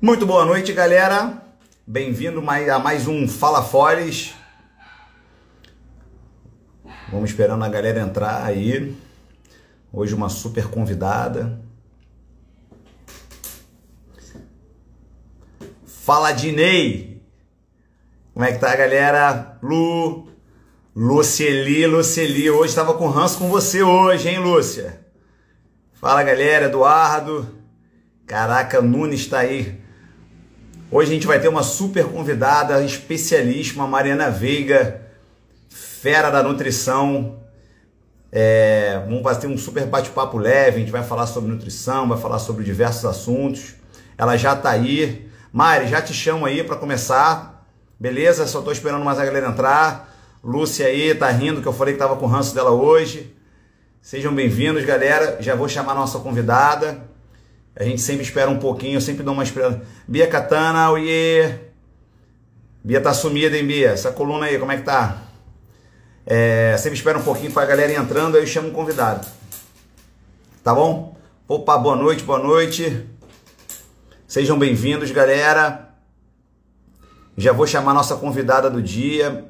Muito 0.00 0.24
boa 0.24 0.44
noite, 0.44 0.72
galera. 0.72 1.42
Bem-vindo 1.84 2.38
a 2.48 2.78
mais 2.78 3.08
um 3.08 3.26
Fala 3.26 3.64
Foles. 3.64 4.32
Vamos 7.10 7.30
esperando 7.30 7.64
a 7.64 7.68
galera 7.68 7.98
entrar 7.98 8.44
aí. 8.44 8.96
Hoje 9.92 10.14
uma 10.14 10.28
super 10.28 10.68
convidada. 10.68 11.60
Fala, 15.84 16.30
Dinei! 16.30 17.20
Como 18.32 18.46
é 18.46 18.52
que 18.52 18.60
tá, 18.60 18.76
galera? 18.76 19.58
Lu, 19.60 20.28
Luceli, 20.94 21.88
Luceli. 21.88 22.48
Hoje 22.48 22.68
estava 22.68 22.94
com 22.94 23.08
ranço 23.08 23.38
com 23.38 23.48
você 23.48 23.82
hoje, 23.82 24.28
hein, 24.28 24.38
Lúcia? 24.38 25.04
Fala, 25.94 26.22
galera. 26.22 26.66
Eduardo. 26.66 27.58
Caraca, 28.28 28.80
Nunes 28.80 29.22
está 29.22 29.40
aí. 29.40 29.87
Hoje 30.90 31.10
a 31.10 31.14
gente 31.14 31.26
vai 31.26 31.38
ter 31.38 31.48
uma 31.48 31.62
super 31.62 32.06
convidada, 32.06 32.82
especialíssima, 32.82 33.86
Mariana 33.86 34.30
Veiga, 34.30 35.02
fera 35.68 36.30
da 36.30 36.42
nutrição. 36.42 37.40
É, 38.32 39.02
vamos 39.06 39.22
fazer 39.22 39.48
um 39.48 39.58
super 39.58 39.84
bate-papo 39.84 40.38
leve, 40.38 40.76
a 40.76 40.80
gente 40.80 40.90
vai 40.90 41.02
falar 41.02 41.26
sobre 41.26 41.50
nutrição, 41.50 42.08
vai 42.08 42.16
falar 42.16 42.38
sobre 42.38 42.64
diversos 42.64 43.04
assuntos. 43.04 43.74
Ela 44.16 44.38
já 44.38 44.54
está 44.54 44.70
aí. 44.70 45.30
Mari, 45.52 45.88
já 45.88 46.00
te 46.00 46.14
chamo 46.14 46.46
aí 46.46 46.64
para 46.64 46.76
começar. 46.76 47.66
Beleza? 48.00 48.46
Só 48.46 48.60
estou 48.60 48.72
esperando 48.72 49.04
mais 49.04 49.18
a 49.18 49.26
galera 49.26 49.48
entrar. 49.48 50.16
Lúcia 50.42 50.86
aí, 50.86 51.14
tá 51.14 51.28
rindo 51.28 51.60
que 51.60 51.68
eu 51.68 51.72
falei 51.74 51.92
que 51.92 52.00
tava 52.00 52.16
com 52.16 52.24
o 52.24 52.28
ranço 52.28 52.54
dela 52.54 52.70
hoje. 52.70 53.36
Sejam 54.00 54.34
bem-vindos, 54.34 54.86
galera. 54.86 55.36
Já 55.38 55.54
vou 55.54 55.68
chamar 55.68 55.92
a 55.92 55.96
nossa 55.96 56.18
convidada. 56.18 57.06
A 57.78 57.84
gente 57.84 58.00
sempre 58.00 58.24
espera 58.24 58.50
um 58.50 58.58
pouquinho, 58.58 58.96
eu 58.96 59.00
sempre 59.00 59.22
dou 59.22 59.32
uma 59.32 59.44
esperança. 59.44 59.80
Bia 60.08 60.26
Katana, 60.26 60.90
oiê! 60.90 61.60
Bia 62.82 63.00
tá 63.00 63.14
sumida, 63.14 63.56
hein, 63.56 63.64
Bia? 63.64 63.90
Essa 63.90 64.10
coluna 64.10 64.46
aí, 64.46 64.58
como 64.58 64.72
é 64.72 64.78
que 64.78 64.82
tá? 64.82 65.22
É, 66.26 66.76
sempre 66.76 66.98
espera 66.98 67.16
um 67.16 67.22
pouquinho 67.22 67.52
para 67.52 67.62
a 67.62 67.66
galera 67.66 67.92
entrando, 67.92 68.36
aí 68.36 68.42
eu 68.42 68.48
chamo 68.48 68.70
um 68.70 68.72
convidado. 68.72 69.24
Tá 70.64 70.74
bom? 70.74 71.16
Opa, 71.46 71.78
boa 71.78 71.94
noite, 71.94 72.24
boa 72.24 72.40
noite. 72.40 73.08
Sejam 74.26 74.58
bem-vindos, 74.58 75.12
galera. 75.12 75.94
Já 77.36 77.52
vou 77.52 77.64
chamar 77.64 77.94
nossa 77.94 78.16
convidada 78.16 78.68
do 78.68 78.82
dia, 78.82 79.48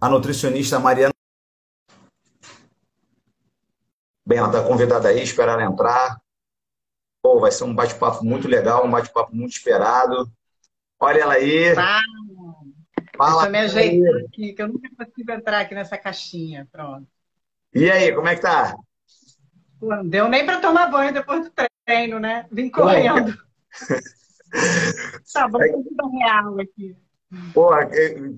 a 0.00 0.08
nutricionista 0.08 0.78
Mariana. 0.78 1.12
Bem, 4.24 4.38
ela 4.38 4.46
está 4.46 4.62
convidada 4.62 5.08
aí, 5.08 5.20
esperar 5.20 5.54
ela 5.54 5.64
entrar. 5.64 6.21
Pô, 7.22 7.38
vai 7.38 7.52
ser 7.52 7.64
um 7.64 7.74
bate-papo 7.74 8.24
muito 8.24 8.48
legal, 8.48 8.84
um 8.84 8.90
bate-papo 8.90 9.34
muito 9.34 9.52
esperado. 9.52 10.30
Olha 10.98 11.20
ela 11.20 11.34
aí. 11.34 11.74
Fala. 11.74 12.02
Fala. 13.16 13.48
me 13.48 13.58
ajeitando 13.58 14.26
aqui, 14.26 14.52
que 14.52 14.62
eu 14.62 14.68
nunca 14.68 14.88
consigo 14.96 15.30
entrar 15.30 15.60
aqui 15.60 15.74
nessa 15.74 15.96
caixinha. 15.96 16.68
Pronto. 16.72 17.06
E 17.74 17.90
aí, 17.90 18.12
como 18.12 18.28
é 18.28 18.34
que 18.34 18.42
tá? 18.42 18.74
Não 19.80 20.06
deu 20.06 20.28
nem 20.28 20.44
para 20.44 20.60
tomar 20.60 20.88
banho 20.88 21.12
depois 21.12 21.44
do 21.44 21.52
treino, 21.84 22.18
né? 22.18 22.46
Vim 22.50 22.68
correndo. 22.68 23.36
tá 25.32 25.48
bom, 25.48 25.58
tudo 25.58 26.10
real 26.18 26.58
aqui. 26.60 26.96
Porra, 27.54 27.88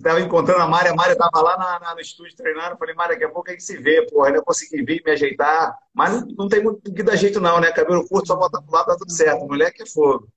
tava 0.00 0.20
encontrando 0.20 0.62
a 0.62 0.68
Mária, 0.68 0.92
a 0.92 0.94
Mária 0.94 1.16
tava 1.16 1.40
lá 1.42 1.56
na, 1.56 1.80
na, 1.80 1.94
no 1.96 2.00
estúdio 2.00 2.36
treinando, 2.36 2.76
falei, 2.76 2.94
Mária, 2.94 3.14
daqui 3.14 3.24
a 3.24 3.28
pouco 3.28 3.48
a 3.48 3.52
gente 3.52 3.64
se 3.64 3.76
vê, 3.76 4.06
porra, 4.06 4.28
ainda 4.28 4.40
consegui 4.40 4.84
vir, 4.84 5.02
me 5.04 5.10
ajeitar, 5.10 5.76
mas 5.92 6.12
não, 6.12 6.28
não 6.38 6.48
tem 6.48 6.62
muito 6.62 6.92
que 6.92 7.02
dar 7.02 7.16
jeito 7.16 7.40
não, 7.40 7.60
né, 7.60 7.72
cabelo 7.72 8.06
curto, 8.06 8.28
só 8.28 8.36
botar 8.36 8.62
pro 8.62 8.72
lado, 8.72 8.86
tá 8.86 8.96
tudo 8.96 9.10
certo, 9.10 9.46
mulher 9.46 9.72
que 9.72 9.82
é 9.82 9.86
fogo. 9.86 10.28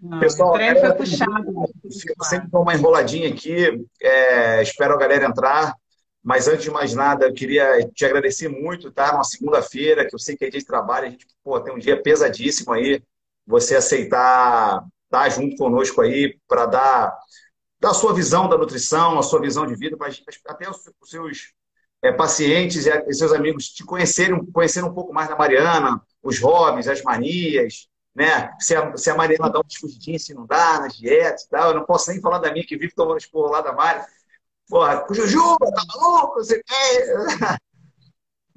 Não, 0.00 0.20
Pessoal, 0.20 0.50
o 0.50 0.52
treino 0.52 0.78
foi 0.78 0.94
puxado. 0.94 1.52
Sempre 2.22 2.48
dou 2.48 2.62
uma 2.62 2.74
enroladinha 2.74 3.28
aqui, 3.28 3.84
é, 4.00 4.62
espero 4.62 4.94
a 4.94 4.98
galera 4.98 5.26
entrar, 5.26 5.74
mas 6.22 6.46
antes 6.46 6.62
de 6.62 6.70
mais 6.70 6.94
nada, 6.94 7.26
eu 7.26 7.34
queria 7.34 7.88
te 7.92 8.04
agradecer 8.04 8.48
muito, 8.48 8.92
tá, 8.92 9.14
uma 9.14 9.24
segunda-feira, 9.24 10.06
que 10.06 10.14
eu 10.14 10.18
sei 10.18 10.36
que 10.36 10.44
é 10.44 10.50
dia 10.50 10.60
de 10.60 10.66
trabalho, 10.66 11.08
a 11.08 11.10
gente, 11.10 11.26
pô, 11.42 11.58
tem 11.60 11.74
um 11.74 11.78
dia 11.78 12.00
pesadíssimo 12.00 12.72
aí, 12.72 13.02
você 13.44 13.74
aceitar 13.74 14.84
estar 15.10 15.24
tá 15.24 15.28
junto 15.28 15.56
conosco 15.56 16.00
aí 16.00 16.38
para 16.46 16.66
dar, 16.66 17.18
dar 17.80 17.90
a 17.90 17.94
sua 17.94 18.14
visão 18.14 18.48
da 18.48 18.56
nutrição, 18.56 19.18
a 19.18 19.22
sua 19.22 19.40
visão 19.40 19.66
de 19.66 19.74
vida, 19.74 19.96
para 19.96 20.08
até 20.46 20.70
os, 20.70 20.88
os 21.00 21.10
seus 21.10 21.52
é, 22.02 22.12
pacientes 22.12 22.86
e 22.86 23.12
seus 23.12 23.32
amigos 23.32 23.68
te 23.68 23.84
conhecerem, 23.84 24.44
conhecerem 24.52 24.88
um 24.88 24.94
pouco 24.94 25.12
mais 25.12 25.28
da 25.28 25.36
Mariana, 25.36 26.00
os 26.22 26.38
hobbies, 26.38 26.88
as 26.88 27.02
manias, 27.02 27.88
né? 28.14 28.54
Se 28.60 28.74
a, 28.74 28.96
se 28.96 29.10
a 29.10 29.16
Mariana 29.16 29.50
dá 29.50 29.58
um 29.58 29.66
discutidinho, 29.66 30.18
se 30.18 30.32
não 30.32 30.46
dá, 30.46 30.80
nas 30.80 30.96
dietas 30.96 31.42
e 31.42 31.48
tal. 31.48 31.70
Eu 31.70 31.74
não 31.74 31.84
posso 31.84 32.10
nem 32.10 32.20
falar 32.20 32.38
da 32.38 32.52
minha 32.52 32.64
que 32.64 32.76
vive 32.76 32.94
tomando 32.94 33.18
esporro 33.18 33.50
lá 33.50 33.60
da 33.60 33.72
Mari. 33.72 34.04
Porra, 34.68 35.04
Jujuba, 35.10 35.70
tá 35.72 35.82
maluco? 35.88 36.34
Você 36.36 36.62
quer? 36.62 37.58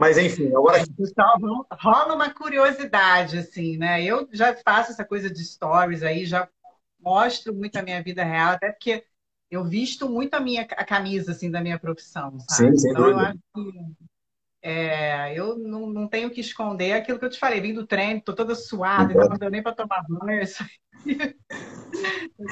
Mas 0.03 0.17
enfim, 0.17 0.47
agora. 0.47 0.83
Pessoal, 0.97 1.39
rola 1.71 2.13
uma 2.13 2.29
curiosidade, 2.29 3.37
assim, 3.37 3.77
né? 3.77 4.03
Eu 4.03 4.27
já 4.33 4.53
faço 4.53 4.91
essa 4.91 5.05
coisa 5.05 5.29
de 5.29 5.41
stories 5.45 6.03
aí, 6.03 6.25
já 6.25 6.49
mostro 6.99 7.53
muito 7.53 7.77
a 7.77 7.81
minha 7.81 8.03
vida 8.03 8.21
real, 8.21 8.51
até 8.51 8.69
porque 8.69 9.05
eu 9.49 9.63
visto 9.63 10.09
muito 10.09 10.33
a 10.33 10.41
minha 10.41 10.63
a 10.63 10.83
camisa 10.83 11.31
assim 11.31 11.49
da 11.49 11.61
minha 11.61 11.79
profissão, 11.79 12.37
sabe? 12.49 12.77
Sim, 12.77 12.89
então 12.89 13.07
eu 13.07 13.19
acho 13.19 13.37
que 13.53 13.71
é, 14.63 15.37
eu 15.37 15.57
não, 15.57 15.87
não 15.87 16.07
tenho 16.07 16.31
que 16.31 16.39
esconder 16.39 16.93
aquilo 16.93 17.19
que 17.19 17.25
eu 17.25 17.29
te 17.29 17.37
falei, 17.37 17.59
vim 17.59 17.73
do 17.73 17.85
treino, 17.85 18.21
tô 18.21 18.33
toda 18.33 18.55
suada, 18.55 19.11
então 19.11 19.27
não 19.27 19.37
deu 19.37 19.51
nem 19.51 19.61
para 19.61 19.75
tomar 19.75 20.03
banho. 20.07 20.41
Isso 20.41 20.63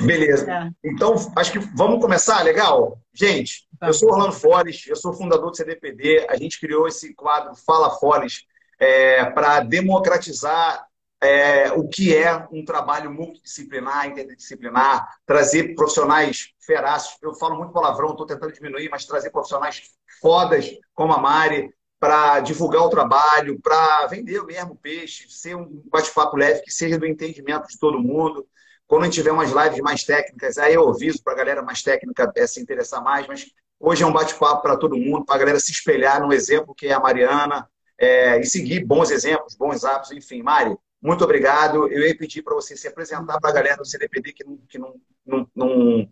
Beleza. 0.04 0.52
É. 0.52 0.70
Então, 0.84 1.16
acho 1.38 1.54
que 1.54 1.60
vamos 1.60 2.02
começar, 2.02 2.44
legal? 2.44 3.00
Gente, 3.14 3.68
tá. 3.80 3.88
eu 3.88 3.94
sou 3.94 4.12
Orlando 4.12 4.34
Forres, 4.34 4.86
eu 4.88 4.96
sou 4.96 5.14
fundador 5.14 5.52
do 5.52 5.56
CDPD. 5.56 6.28
A 6.30 6.36
gente 6.36 6.60
criou 6.60 6.88
esse 6.88 7.14
quadro 7.14 7.56
Fala 7.56 7.90
Forres 7.92 8.46
é, 8.80 9.26
para 9.26 9.62
democratizar 9.62 10.86
é, 11.24 11.72
o 11.72 11.88
que 11.88 12.16
é 12.16 12.48
um 12.52 12.66
trabalho 12.66 13.12
multidisciplinar, 13.12 14.08
interdisciplinar, 14.08 15.08
trazer 15.26 15.76
profissionais 15.76 16.50
feraços. 16.60 17.18
Eu 17.22 17.34
falo 17.36 17.58
muito 17.58 17.72
palavrão, 17.72 18.12
estou 18.12 18.26
tentando 18.26 18.52
diminuir, 18.52 18.90
mas 18.90 19.06
trazer 19.06 19.30
profissionais 19.30 19.84
fodas 20.20 20.72
como 20.94 21.14
a 21.14 21.20
Mari, 21.20 21.72
para 22.02 22.40
divulgar 22.40 22.82
o 22.82 22.90
trabalho, 22.90 23.60
para 23.62 24.08
vender 24.08 24.44
mesmo 24.44 24.76
peixe, 24.76 25.28
ser 25.30 25.56
um 25.56 25.84
bate-papo 25.86 26.36
leve 26.36 26.64
que 26.64 26.72
seja 26.72 26.98
do 26.98 27.06
entendimento 27.06 27.68
de 27.68 27.78
todo 27.78 28.02
mundo. 28.02 28.44
Quando 28.88 29.04
a 29.04 29.06
gente 29.06 29.14
tiver 29.14 29.32
umas 29.32 29.52
lives 29.52 29.80
mais 29.82 30.04
técnicas, 30.04 30.58
aí 30.58 30.74
eu 30.74 30.90
aviso 30.90 31.22
para 31.24 31.34
a 31.34 31.36
galera 31.36 31.62
mais 31.62 31.84
técnica 31.84 32.32
é, 32.36 32.48
se 32.48 32.60
interessar 32.60 33.04
mais, 33.04 33.28
mas 33.28 33.46
hoje 33.80 34.02
é 34.02 34.08
um 34.08 34.12
bate-papo 34.12 34.64
para 34.64 34.78
todo 34.78 34.98
mundo, 34.98 35.26
para 35.26 35.36
a 35.36 35.38
galera 35.38 35.60
se 35.60 35.72
espelhar 35.72 36.20
no 36.20 36.34
exemplo 36.34 36.74
que 36.74 36.88
é 36.88 36.94
a 36.94 37.00
Mariana 37.00 37.70
é, 38.00 38.40
e 38.40 38.46
seguir 38.46 38.84
bons 38.84 39.12
exemplos, 39.12 39.54
bons 39.54 39.84
hábitos, 39.84 40.12
enfim. 40.12 40.42
Mari, 40.42 40.76
muito 41.00 41.24
obrigado. 41.24 41.88
Eu 41.88 42.08
ia 42.08 42.18
pedir 42.18 42.42
para 42.42 42.56
você 42.56 42.76
se 42.76 42.88
apresentar 42.88 43.40
para 43.40 43.52
a 43.52 43.54
galera 43.54 43.78
do 43.78 43.86
CDPD 43.86 44.34
que 44.34 44.44
não 44.44 44.56
está 44.56 44.66
que 44.68 44.78
não, 44.80 44.96
não, 45.24 45.48
não, 45.56 46.10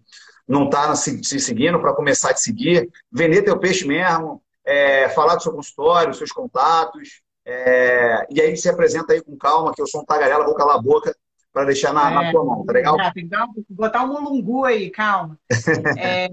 não 0.48 0.70
tá 0.70 0.96
se, 0.96 1.24
se 1.24 1.40
seguindo, 1.40 1.82
para 1.82 1.96
começar 1.96 2.30
a 2.30 2.34
te 2.36 2.42
seguir, 2.42 2.88
vender 3.12 3.42
teu 3.42 3.58
peixe 3.58 3.88
mesmo, 3.88 4.40
é, 4.70 5.10
falar 5.10 5.36
do 5.36 5.42
seu 5.42 5.52
consultório, 5.52 6.14
seus 6.14 6.32
contatos, 6.32 7.22
é, 7.44 8.28
e 8.30 8.40
aí 8.40 8.56
se 8.56 8.70
apresenta 8.70 9.14
aí 9.14 9.22
com 9.22 9.36
calma, 9.36 9.74
que 9.74 9.82
eu 9.82 9.88
sou 9.88 10.02
um 10.02 10.06
tagarela, 10.06 10.46
vou 10.46 10.54
calar 10.54 10.76
a 10.76 10.82
boca 10.82 11.16
para 11.52 11.66
deixar 11.66 11.92
na, 11.92 12.12
é, 12.12 12.14
na, 12.14 12.32
tua 12.32 12.46
mão, 12.46 12.64
tá 12.64 12.74
legal? 12.74 12.96
Então, 13.18 13.48
botar 13.68 14.04
um 14.04 14.22
mulungu 14.22 14.66
aí, 14.66 14.92
calma. 14.92 15.40
é... 15.98 16.28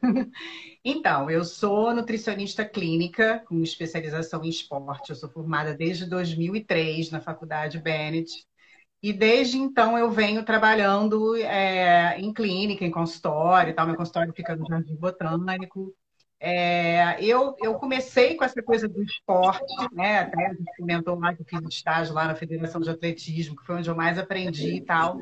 então, 0.82 1.30
eu 1.30 1.44
sou 1.44 1.94
nutricionista 1.94 2.64
clínica 2.64 3.42
com 3.46 3.62
especialização 3.62 4.42
em 4.42 4.48
esporte. 4.48 5.10
Eu 5.10 5.16
sou 5.16 5.28
formada 5.28 5.74
desde 5.74 6.06
2003 6.06 7.10
na 7.10 7.20
Faculdade 7.20 7.78
Bennett. 7.78 8.32
E 9.02 9.12
desde 9.12 9.58
então 9.58 9.98
eu 9.98 10.10
venho 10.10 10.44
trabalhando 10.44 11.36
é, 11.36 12.18
em 12.18 12.32
clínica, 12.32 12.86
em 12.86 12.90
consultório 12.90 13.70
e 13.70 13.74
tal. 13.74 13.86
Meu 13.86 13.96
consultório 13.96 14.32
fica 14.32 14.56
no 14.56 14.66
Jardim 14.66 14.96
Botânico. 14.96 15.92
É, 16.44 17.24
eu, 17.24 17.54
eu 17.62 17.74
comecei 17.74 18.34
com 18.34 18.42
essa 18.42 18.60
coisa 18.60 18.88
do 18.88 19.00
esporte, 19.00 19.62
né? 19.92 20.18
Até 20.18 20.46
a 20.46 20.48
gente 20.48 20.76
comentou 20.76 21.16
lá 21.16 21.32
que 21.32 21.42
eu 21.42 21.46
fiz 21.46 21.60
estágio 21.68 22.12
lá 22.12 22.26
na 22.26 22.34
Federação 22.34 22.80
de 22.80 22.90
Atletismo, 22.90 23.54
que 23.54 23.64
foi 23.64 23.76
onde 23.76 23.88
eu 23.88 23.94
mais 23.94 24.18
aprendi 24.18 24.74
e 24.74 24.80
tal. 24.80 25.16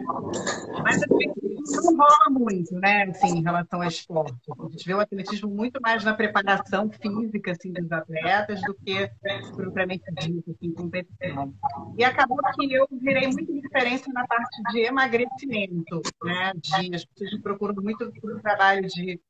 Mas 0.82 1.02
assim, 1.02 1.30
não 1.76 1.94
rola 1.94 2.30
muito, 2.30 2.74
né? 2.76 3.02
Assim, 3.02 3.36
em 3.36 3.42
relação 3.42 3.82
ao 3.82 3.88
esporte. 3.88 4.34
A 4.58 4.68
gente 4.70 4.86
vê 4.86 4.94
o 4.94 5.00
atletismo 5.00 5.50
muito 5.50 5.78
mais 5.82 6.02
na 6.04 6.14
preparação 6.14 6.90
física 6.90 7.52
assim, 7.52 7.70
dos 7.70 7.92
atletas 7.92 8.62
do 8.62 8.72
que 8.72 9.10
propriamente 9.54 10.04
dito, 10.22 10.50
assim, 10.52 10.72
competição. 10.72 11.52
E 11.98 12.02
acabou 12.02 12.38
que 12.58 12.72
eu 12.72 12.88
virei 12.92 13.26
muito 13.26 13.52
diferença 13.60 14.10
na 14.10 14.26
parte 14.26 14.62
de 14.72 14.86
emagrecimento, 14.86 16.00
né? 16.24 16.54
De, 16.56 16.94
as 16.94 17.04
pessoas 17.04 17.42
procuram 17.42 17.74
muito 17.82 18.04
o 18.04 18.40
trabalho 18.40 18.86
de 18.88 19.20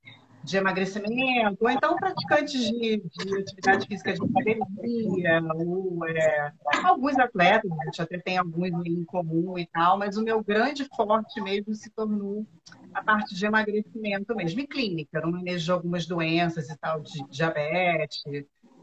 de 0.43 0.57
emagrecimento, 0.57 1.59
ou 1.61 1.71
então 1.71 1.97
praticantes 1.97 2.61
de, 2.61 2.97
de 2.99 3.39
atividade 3.39 3.87
física 3.87 4.13
de 4.13 4.23
academia, 4.23 5.43
ou 5.55 6.07
é, 6.07 6.53
alguns 6.85 7.19
atletas, 7.19 7.71
a 7.71 7.85
gente 7.85 8.03
até 8.03 8.19
tem 8.19 8.39
alguns 8.39 8.87
em 8.87 9.05
comum 9.05 9.59
e 9.59 9.67
tal, 9.67 9.99
mas 9.99 10.17
o 10.17 10.25
meu 10.25 10.43
grande 10.43 10.89
forte 10.97 11.41
mesmo 11.41 11.75
se 11.75 11.91
tornou 11.91 12.47
a 12.95 13.03
parte 13.03 13.35
de 13.35 13.47
emagrecimento 13.47 14.35
mesmo, 14.35 14.61
e 14.61 14.67
clínica, 14.67 15.21
no 15.21 15.33
manejo 15.33 15.65
de 15.65 15.73
algumas 15.73 16.07
doenças 16.07 16.71
e 16.71 16.79
tal, 16.79 17.01
de 17.01 17.23
diabetes, 17.29 18.23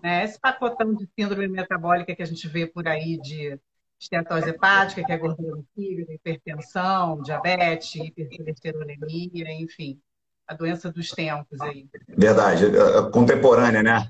né? 0.03 0.23
esse 0.23 0.39
pacotão 0.39 0.93
de 0.93 1.07
síndrome 1.19 1.47
metabólica 1.47 2.15
que 2.15 2.21
a 2.21 2.27
gente 2.27 2.47
vê 2.47 2.67
por 2.67 2.87
aí 2.87 3.19
de 3.19 3.59
estetose 3.99 4.49
hepática, 4.49 5.03
que 5.03 5.11
é 5.11 5.17
gordura 5.17 5.55
no 5.55 5.65
fígado, 5.73 6.13
hipertensão, 6.13 7.19
diabetes, 7.23 7.95
hipercolesterolemia, 7.95 9.51
enfim 9.53 9.99
a 10.47 10.53
doença 10.53 10.91
dos 10.91 11.09
tempos 11.11 11.59
aí. 11.61 11.87
Verdade, 12.07 12.65
é, 12.65 12.69
é, 12.69 13.11
contemporânea, 13.11 13.83
né? 13.83 14.09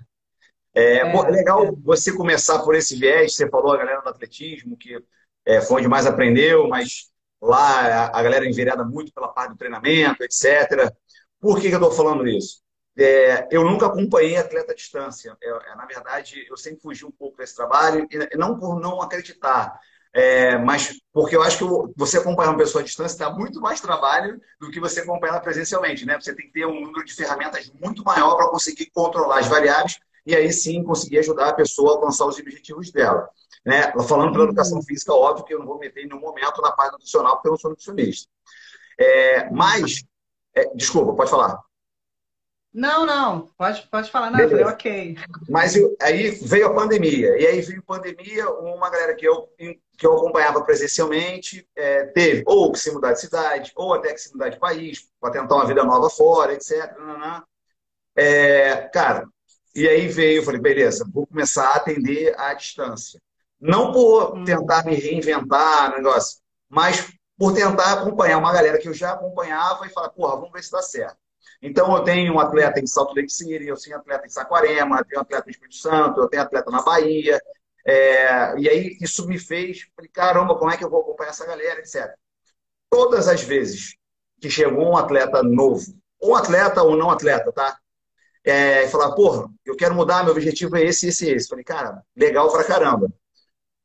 É, 0.74 0.98
é, 0.98 1.00
é 1.00 1.30
legal 1.30 1.76
você 1.84 2.16
começar 2.16 2.60
por 2.60 2.76
esse 2.76 2.96
viés. 2.96 3.36
Você 3.36 3.50
falou 3.50 3.74
a 3.74 3.78
galera 3.78 4.02
do 4.02 4.10
atletismo, 4.10 4.78
que 4.78 5.04
é, 5.46 5.62
foi 5.62 5.80
onde 5.80 5.88
mais 5.88 6.06
aprendeu, 6.06 6.68
mas 6.68 7.10
lá 7.42 8.06
a, 8.06 8.20
a 8.20 8.24
galera 8.24 8.48
envereda 8.48 8.84
muito 8.84 9.12
pela 9.12 9.30
parte 9.30 9.52
do 9.52 9.58
treinamento, 9.58 10.24
etc. 10.24 10.94
Por 11.40 11.60
que, 11.60 11.70
que 11.70 11.76
eu 11.76 11.80
estou 11.80 11.92
falando 11.92 12.28
isso? 12.28 12.62
É, 13.00 13.48
eu 13.52 13.64
nunca 13.64 13.88
acompanhei 13.88 14.38
atleta 14.38 14.72
à 14.72 14.76
distância. 14.76 15.36
É, 15.42 15.76
na 15.76 15.86
verdade, 15.86 16.46
eu 16.50 16.58
sempre 16.58 16.82
fugi 16.82 17.06
um 17.06 17.12
pouco 17.12 17.38
desse 17.38 17.56
trabalho, 17.56 18.08
e 18.12 18.38
não 18.38 18.60
por 18.60 18.80
não 18.80 19.02
acreditar, 19.02 19.80
é, 20.14 20.58
mas 20.58 21.00
porque 21.14 21.36
eu 21.36 21.44
acho 21.44 21.58
que 21.58 21.94
você 21.96 22.18
acompanhar 22.18 22.50
uma 22.50 22.58
pessoa 22.58 22.82
à 22.82 22.86
distância 22.86 23.18
dá 23.18 23.30
muito 23.30 23.60
mais 23.62 23.82
trabalho 23.82 24.40
do 24.60 24.72
que 24.72 24.80
você 24.80 25.02
acompanhar 25.02 25.40
presencialmente, 25.42 26.06
né? 26.06 26.20
Você 26.20 26.34
tem 26.36 26.48
que 26.48 26.54
ter 26.54 26.66
um 26.66 26.82
número 26.82 27.06
de 27.06 27.14
ferramentas 27.14 27.72
muito 27.80 28.04
maior 28.04 28.36
para 28.36 28.50
conseguir 28.50 28.90
controlar 28.92 29.40
as 29.40 29.48
variáveis 29.48 30.00
e 30.26 30.36
aí 30.36 30.52
sim 30.52 30.84
conseguir 30.84 31.20
ajudar 31.20 31.50
a 31.50 31.54
pessoa 31.54 31.92
a 31.92 31.94
alcançar 31.96 32.26
os 32.26 32.38
objetivos 32.38 32.92
dela. 32.92 33.30
Né? 33.66 33.94
Falando 34.08 34.34
pela 34.34 34.44
educação 34.44 34.82
física, 34.82 35.14
óbvio 35.14 35.46
que 35.46 35.54
eu 35.54 35.60
não 35.60 35.66
vou 35.66 35.80
meter 35.80 36.04
em 36.04 36.08
nenhum 36.08 36.20
momento 36.20 36.62
na 36.62 36.72
parte 36.72 36.94
nutricional, 36.94 37.36
porque 37.36 37.48
eu 37.48 37.52
não 37.52 37.58
sou 37.58 37.70
nutricionista. 37.70 38.30
É, 39.00 39.50
mas, 39.50 40.04
é, 40.54 40.74
desculpa, 40.76 41.14
pode 41.14 41.30
falar. 41.30 41.62
Não, 42.74 43.06
não, 43.06 43.48
pode, 43.58 43.88
pode 43.90 44.12
falar, 44.12 44.30
não, 44.30 44.38
falei, 44.50 44.64
ok. 44.66 45.18
Mas 45.50 45.76
eu, 45.76 45.96
aí 46.02 46.32
veio 46.32 46.68
a 46.68 46.74
pandemia, 46.74 47.38
e 47.40 47.48
aí 47.48 47.62
veio 47.62 47.80
a 47.80 47.84
pandemia, 47.84 48.50
uma 48.50 48.90
galera 48.90 49.16
que 49.16 49.26
eu, 49.26 49.50
que 49.98 50.06
eu 50.06 50.14
acompanhava 50.16 50.64
presencialmente 50.64 51.68
é, 51.76 52.06
teve 52.06 52.44
ou 52.46 52.72
que 52.72 52.80
se 52.80 52.92
mudar 52.92 53.14
de 53.14 53.20
cidade, 53.20 53.72
ou 53.76 53.94
até 53.94 54.14
que 54.14 54.20
se 54.20 54.32
mudar 54.32 54.50
de 54.50 54.60
país, 54.60 55.10
para 55.20 55.32
tentar 55.32 55.56
uma 55.56 55.66
vida 55.66 55.84
nova 55.84 56.10
fora, 56.10 56.54
etc. 56.54 56.96
É, 58.16 58.90
cara, 58.94 59.28
e 59.76 59.88
aí 59.88 60.08
veio, 60.08 60.40
eu 60.42 60.44
falei, 60.44 60.62
beleza, 60.62 61.08
vou 61.12 61.26
começar 61.26 61.70
a 61.70 61.76
atender 61.76 62.40
à 62.40 62.54
distância. 62.54 63.20
Não 63.60 63.92
por 63.92 64.36
hum. 64.36 64.44
tentar 64.44 64.86
me 64.86 64.96
reinventar 64.96 65.96
negócio, 65.96 66.40
mas 66.70 67.12
por 67.38 67.54
tentar 67.54 67.94
acompanhar 67.94 68.38
uma 68.38 68.54
galera 68.54 68.78
que 68.78 68.88
eu 68.88 68.94
já 68.94 69.14
acompanhava 69.14 69.86
e 69.86 69.90
falar, 69.90 70.10
porra, 70.10 70.36
vamos 70.36 70.52
ver 70.52 70.64
se 70.64 70.72
dá 70.72 70.82
certo. 70.82 71.18
Então, 71.62 71.96
eu 71.96 72.04
tenho 72.04 72.34
um 72.34 72.40
atleta 72.40 72.80
em 72.80 72.86
Salto 72.86 73.16
Lake 73.16 73.32
City, 73.32 73.66
eu 73.68 73.76
tenho 73.76 73.98
um 73.98 74.00
atleta 74.00 74.28
em 74.28 74.30
Saquarema, 74.30 75.00
eu 75.00 75.06
tenho 75.06 75.20
um 75.20 75.24
atleta 75.24 75.48
em 75.48 75.52
Espírito 75.52 75.76
Santo, 75.76 76.22
eu 76.22 76.28
tenho 76.28 76.44
um 76.44 76.46
atleta 76.46 76.70
na 76.70 76.84
Bahia. 76.84 77.42
É, 77.88 78.60
e 78.60 78.68
aí, 78.68 78.98
isso 79.00 79.26
me 79.26 79.40
fez, 79.40 79.88
falei, 79.96 80.12
caramba, 80.12 80.58
como 80.58 80.70
é 80.70 80.76
que 80.76 80.84
eu 80.84 80.90
vou 80.90 81.00
acompanhar 81.00 81.30
essa 81.30 81.46
galera, 81.46 81.80
etc. 81.80 82.14
Todas 82.90 83.30
as 83.30 83.42
vezes 83.42 83.96
que 84.42 84.50
chegou 84.50 84.92
um 84.92 84.98
atleta 84.98 85.42
novo, 85.42 85.98
um 86.22 86.36
atleta 86.36 86.84
ou 86.84 86.98
não 86.98 87.10
atleta, 87.10 87.50
tá? 87.54 87.78
É, 88.44 88.84
e 88.84 88.90
falar, 88.90 89.14
porra, 89.14 89.50
eu 89.66 89.76
quero 89.76 89.96
mudar, 89.96 90.24
meu 90.24 90.34
objetivo 90.34 90.76
é 90.76 90.84
esse, 90.84 91.08
esse, 91.08 91.30
esse. 91.30 91.48
Falei, 91.48 91.64
cara, 91.64 92.04
legal 92.16 92.52
pra 92.52 92.66
caramba. 92.66 93.10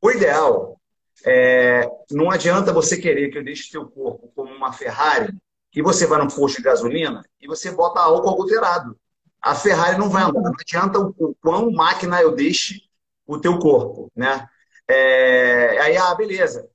O 0.01 0.11
ideal 0.11 0.77
é, 1.25 1.89
não 2.11 2.29
adianta 2.29 2.73
você 2.73 2.97
querer 2.97 3.29
que 3.29 3.37
eu 3.37 3.43
deixe 3.43 3.69
seu 3.69 3.87
corpo 3.87 4.31
como 4.35 4.53
uma 4.53 4.73
Ferrari 4.73 5.33
que 5.71 5.81
você 5.81 6.05
vai 6.05 6.19
num 6.19 6.27
posto 6.27 6.57
de 6.57 6.63
gasolina 6.63 7.23
e 7.39 7.47
você 7.47 7.71
bota 7.71 8.01
álcool 8.01 8.33
adulterado. 8.33 8.97
A 9.41 9.55
Ferrari 9.55 9.97
não 9.97 10.09
vai 10.09 10.23
andar. 10.23 10.41
Não 10.41 10.51
adianta 10.59 10.99
o, 10.99 11.15
o 11.17 11.35
quão 11.41 11.71
máquina 11.71 12.21
eu 12.21 12.35
deixe 12.35 12.81
o 13.25 13.39
teu 13.39 13.57
corpo, 13.59 14.11
né? 14.15 14.47
É, 14.87 15.79
aí, 15.79 15.97
ah, 15.97 16.13
beleza. 16.15 16.69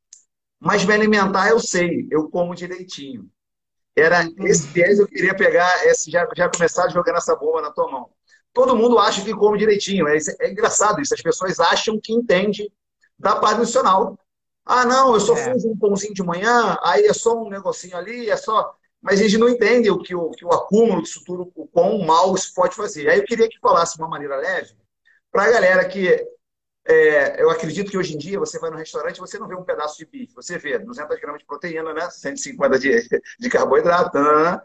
Mas 0.61 0.85
me 0.85 0.93
alimentar 0.93 1.50
eu 1.50 1.61
sei, 1.61 2.06
eu 2.11 2.29
como 2.31 2.55
direitinho. 2.55 3.29
Era 3.97 4.25
esse 4.41 4.67
viés 4.69 4.99
eu 4.99 5.06
queria 5.06 5.35
pegar, 5.35 5.87
esse, 5.87 6.11
já, 6.11 6.27
já 6.37 6.49
começar 6.49 6.89
jogando 6.89 7.17
essa 7.17 7.37
bomba 7.37 7.61
na 7.61 7.71
tua 7.71 7.91
mão. 7.91 8.11
Todo 8.53 8.77
mundo 8.77 8.99
acha 8.99 9.25
que 9.25 9.35
come 9.35 9.59
direitinho. 9.59 10.09
É, 10.09 10.17
é 10.41 10.50
engraçado 10.50 11.00
isso. 11.00 11.15
As 11.15 11.23
pessoas 11.23 11.61
acham 11.61 11.99
que 12.03 12.12
entende 12.12 12.73
da 13.19 13.37
parte 13.37 13.59
nutricional. 13.59 14.19
Ah, 14.65 14.85
não, 14.85 15.15
eu 15.15 15.21
só 15.21 15.37
é. 15.37 15.53
fiz 15.53 15.65
um 15.65 15.77
pãozinho 15.77 16.15
de 16.15 16.23
manhã, 16.23 16.77
aí 16.83 17.05
é 17.05 17.15
só 17.15 17.41
um 17.41 17.49
negocinho 17.49 17.97
ali, 17.97 18.29
é 18.29 18.37
só 18.37 18.75
mas 19.00 19.21
a 19.21 19.23
gente 19.23 19.39
não 19.39 19.49
entende 19.49 19.91
o 19.91 19.99
que 19.99 20.15
o, 20.15 20.31
que 20.31 20.45
o 20.45 20.53
acúmulo 20.53 21.03
disso 21.03 21.23
tudo, 21.25 21.50
o 21.55 21.67
quão 21.69 21.99
mal 22.00 22.35
isso 22.35 22.53
pode 22.53 22.75
fazer. 22.75 23.09
Aí 23.09 23.19
eu 23.19 23.25
queria 23.25 23.49
que 23.49 23.59
falasse 23.61 23.97
de 23.97 24.03
uma 24.03 24.09
maneira 24.09 24.37
leve 24.37 24.75
para 25.31 25.45
a 25.45 25.50
galera 25.50 25.89
que 25.89 26.27
é, 26.88 27.43
eu 27.43 27.50
acredito 27.50 27.90
que 27.90 27.99
hoje 27.99 28.14
em 28.14 28.19
dia 28.19 28.38
você 28.38 28.58
vai 28.58 28.70
no 28.70 28.79
restaurante 28.79 29.20
você 29.20 29.38
não 29.38 29.46
vê 29.46 29.55
um 29.55 29.62
pedaço 29.62 29.99
de 29.99 30.06
bife, 30.06 30.35
você 30.35 30.56
vê 30.56 30.79
200 30.79 31.20
gramas 31.20 31.40
de 31.40 31.46
proteína, 31.46 31.93
né? 31.93 32.08
150 32.08 32.79
de, 32.79 33.08
de 33.38 33.50
carboidrato, 33.50 34.19
né? 34.19 34.62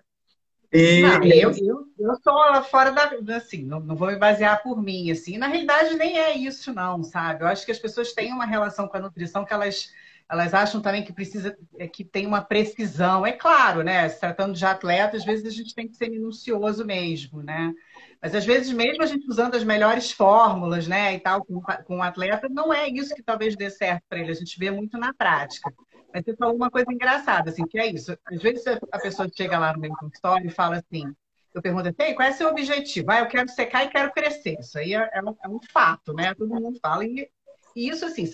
E... 0.72 1.02
Não, 1.02 1.24
eu, 1.24 1.52
eu, 1.52 1.86
eu 2.00 2.16
sou 2.24 2.64
fora 2.64 2.92
da. 2.92 3.12
Assim, 3.36 3.64
não, 3.64 3.80
não 3.80 3.96
vou 3.96 4.08
me 4.08 4.16
basear 4.16 4.64
por 4.64 4.82
mim. 4.82 5.12
assim. 5.12 5.38
Na 5.38 5.48
realidade, 5.48 5.94
nem 5.96 6.18
é 6.18 6.36
isso, 6.36 6.74
não, 6.74 7.04
sabe? 7.04 7.44
Eu 7.44 7.48
acho 7.48 7.66
que 7.66 7.72
as 7.72 7.78
pessoas 7.78 8.14
têm 8.14 8.34
uma 8.34 8.46
relação 8.46 8.88
com 8.88 8.98
a 8.98 9.02
nutrição 9.02 9.46
que 9.46 9.54
elas 9.54 9.92
elas 10.30 10.54
acham 10.54 10.82
também 10.82 11.04
que 11.04 11.14
precisa 11.14 11.56
é, 11.78 11.88
que 11.88 12.04
tem 12.04 12.26
uma 12.26 12.42
precisão. 12.42 13.26
É 13.26 13.32
claro, 13.32 13.84
né? 13.84 14.08
Se 14.10 14.20
tratando 14.20 14.56
de 14.56 14.66
atleta, 14.66 15.18
às 15.18 15.26
vezes 15.26 15.46
a 15.46 15.52
gente 15.52 15.76
tem 15.76 15.88
que 15.88 15.96
ser 15.96 16.10
minucioso 16.10 16.86
mesmo, 16.86 17.44
né? 17.44 17.72
Mas 18.24 18.34
às 18.34 18.46
vezes, 18.46 18.72
mesmo 18.72 19.04
a 19.04 19.06
gente 19.06 19.30
usando 19.30 19.56
as 19.56 19.66
melhores 19.66 20.10
fórmulas, 20.14 20.88
né, 20.88 21.14
e 21.14 21.20
tal, 21.20 21.44
com, 21.44 21.62
com 21.62 21.98
o 21.98 22.02
atleta, 22.02 22.48
não 22.48 22.74
é 22.74 22.88
isso 22.88 23.14
que 23.14 23.22
talvez 23.22 23.54
dê 23.54 23.70
certo 23.70 24.02
para 24.08 24.18
ele. 24.18 24.32
A 24.32 24.36
gente 24.36 24.58
vê 24.58 24.72
muito 24.72 24.98
na 24.98 25.14
prática. 25.14 25.70
Mas 26.14 26.24
você 26.24 26.34
falou 26.34 26.56
uma 26.56 26.72
coisa 26.72 26.90
engraçada, 26.90 27.50
assim, 27.50 27.68
que 27.68 27.78
é 27.78 27.86
isso. 27.86 28.18
Às 28.26 28.42
vezes 28.42 28.64
a 28.66 29.00
pessoa 29.00 29.28
chega 29.36 29.60
lá 29.60 29.74
no 29.74 29.80
meu 29.82 29.94
consultório 29.94 30.48
e 30.48 30.50
fala 30.50 30.78
assim, 30.78 31.14
eu 31.54 31.62
pergunto 31.62 31.90
assim, 31.90 32.16
qual 32.16 32.30
é 32.30 32.32
o 32.32 32.34
seu 32.34 32.48
objetivo? 32.48 33.12
Ah, 33.12 33.20
eu 33.20 33.28
quero 33.28 33.50
secar 33.50 33.84
e 33.84 33.90
quero 33.90 34.14
crescer. 34.14 34.58
Isso 34.58 34.78
aí 34.78 34.94
é, 34.94 35.10
é, 35.12 35.22
um, 35.22 35.36
é 35.44 35.50
um 35.50 35.60
fato, 35.74 36.14
né? 36.14 36.34
Todo 36.34 36.56
mundo 36.56 36.80
fala. 36.82 37.04
E 37.04 37.30
e 37.76 37.90
isso, 37.90 38.06
assim, 38.06 38.26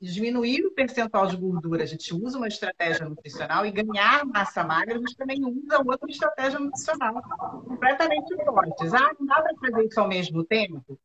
diminuir 0.00 0.64
o 0.64 0.72
percentual 0.72 1.26
de 1.26 1.36
gordura, 1.36 1.82
a 1.82 1.86
gente 1.86 2.14
usa 2.14 2.38
uma 2.38 2.48
estratégia 2.48 3.08
nutricional 3.08 3.66
e 3.66 3.70
ganhar 3.70 4.24
massa 4.24 4.64
magra, 4.64 4.96
a 4.96 4.98
gente 4.98 5.16
também 5.16 5.44
usa 5.44 5.82
outra 5.84 6.10
estratégia 6.10 6.58
nutricional 6.58 7.22
completamente 7.66 8.34
fortes. 8.44 8.94
Ah, 8.94 9.10
não 9.18 9.26
dá 9.26 9.42
para 9.42 9.54
fazer 9.56 9.86
isso 9.86 10.00
ao 10.00 10.08
mesmo 10.08 10.44
tempo? 10.44 10.98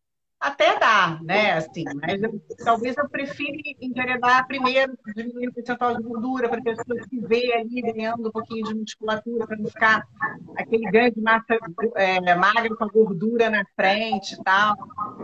Até 0.45 0.77
dá, 0.77 1.19
né? 1.23 1.53
Assim, 1.53 1.83
mas 1.95 2.21
eu, 2.21 2.39
talvez 2.63 2.95
eu 2.95 3.09
prefira 3.09 3.57
enveredar 3.81 4.45
primeiro, 4.45 4.95
diminuir 5.15 5.47
o 5.47 5.53
percentual 5.53 5.97
de 5.97 6.03
gordura, 6.03 6.47
para 6.47 6.59
as 6.59 6.63
pessoas 6.63 7.07
se 7.09 7.19
vejam 7.19 7.61
ali 7.61 7.81
ganhando 7.81 8.27
um 8.27 8.31
pouquinho 8.31 8.63
de 8.63 8.75
musculatura, 8.75 9.47
para 9.47 9.57
não 9.57 9.65
ficar 9.65 10.07
aquele 10.55 10.91
ganho 10.91 11.11
de 11.11 11.19
massa 11.19 11.57
é, 11.95 12.35
magra 12.35 12.75
com 12.75 12.83
a 12.83 12.87
gordura 12.87 13.49
na 13.49 13.65
frente 13.75 14.35
e 14.35 14.43
tal. 14.43 14.75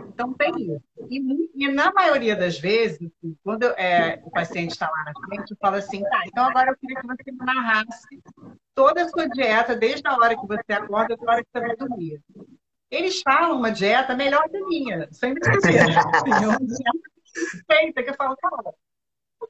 Então 0.08 0.32
tem 0.34 0.50
isso. 0.58 0.82
E, 1.08 1.20
e 1.54 1.68
na 1.68 1.92
maioria 1.92 2.34
das 2.34 2.58
vezes, 2.58 3.08
quando 3.44 3.62
é, 3.76 4.20
o 4.24 4.30
paciente 4.32 4.72
está 4.72 4.90
lá 4.90 5.04
na 5.04 5.26
frente, 5.28 5.52
eu 5.52 5.56
falo 5.60 5.76
assim, 5.76 6.02
tá, 6.02 6.24
então 6.26 6.44
agora 6.44 6.72
eu 6.72 6.76
queria 6.76 7.00
que 7.00 7.06
você 7.06 7.30
narrasse 7.44 8.20
toda 8.74 9.04
a 9.04 9.08
sua 9.08 9.28
dieta, 9.28 9.76
desde 9.76 10.02
a 10.04 10.16
hora 10.16 10.36
que 10.36 10.46
você 10.48 10.72
acorda 10.72 11.14
até 11.14 11.24
a 11.24 11.32
hora 11.32 11.44
que 11.44 11.50
você 11.52 11.60
vai 11.60 11.76
dormir. 11.76 12.20
Eles 12.92 13.22
falam 13.22 13.56
uma 13.56 13.72
dieta 13.72 14.14
melhor 14.14 14.46
que 14.50 14.56
a 14.58 14.66
minha, 14.66 15.08
sem 15.10 15.32
brincadeira. 15.32 15.86
uma 16.46 16.58
dieta 16.58 17.64
feita 17.66 18.02
que 18.02 18.10
eu 18.10 18.14
falo, 18.14 18.36
cara, 18.36 18.74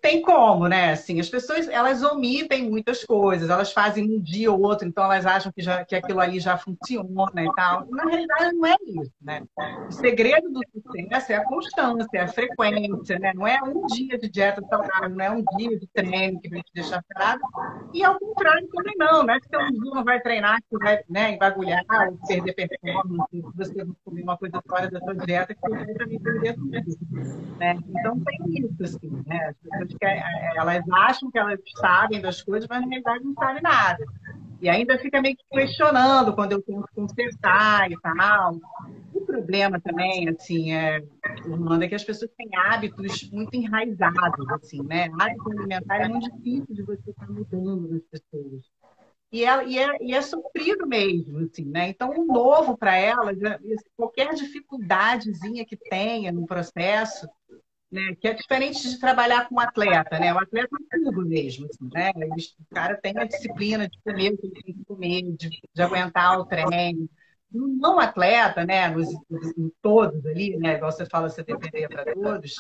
tem 0.03 0.21
como, 0.21 0.67
né? 0.67 0.91
Assim, 0.91 1.21
as 1.21 1.29
pessoas 1.29 1.69
elas 1.69 2.03
omitem 2.03 2.69
muitas 2.69 3.05
coisas, 3.05 3.49
elas 3.49 3.73
fazem 3.73 4.05
um 4.05 4.21
dia 4.21 4.51
ou 4.51 4.61
outro, 4.61 4.87
então 4.87 5.05
elas 5.05 5.25
acham 5.25 5.53
que, 5.53 5.63
já, 5.63 5.85
que 5.85 5.95
aquilo 5.95 6.19
ali 6.19 6.41
já 6.41 6.59
funciona 6.59 7.45
e 7.45 7.53
tal. 7.55 7.87
Na 7.89 8.05
realidade, 8.05 8.53
não 8.57 8.67
é 8.67 8.75
isso, 8.85 9.13
né? 9.23 9.43
O 9.89 9.93
segredo 9.93 10.51
do 10.51 10.61
sucesso 10.73 11.33
é 11.33 11.37
a 11.37 11.45
constância, 11.45 12.09
é 12.15 12.21
a 12.21 12.29
frequência, 12.29 13.17
né? 13.21 13.33
Não 13.33 13.47
é 13.47 13.63
um 13.63 13.87
dia 13.87 14.19
de 14.19 14.29
dieta 14.29 14.61
saudável, 14.69 15.11
não 15.11 15.25
é 15.25 15.31
um 15.31 15.45
dia 15.57 15.79
de 15.79 15.87
treino 15.87 16.41
que 16.41 16.49
vai 16.49 16.63
te 16.63 16.73
deixar 16.75 17.03
parado. 17.15 17.41
E 17.95 18.03
ao 18.03 18.19
contrário 18.19 18.69
também 18.75 18.95
não, 18.99 19.23
né? 19.23 19.39
Se 19.49 19.57
um 19.57 19.71
dia 19.71 19.95
não 19.95 20.05
vai 20.05 20.21
treinar, 20.21 20.61
que 20.69 20.79
vai 20.79 21.01
né, 21.09 21.35
embagulhar, 21.35 21.85
ou 22.09 22.19
perder 22.27 22.55
performance, 22.55 23.43
você 23.55 23.87
comer 24.05 24.23
uma 24.23 24.37
coisa 24.37 24.61
fora 24.69 24.91
da 24.91 24.99
sua 24.99 25.15
dieta, 25.15 25.55
que 25.55 25.61
você 25.61 25.77
vai 25.77 25.95
também 25.95 26.19
perder 26.19 26.55
tudo. 26.55 26.71
Né? 26.71 27.79
Então 27.89 28.19
tem 28.19 28.41
isso, 28.49 28.83
assim, 28.83 29.23
né? 29.27 29.47
As 29.47 29.57
pessoas 29.57 29.92
que 29.95 30.05
é, 30.05 30.19
é, 30.19 30.57
elas 30.57 30.85
acham 30.91 31.31
que 31.31 31.39
elas 31.39 31.61
sabem 31.77 32.21
das 32.21 32.43
coisas, 32.43 32.69
mas 32.69 32.81
na 32.81 32.89
realidade 32.89 33.25
não 33.25 33.35
sabem 33.35 33.63
nada. 33.63 34.05
E 34.61 34.69
ainda 34.69 34.97
fica 34.99 35.21
meio 35.21 35.37
que 35.37 35.45
questionando 35.51 36.35
quando 36.35 36.53
eu 36.53 36.63
tento 36.63 36.87
consertar 36.95 37.91
e 37.91 38.01
tal. 38.01 38.57
O 39.13 39.21
problema 39.23 39.81
também, 39.81 40.29
assim, 40.29 40.73
é, 40.73 41.03
Fernanda, 41.43 41.85
é 41.85 41.89
que 41.89 41.97
as 41.97 42.05
pessoas 42.05 42.31
têm 42.37 42.49
hábitos 42.57 43.29
muito 43.33 43.57
enraizados, 43.57 44.49
assim, 44.51 44.83
né? 44.85 45.11
Hábito 45.19 45.51
alimentar 45.51 46.03
é 46.03 46.09
muito 46.09 46.31
difícil 46.31 46.77
de 46.77 46.83
você 46.83 47.11
estar 47.11 47.29
mudando 47.29 47.89
nas 47.89 48.03
pessoas. 48.03 48.63
E 49.33 49.45
é, 49.45 49.67
e, 49.67 49.79
é, 49.79 49.97
e 50.01 50.15
é 50.15 50.21
sofrido 50.21 50.87
mesmo, 50.87 51.39
assim, 51.39 51.65
né? 51.65 51.89
Então, 51.89 52.11
o 52.11 52.25
novo 52.25 52.77
para 52.77 52.95
elas, 52.95 53.43
é, 53.43 53.59
qualquer 53.97 54.35
dificuldadezinha 54.35 55.65
que 55.65 55.77
tenha 55.77 56.31
no 56.31 56.47
processo, 56.47 57.27
né? 57.93 58.17
Que 58.19 58.29
é 58.29 58.35
diferente 58.35 58.89
de 58.89 58.99
trabalhar 58.99 59.49
com 59.49 59.57
um 59.57 59.61
atleta, 59.61 60.19
né? 60.19 60.33
O 60.33 60.39
atleta 60.39 60.75
é 60.93 60.99
tudo 60.99 61.27
mesmo, 61.27 61.67
assim, 61.67 61.91
né? 61.93 62.11
o 62.15 62.75
cara 62.75 62.97
tem 62.97 63.17
a 63.19 63.25
disciplina 63.25 63.87
de 63.87 63.99
comer 64.03 64.37
que 64.39 64.85
comer, 64.87 65.23
de, 65.37 65.51
de 65.75 65.83
aguentar 65.83 66.41
o 66.41 66.47
treino. 66.47 67.09
No 67.53 67.69
não 67.69 68.01
atleta, 68.01 68.65
né? 68.65 68.89
Nos, 68.89 69.09
em 69.59 69.71
todos 69.83 70.25
ali, 70.25 70.57
né? 70.57 70.77
Igual 70.77 70.91
você 70.91 71.05
fala, 71.05 71.29
você 71.29 71.43
depender 71.43 71.87
para 71.87 72.15
todos, 72.15 72.55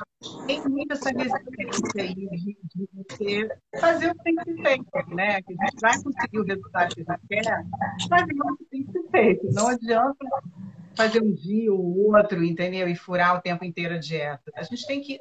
tem 0.46 0.62
muita 0.68 0.92
essa 0.92 1.08
resistência 1.08 2.02
aí 2.02 2.14
de, 2.14 2.58
de 2.62 2.88
você 2.92 3.48
fazer 3.80 4.10
o 4.10 4.14
que 4.14 4.22
tem 4.22 4.36
que 4.36 4.44
ser 4.44 4.62
feito, 4.62 5.14
né? 5.14 5.40
Que 5.40 5.54
a 5.58 5.64
gente 5.64 5.80
vai 5.80 6.02
conseguir 6.02 6.38
o 6.40 6.44
resultado 6.44 6.94
que 6.94 7.04
a 7.08 7.14
gente 7.14 7.26
quer, 7.26 7.64
fazendo 8.06 8.44
o 8.44 8.56
que 8.58 8.64
tem 8.66 8.84
que 8.84 8.92
ser 8.92 9.10
feito. 9.10 9.46
Não 9.54 9.68
adianta 9.68 10.26
fazer 10.94 11.22
um 11.22 11.32
dia 11.32 11.72
ou 11.72 12.12
outro, 12.12 12.42
entendeu? 12.44 12.88
E 12.88 12.94
furar 12.94 13.36
o 13.36 13.40
tempo 13.40 13.64
inteiro 13.64 13.94
a 13.94 13.98
dieta. 13.98 14.52
A 14.54 14.62
gente 14.62 14.86
tem 14.86 15.00
que, 15.00 15.18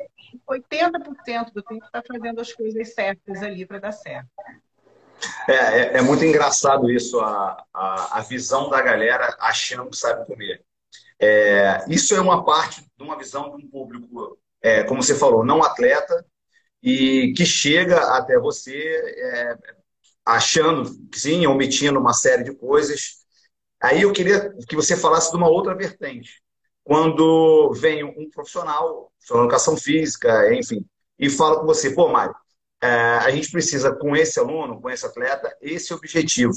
80% 0.50 1.52
do 1.54 1.62
tempo, 1.62 1.86
estar 1.86 2.02
tá 2.02 2.04
fazendo 2.06 2.42
as 2.42 2.52
coisas 2.54 2.94
certas 2.94 3.42
ali 3.42 3.66
para 3.66 3.80
dar 3.80 3.92
certo. 3.92 4.30
É, 5.48 5.54
é, 5.54 5.98
é, 5.98 6.02
muito 6.02 6.26
engraçado 6.26 6.90
isso, 6.90 7.20
a, 7.20 7.64
a, 7.74 8.18
a, 8.18 8.22
visão 8.22 8.70
da 8.70 8.82
galera 8.82 9.36
achando 9.40 9.90
que 9.90 9.98
sabe 9.98 10.26
comer. 10.26 10.64
É, 11.20 11.86
isso 11.88 12.16
é 12.16 12.22
uma 12.22 12.44
parte 12.44 12.82
de 12.82 13.04
uma 13.04 13.18
visão 13.18 13.56
de 13.56 13.64
um 13.64 13.70
público, 13.70 14.40
é, 14.62 14.84
como 14.84 15.04
você 15.04 15.14
falou, 15.14 15.46
não 15.46 15.64
atleta, 15.64 16.26
e 16.82 17.34
que 17.38 17.46
chega 17.46 18.18
até 18.18 18.40
você 18.40 18.76
é, 19.16 19.58
achando 20.26 20.90
sim, 21.14 21.46
omitindo 21.46 22.00
uma 22.00 22.14
série 22.14 22.44
de 22.44 22.56
coisas 22.56 23.21
Aí 23.82 24.04
eu 24.04 24.14
queria 24.14 24.54
que 24.68 24.76
você 24.76 24.96
falasse 24.96 25.32
de 25.32 25.38
uma 25.38 25.50
outra 25.50 25.76
vertente. 25.76 26.42
Quando 26.84 27.74
vem 27.74 28.04
um 28.04 28.30
profissional, 28.30 29.12
profissional 29.18 29.46
educação 29.46 29.78
física, 29.78 30.54
enfim, 30.54 30.86
e 31.18 31.30
fala 31.30 31.60
com 31.60 31.66
você, 31.66 31.92
pô, 31.92 32.08
Mário, 32.08 32.36
é, 32.82 32.88
a 32.88 33.30
gente 33.32 33.52
precisa, 33.52 33.96
com 33.96 34.16
esse 34.16 34.40
aluno, 34.40 34.82
com 34.82 34.90
esse 34.90 35.06
atleta, 35.06 35.56
esse 35.62 35.94
objetivo. 35.94 36.54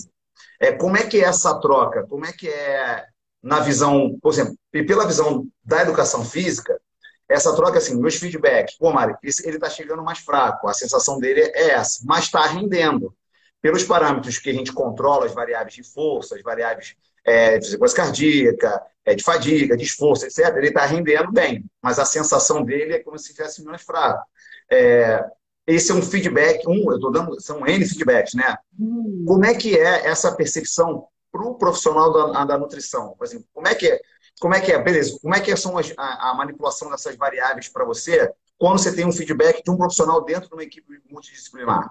É, 0.58 0.72
como 0.72 0.96
é 0.96 1.06
que 1.06 1.18
é 1.18 1.24
essa 1.24 1.58
troca? 1.60 2.06
Como 2.06 2.24
é 2.24 2.32
que 2.32 2.48
é 2.48 3.04
na 3.42 3.60
visão, 3.60 4.18
por 4.22 4.32
exemplo, 4.32 4.56
pela 4.70 5.06
visão 5.06 5.46
da 5.62 5.82
educação 5.82 6.24
física, 6.24 6.80
essa 7.28 7.54
troca, 7.54 7.78
assim, 7.78 7.94
meus 8.00 8.16
feedbacks, 8.16 8.76
pô, 8.78 8.90
Mário, 8.90 9.16
ele 9.22 9.56
está 9.56 9.68
chegando 9.68 10.02
mais 10.02 10.18
fraco, 10.18 10.66
a 10.66 10.74
sensação 10.74 11.18
dele 11.18 11.40
é 11.40 11.70
essa, 11.72 12.00
mas 12.04 12.24
está 12.24 12.44
rendendo. 12.46 13.14
Pelos 13.60 13.82
parâmetros 13.82 14.38
que 14.38 14.50
a 14.50 14.52
gente 14.52 14.72
controla, 14.72 15.26
as 15.26 15.32
variáveis 15.32 15.74
de 15.74 15.82
força, 15.82 16.36
as 16.36 16.42
variáveis 16.42 16.96
é, 17.24 17.58
de 17.58 17.68
frequência 17.68 17.96
cardíaca, 17.96 18.82
é, 19.04 19.14
de 19.14 19.22
fadiga, 19.22 19.76
de 19.76 19.84
esforço, 19.84 20.24
etc., 20.24 20.54
ele 20.56 20.68
está 20.68 20.84
rendendo 20.86 21.30
bem, 21.32 21.64
mas 21.82 21.98
a 21.98 22.04
sensação 22.04 22.64
dele 22.64 22.94
é 22.94 22.98
como 23.02 23.18
se 23.18 23.30
estivesse 23.30 23.62
mais 23.64 23.82
fraco. 23.82 24.24
É, 24.70 25.24
esse 25.66 25.90
é 25.90 25.94
um 25.94 26.02
feedback, 26.02 26.66
um, 26.68 26.90
eu 26.90 26.96
estou 26.96 27.10
dando, 27.10 27.40
são 27.40 27.66
N 27.66 27.86
feedbacks, 27.86 28.34
né? 28.34 28.56
Hum. 28.78 29.24
Como 29.26 29.44
é 29.44 29.54
que 29.54 29.76
é 29.76 30.06
essa 30.06 30.34
percepção 30.34 31.06
para 31.32 31.42
o 31.42 31.54
profissional 31.54 32.32
da, 32.32 32.44
da, 32.44 32.58
nutrição? 32.58 33.14
Por 33.16 33.26
exemplo, 33.26 33.46
como 33.52 33.66
é 33.66 33.74
que 33.74 33.88
é? 33.88 34.00
Como 34.40 34.54
é 34.54 34.60
que 34.60 34.72
é? 34.72 34.82
Beleza, 34.82 35.18
como 35.22 35.34
é 35.34 35.40
que 35.40 35.56
são 35.56 35.78
as, 35.78 35.92
a, 35.96 36.30
a 36.30 36.34
manipulação 36.34 36.90
dessas 36.90 37.16
variáveis 37.16 37.68
para 37.68 37.84
você 37.84 38.30
quando 38.58 38.78
você 38.78 38.94
tem 38.94 39.06
um 39.06 39.12
feedback 39.12 39.62
de 39.62 39.70
um 39.70 39.76
profissional 39.76 40.22
dentro 40.24 40.48
de 40.48 40.54
uma 40.54 40.62
equipe 40.62 41.00
multidisciplinar? 41.10 41.90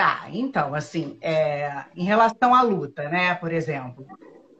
Tá, 0.00 0.30
então, 0.32 0.74
assim, 0.74 1.18
é, 1.20 1.84
em 1.94 2.04
relação 2.04 2.54
à 2.54 2.62
luta, 2.62 3.06
né, 3.10 3.34
por 3.34 3.52
exemplo, 3.52 4.06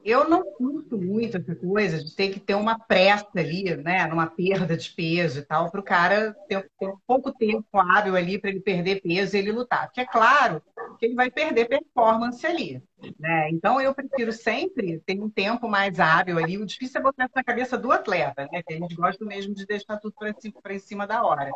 eu 0.04 0.28
não 0.28 0.42
curto 0.52 0.98
muito 0.98 1.38
essa 1.38 1.54
coisa 1.54 2.04
de 2.04 2.14
ter 2.14 2.28
que 2.28 2.38
ter 2.38 2.54
uma 2.54 2.78
pressa 2.78 3.26
ali, 3.34 3.74
né, 3.74 4.06
numa 4.06 4.26
perda 4.26 4.76
de 4.76 4.90
peso 4.90 5.38
e 5.38 5.42
tal, 5.42 5.70
para 5.70 5.80
o 5.80 5.82
cara 5.82 6.36
ter, 6.46 6.70
ter, 6.78 6.92
pouco 7.06 7.32
tempo 7.32 7.64
hábil 7.72 8.16
ali 8.16 8.38
para 8.38 8.50
ele 8.50 8.60
perder 8.60 9.00
peso 9.00 9.34
e 9.34 9.38
ele 9.38 9.50
lutar. 9.50 9.86
Porque 9.86 10.02
é 10.02 10.06
claro 10.06 10.60
que 11.00 11.06
ele 11.06 11.14
vai 11.14 11.30
perder 11.30 11.66
performance 11.66 12.46
ali, 12.46 12.82
né? 13.18 13.48
Então 13.50 13.80
eu 13.80 13.94
prefiro 13.94 14.30
sempre 14.32 15.00
ter 15.00 15.18
um 15.18 15.30
tempo 15.30 15.66
mais 15.66 15.98
hábil 15.98 16.38
ali. 16.38 16.58
O 16.58 16.66
difícil 16.66 17.00
é 17.00 17.02
botar 17.02 17.24
isso 17.24 17.32
na 17.34 17.42
cabeça 17.42 17.78
do 17.78 17.90
atleta, 17.90 18.46
né? 18.52 18.62
Que 18.62 18.74
a 18.74 18.76
gente 18.76 18.94
gosta 18.94 19.24
mesmo 19.24 19.54
de 19.54 19.64
deixar 19.64 19.96
tudo 19.96 20.14
para 20.14 20.34
cima, 20.38 20.60
cima 20.78 21.06
da 21.06 21.24
hora. 21.24 21.50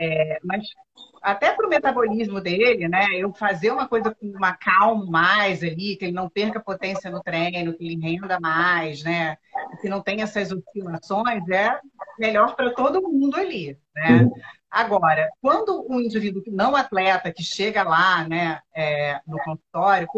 É, 0.00 0.38
mas 0.42 0.66
até 1.20 1.52
para 1.52 1.66
o 1.66 1.68
metabolismo 1.68 2.40
dele, 2.40 2.88
né? 2.88 3.08
Eu 3.12 3.34
fazer 3.34 3.70
uma 3.70 3.86
coisa 3.86 4.14
com 4.14 4.26
uma 4.26 4.54
calma 4.54 5.04
mais 5.04 5.62
ali, 5.62 5.94
que 5.96 6.06
ele 6.06 6.12
não 6.12 6.30
perca 6.30 6.58
potência 6.58 7.10
no 7.10 7.22
treino, 7.22 7.74
que 7.74 7.84
ele 7.84 8.00
renda 8.00 8.40
mais, 8.40 9.04
né? 9.04 9.36
Que 9.82 9.88
não 9.88 10.00
tenha 10.00 10.24
essas 10.24 10.50
oscilações, 10.50 11.46
é 11.50 11.78
melhor 12.18 12.56
para 12.56 12.72
todo 12.72 13.02
mundo 13.02 13.36
ali, 13.36 13.78
né? 13.94 14.30
Agora, 14.72 15.28
quando 15.42 15.86
um 15.86 16.00
indivíduo 16.00 16.42
não 16.46 16.74
atleta 16.74 17.30
que 17.30 17.42
chega 17.42 17.82
lá, 17.82 18.26
né, 18.26 18.62
é, 18.74 19.20
no 19.26 19.36
consultório, 19.38 20.08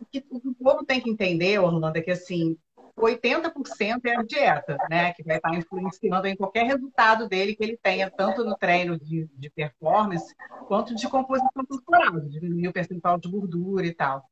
o 0.00 0.06
que 0.06 0.24
o 0.30 0.54
povo 0.54 0.84
tem 0.84 1.00
que 1.00 1.10
entender, 1.10 1.58
Orlando, 1.58 1.98
é 1.98 2.00
que 2.00 2.12
assim, 2.12 2.56
80% 2.96 4.04
é 4.04 4.16
a 4.16 4.22
dieta, 4.22 4.76
né? 4.88 5.12
Que 5.12 5.24
vai 5.24 5.36
estar 5.36 5.52
influenciando 5.54 6.28
em 6.28 6.36
qualquer 6.36 6.64
resultado 6.66 7.28
dele 7.28 7.56
que 7.56 7.64
ele 7.64 7.76
tenha, 7.82 8.08
tanto 8.08 8.44
no 8.44 8.56
treino 8.56 8.96
de, 8.96 9.28
de 9.34 9.50
performance, 9.50 10.32
quanto 10.68 10.94
de 10.94 11.08
composição 11.08 11.66
corporal, 11.66 12.20
de 12.20 12.28
diminuir 12.28 12.68
o 12.68 12.72
percentual 12.72 13.18
de 13.18 13.28
gordura 13.28 13.84
e 13.84 13.92
tal. 13.92 14.24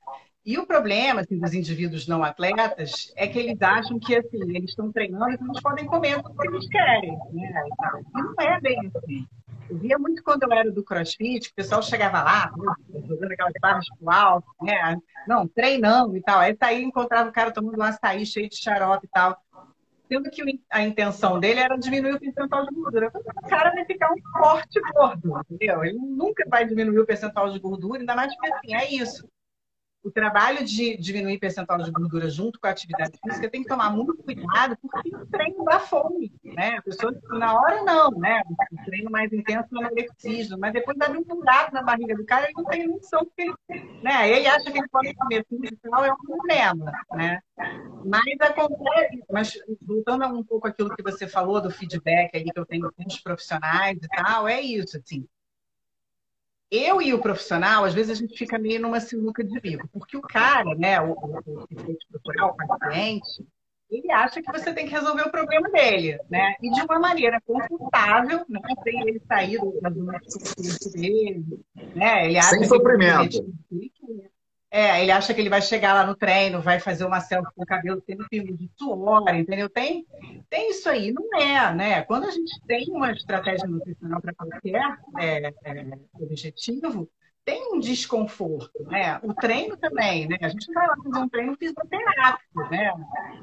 E 0.44 0.58
o 0.58 0.66
problema 0.66 1.20
assim, 1.20 1.38
dos 1.38 1.54
indivíduos 1.54 2.08
não 2.08 2.24
atletas 2.24 3.12
é 3.16 3.28
que 3.28 3.38
eles 3.38 3.62
acham 3.62 3.98
que 3.98 4.16
assim, 4.16 4.40
eles 4.42 4.70
estão 4.70 4.90
treinando 4.90 5.30
e 5.30 5.34
eles 5.34 5.60
podem 5.60 5.86
comer 5.86 6.18
o 6.18 6.22
que 6.22 6.48
eles 6.48 6.68
querem. 6.68 7.16
Né? 7.32 7.64
E 8.16 8.22
não 8.22 8.34
é 8.40 8.60
bem 8.60 8.90
assim. 8.96 9.26
Eu 9.70 9.78
via 9.78 9.98
muito 9.98 10.22
quando 10.24 10.42
eu 10.42 10.52
era 10.52 10.70
do 10.70 10.82
crossfit, 10.82 11.48
o 11.48 11.54
pessoal 11.54 11.80
chegava 11.80 12.22
lá, 12.22 12.52
jogando 13.06 13.32
aquelas 13.32 13.52
barras 13.60 13.86
pro 13.96 14.10
alto, 14.10 14.46
né? 14.60 14.96
Não, 15.26 15.46
treinando 15.46 16.16
e 16.16 16.20
tal. 16.20 16.40
Aí 16.40 16.56
saía 16.56 16.82
encontrava 16.82 17.30
o 17.30 17.32
cara 17.32 17.52
tomando 17.52 17.78
um 17.78 17.82
açaí 17.82 18.26
cheio 18.26 18.48
de 18.48 18.56
xarope 18.56 19.06
e 19.06 19.10
tal. 19.10 19.38
Sendo 20.08 20.28
que 20.28 20.42
a 20.70 20.82
intenção 20.82 21.38
dele 21.38 21.60
era 21.60 21.76
diminuir 21.76 22.16
o 22.16 22.20
percentual 22.20 22.66
de 22.66 22.74
gordura. 22.74 23.12
O 23.14 23.48
cara 23.48 23.70
vai 23.70 23.84
ficar 23.86 24.12
um 24.12 24.20
forte 24.38 24.80
gordo, 24.92 25.40
entendeu? 25.48 25.84
Ele 25.84 25.98
nunca 25.98 26.44
vai 26.50 26.66
diminuir 26.66 26.98
o 26.98 27.06
percentual 27.06 27.48
de 27.48 27.58
gordura, 27.60 28.00
ainda 28.00 28.16
mais 28.16 28.34
porque 28.34 28.52
assim, 28.52 28.74
é 28.74 28.92
isso 28.92 29.26
o 30.02 30.10
trabalho 30.10 30.64
de 30.64 30.96
diminuir 30.96 31.38
percentual 31.38 31.78
de 31.78 31.90
gordura 31.90 32.28
junto 32.28 32.58
com 32.58 32.66
a 32.66 32.70
atividade 32.70 33.18
física 33.22 33.48
tem 33.48 33.62
que 33.62 33.68
tomar 33.68 33.90
muito 33.90 34.16
cuidado, 34.16 34.76
porque 34.82 35.14
o 35.14 35.26
treino 35.26 35.64
dá 35.64 35.78
fome, 35.78 36.32
né? 36.42 36.76
A 36.78 36.82
pessoa, 36.82 37.14
na 37.30 37.54
hora 37.54 37.82
não, 37.84 38.10
né? 38.10 38.42
O 38.72 38.84
treino 38.84 39.10
mais 39.10 39.32
intenso 39.32 39.68
não 39.70 39.84
é 39.84 39.90
preciso, 39.90 40.58
mas 40.58 40.72
depois 40.72 40.96
dá 40.98 41.08
um 41.10 41.22
buraco 41.22 41.72
na 41.72 41.82
barriga 41.82 42.16
do 42.16 42.24
cara 42.24 42.50
e 42.50 42.52
não 42.54 42.64
tem 42.64 42.88
noção 42.88 43.24
que 43.36 43.42
ele, 43.42 43.54
né? 44.02 44.28
Ele 44.28 44.46
acha 44.46 44.70
que 44.70 44.78
ele 44.78 44.88
pode 44.88 45.14
comer 45.14 45.44
tudo 45.48 45.62
é 45.64 46.12
um 46.12 46.16
problema, 46.16 46.92
né? 47.12 47.40
Mas 48.04 48.24
acontece, 48.40 49.24
mas 49.30 49.52
voltando 49.82 50.24
um 50.26 50.42
pouco 50.42 50.66
aquilo 50.66 50.94
que 50.94 51.02
você 51.02 51.28
falou 51.28 51.60
do 51.60 51.70
feedback 51.70 52.34
aí 52.34 52.44
que 52.44 52.58
eu 52.58 52.66
tenho 52.66 52.90
com 52.92 53.04
os 53.06 53.20
profissionais 53.20 53.98
e 54.02 54.08
tal, 54.08 54.48
é 54.48 54.60
isso, 54.60 54.96
assim 54.96 55.26
eu 56.72 57.02
e 57.02 57.12
o 57.12 57.20
profissional, 57.20 57.84
às 57.84 57.92
vezes 57.92 58.10
a 58.10 58.20
gente 58.20 58.36
fica 58.36 58.58
meio 58.58 58.80
numa 58.80 58.98
sinuca 58.98 59.44
de 59.44 59.60
bico, 59.60 59.86
porque 59.92 60.16
o 60.16 60.22
cara, 60.22 60.74
né, 60.74 60.98
o, 61.00 61.12
o, 61.12 61.36
o 61.46 61.66
o 61.66 62.56
paciente, 62.66 63.46
ele 63.90 64.10
acha 64.10 64.40
que 64.40 64.50
você 64.50 64.72
tem 64.72 64.86
que 64.86 64.92
resolver 64.92 65.22
o 65.22 65.30
problema 65.30 65.68
dele, 65.68 66.18
né? 66.30 66.54
E 66.62 66.70
de 66.70 66.80
uma 66.80 66.98
maneira 66.98 67.38
confortável, 67.42 68.42
né? 68.48 68.60
Sem 68.82 69.00
ele 69.02 69.20
sair 69.28 69.58
da 69.82 69.90
zona 69.90 70.18
de 70.18 70.92
dele, 70.92 71.44
né? 71.94 72.26
Ele 72.26 72.38
acha 72.38 72.48
Sem 72.48 72.64
sofrimento. 72.64 73.44
Que 73.68 74.31
é, 74.74 75.02
ele 75.02 75.10
acha 75.12 75.34
que 75.34 75.40
ele 75.42 75.50
vai 75.50 75.60
chegar 75.60 75.92
lá 75.92 76.06
no 76.06 76.16
treino, 76.16 76.62
vai 76.62 76.80
fazer 76.80 77.04
uma 77.04 77.20
selfie 77.20 77.52
com 77.54 77.62
o 77.62 77.66
cabelo 77.66 78.00
tendo 78.00 78.26
pingo 78.30 78.56
de 78.56 78.70
suor, 78.74 79.22
entendeu? 79.34 79.68
Tem, 79.68 80.06
tem 80.48 80.70
isso 80.70 80.88
aí, 80.88 81.12
não 81.12 81.28
é, 81.38 81.74
né? 81.74 82.02
Quando 82.04 82.24
a 82.24 82.30
gente 82.30 82.58
tem 82.66 82.86
uma 82.88 83.12
estratégia 83.12 83.68
nutricional 83.68 84.18
para 84.22 84.32
qualquer 84.32 84.98
é, 85.20 85.48
é, 85.64 85.98
objetivo, 86.18 87.06
tem 87.44 87.74
um 87.74 87.80
desconforto, 87.80 88.84
né? 88.84 89.18
O 89.22 89.34
treino 89.34 89.76
também, 89.76 90.28
né? 90.28 90.36
A 90.40 90.48
gente 90.48 90.72
vai 90.72 90.86
lá 90.86 90.96
fazer 90.96 91.18
um 91.18 91.28
treino 91.28 91.56
fisioterápico, 91.56 92.70
né? 92.70 92.92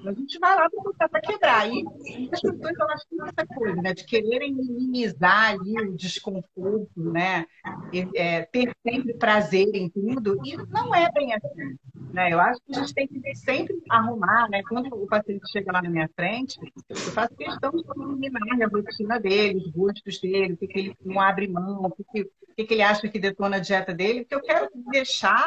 A 0.05 0.13
gente 0.13 0.39
vai 0.39 0.55
lá 0.55 0.69
para 1.09 1.21
quebrar. 1.21 1.69
E 1.69 1.85
as 2.31 2.41
pessoas, 2.41 2.79
elas 2.79 3.05
têm 3.05 3.19
essa 3.21 3.47
coisa, 3.47 3.81
né? 3.81 3.93
De 3.93 4.05
quererem 4.05 4.53
minimizar 4.53 5.51
ali 5.51 5.81
o 5.81 5.95
desconforto, 5.95 6.89
né? 6.95 7.45
E, 7.91 8.07
é, 8.15 8.43
ter 8.43 8.71
sempre 8.87 9.13
prazer 9.15 9.67
em 9.73 9.89
tudo. 9.89 10.39
E 10.45 10.55
não 10.69 10.95
é 10.95 11.11
bem 11.11 11.33
assim. 11.33 11.77
Né? 12.13 12.33
Eu 12.33 12.39
acho 12.39 12.59
que 12.61 12.75
a 12.75 12.79
gente 12.79 12.93
tem 12.93 13.07
que 13.07 13.35
sempre 13.35 13.77
arrumar, 13.89 14.49
né? 14.49 14.63
Quando 14.63 14.87
o 14.95 15.07
paciente 15.07 15.49
chega 15.51 15.71
lá 15.71 15.81
na 15.81 15.89
minha 15.89 16.09
frente, 16.15 16.57
eu 16.89 16.95
faço 16.95 17.35
questão 17.35 17.71
de 17.71 17.83
eliminar 18.25 18.61
a 18.61 18.67
rotina 18.67 19.19
dele, 19.19 19.59
os 19.59 19.71
gostos 19.71 20.19
dele, 20.19 20.53
o 20.53 20.57
que, 20.57 20.67
que 20.67 20.79
ele 20.79 20.97
não 21.03 21.19
abre 21.19 21.47
mão, 21.47 21.83
o 21.83 21.91
que, 21.91 22.03
que, 22.03 22.21
o 22.21 22.67
que 22.67 22.73
ele 22.73 22.81
acha 22.81 23.07
que 23.07 23.19
detona 23.19 23.57
a 23.57 23.59
dieta 23.59 23.88
dele, 23.93 24.21
porque 24.21 24.35
eu 24.35 24.41
quero 24.41 24.69
deixar 24.91 25.45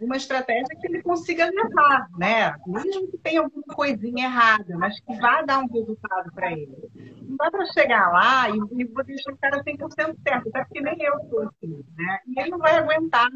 uma 0.00 0.16
estratégia 0.16 0.76
que 0.80 0.86
ele 0.86 1.02
consiga 1.02 1.46
levar, 1.46 2.08
né? 2.18 2.54
Mesmo 2.66 3.10
que 3.10 3.18
tenha 3.18 3.40
alguma 3.40 3.74
coisinha 3.74 4.26
errada, 4.26 4.76
mas 4.76 4.98
que 5.00 5.14
vá 5.16 5.42
dar 5.42 5.58
um 5.58 5.66
resultado 5.66 6.32
para 6.32 6.52
ele. 6.52 6.76
Não 7.22 7.36
dá 7.36 7.50
para 7.50 7.66
chegar 7.66 8.12
lá 8.12 8.50
e, 8.50 8.58
vou 8.58 9.04
deixar 9.04 9.32
o 9.32 9.36
cara 9.38 9.62
100% 9.62 10.16
certo, 10.26 10.48
até 10.48 10.64
porque 10.64 10.80
nem 10.80 11.02
eu 11.02 11.18
sou 11.28 11.42
assim, 11.42 11.84
né? 11.96 12.18
E 12.28 12.40
ele 12.40 12.50
não 12.50 12.58
vai 12.58 12.76
aguentar 12.76 13.28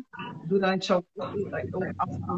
durante 0.44 0.92
o 0.92 1.04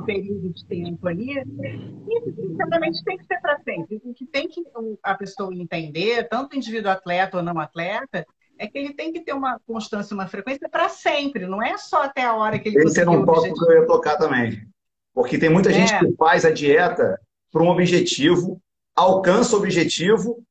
período 0.04 0.50
de 0.50 0.66
tempo 0.66 1.06
ali. 1.08 1.38
E, 1.38 2.32
sinceramente, 2.32 3.04
tem 3.04 3.18
que 3.18 3.26
ser 3.26 3.40
para 3.40 3.58
sempre. 3.62 4.00
O 4.04 4.14
que 4.14 4.26
tem 4.26 4.48
que 4.48 4.62
a 5.02 5.14
pessoa 5.14 5.54
entender, 5.54 6.28
tanto 6.28 6.56
indivíduo 6.56 6.90
atleta 6.90 7.36
ou 7.36 7.42
não 7.42 7.58
atleta, 7.58 8.26
é 8.60 8.66
que 8.66 8.76
ele 8.76 8.92
tem 8.92 9.10
que 9.10 9.20
ter 9.20 9.32
uma 9.32 9.58
constância, 9.66 10.12
uma 10.12 10.28
frequência 10.28 10.68
para 10.68 10.90
sempre, 10.90 11.46
não 11.46 11.62
é 11.62 11.78
só 11.78 12.02
até 12.02 12.22
a 12.22 12.34
hora 12.34 12.58
que 12.58 12.68
ele 12.68 12.84
Esse 12.84 13.00
era 13.00 13.10
um 13.10 13.24
ponto 13.24 13.54
que 13.54 13.64
eu 13.64 13.80
ia 13.80 13.86
tocar 13.86 14.18
também. 14.18 14.68
Porque 15.14 15.38
tem 15.38 15.48
muita 15.48 15.70
é. 15.70 15.72
gente 15.72 15.98
que 15.98 16.14
faz 16.14 16.44
a 16.44 16.50
dieta 16.50 17.18
para 17.50 17.62
um 17.62 17.70
objetivo, 17.70 18.60
alcança 18.94 19.56
o 19.56 19.58
objetivo, 19.58 20.44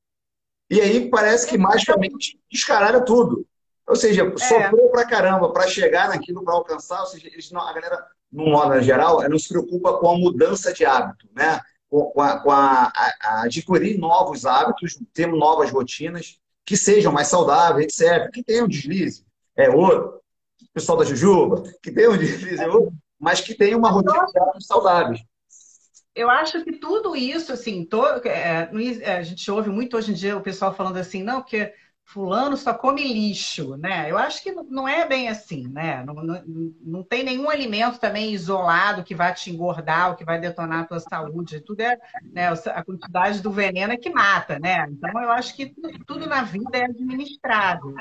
e 0.72 0.82
aí 0.82 1.08
parece 1.08 1.48
que 1.48 1.56
magicamente 1.56 2.40
descaralha 2.52 3.00
tudo. 3.00 3.46
Ou 3.88 3.96
seja, 3.96 4.24
é. 4.24 4.38
sofreu 4.38 4.90
pra 4.90 5.06
caramba 5.06 5.54
para 5.54 5.68
chegar 5.68 6.10
naquilo, 6.10 6.44
para 6.44 6.56
alcançar. 6.56 7.02
Ou 7.02 7.08
seja, 7.08 7.28
eles 7.28 7.52
não, 7.52 7.62
a 7.62 7.72
galera, 7.72 8.08
no 8.32 8.46
modo 8.48 8.82
geral, 8.82 9.22
não 9.30 9.38
se 9.38 9.50
preocupa 9.50 10.00
com 10.00 10.10
a 10.10 10.18
mudança 10.18 10.74
de 10.74 10.84
hábito, 10.84 11.28
né? 11.36 11.62
Com, 11.88 12.20
a, 12.22 12.40
com 12.40 12.52
a, 12.52 12.92
a, 12.96 13.14
a 13.22 13.44
adquirir 13.44 14.00
novos 14.00 14.48
hábitos, 14.48 15.00
ter 15.14 15.28
novas 15.28 15.70
rotinas 15.70 16.40
que 16.70 16.78
sejam 16.78 17.12
mais 17.12 17.28
saudáveis, 17.28 18.00
etc. 18.00 18.30
Que 18.32 18.44
tenham 18.44 18.68
deslize, 18.68 19.26
é 19.58 19.72
outro. 19.72 20.22
O 20.62 20.72
pessoal 20.72 21.00
da 21.00 21.04
Jujuba, 21.04 21.64
que 21.82 21.92
tenham 21.92 22.16
deslize, 22.16 22.62
é 22.62 22.68
outro. 22.68 22.94
Mas 23.20 23.42
que 23.42 23.56
tenham 23.56 23.80
uma 23.80 23.90
rotina 23.90 24.24
de 24.28 24.40
hábitos 24.40 24.68
saudáveis 24.68 25.20
eu 26.16 26.30
acho 26.30 26.64
que 26.66 26.74
tudo 26.74 27.16
isso, 27.16 27.54
assim, 27.54 27.86
to, 27.86 28.04
é, 28.26 28.70
a 29.10 29.22
gente 29.22 29.50
ouve 29.50 29.70
muito 29.70 29.96
hoje 29.96 30.12
em 30.12 30.14
dia 30.14 30.36
o 30.36 30.42
pessoal 30.42 30.76
falando 30.76 30.98
assim, 30.98 31.24
não, 31.24 31.42
porque 31.42 31.74
fulano 32.10 32.58
só 32.58 32.74
come 32.74 33.04
lixo, 33.04 33.78
né? 33.78 34.10
Eu 34.10 34.18
acho 34.18 34.42
que 34.42 34.52
não 34.52 34.88
é 34.88 35.08
bem 35.08 35.30
assim, 35.30 35.68
né? 35.68 36.04
Não, 36.04 36.16
não, 36.16 36.44
não 36.82 37.04
tem 37.04 37.24
nenhum 37.24 37.48
alimento 37.50 38.00
também 38.00 38.34
isolado 38.34 39.04
que 39.04 39.14
vai 39.14 39.32
te 39.36 39.52
engordar 39.52 40.10
ou 40.10 40.16
que 40.16 40.26
vai 40.26 40.40
detonar 40.40 40.82
a 40.82 40.86
tua 40.86 41.00
saúde. 41.00 41.62
Tudo 41.62 41.82
é 41.82 42.00
né, 42.24 42.48
a 42.48 42.84
quantidade 42.84 43.42
do 43.42 43.52
veneno 43.52 43.94
é 43.94 43.98
que 43.98 44.10
mata, 44.10 44.58
né? 44.58 44.88
Então 44.90 45.22
eu 45.22 45.32
acho 45.32 45.56
que 45.56 45.72
tudo, 46.08 46.28
na 46.28 46.42
vida 46.42 46.78
é 46.80 46.86
administrado, 46.86 47.94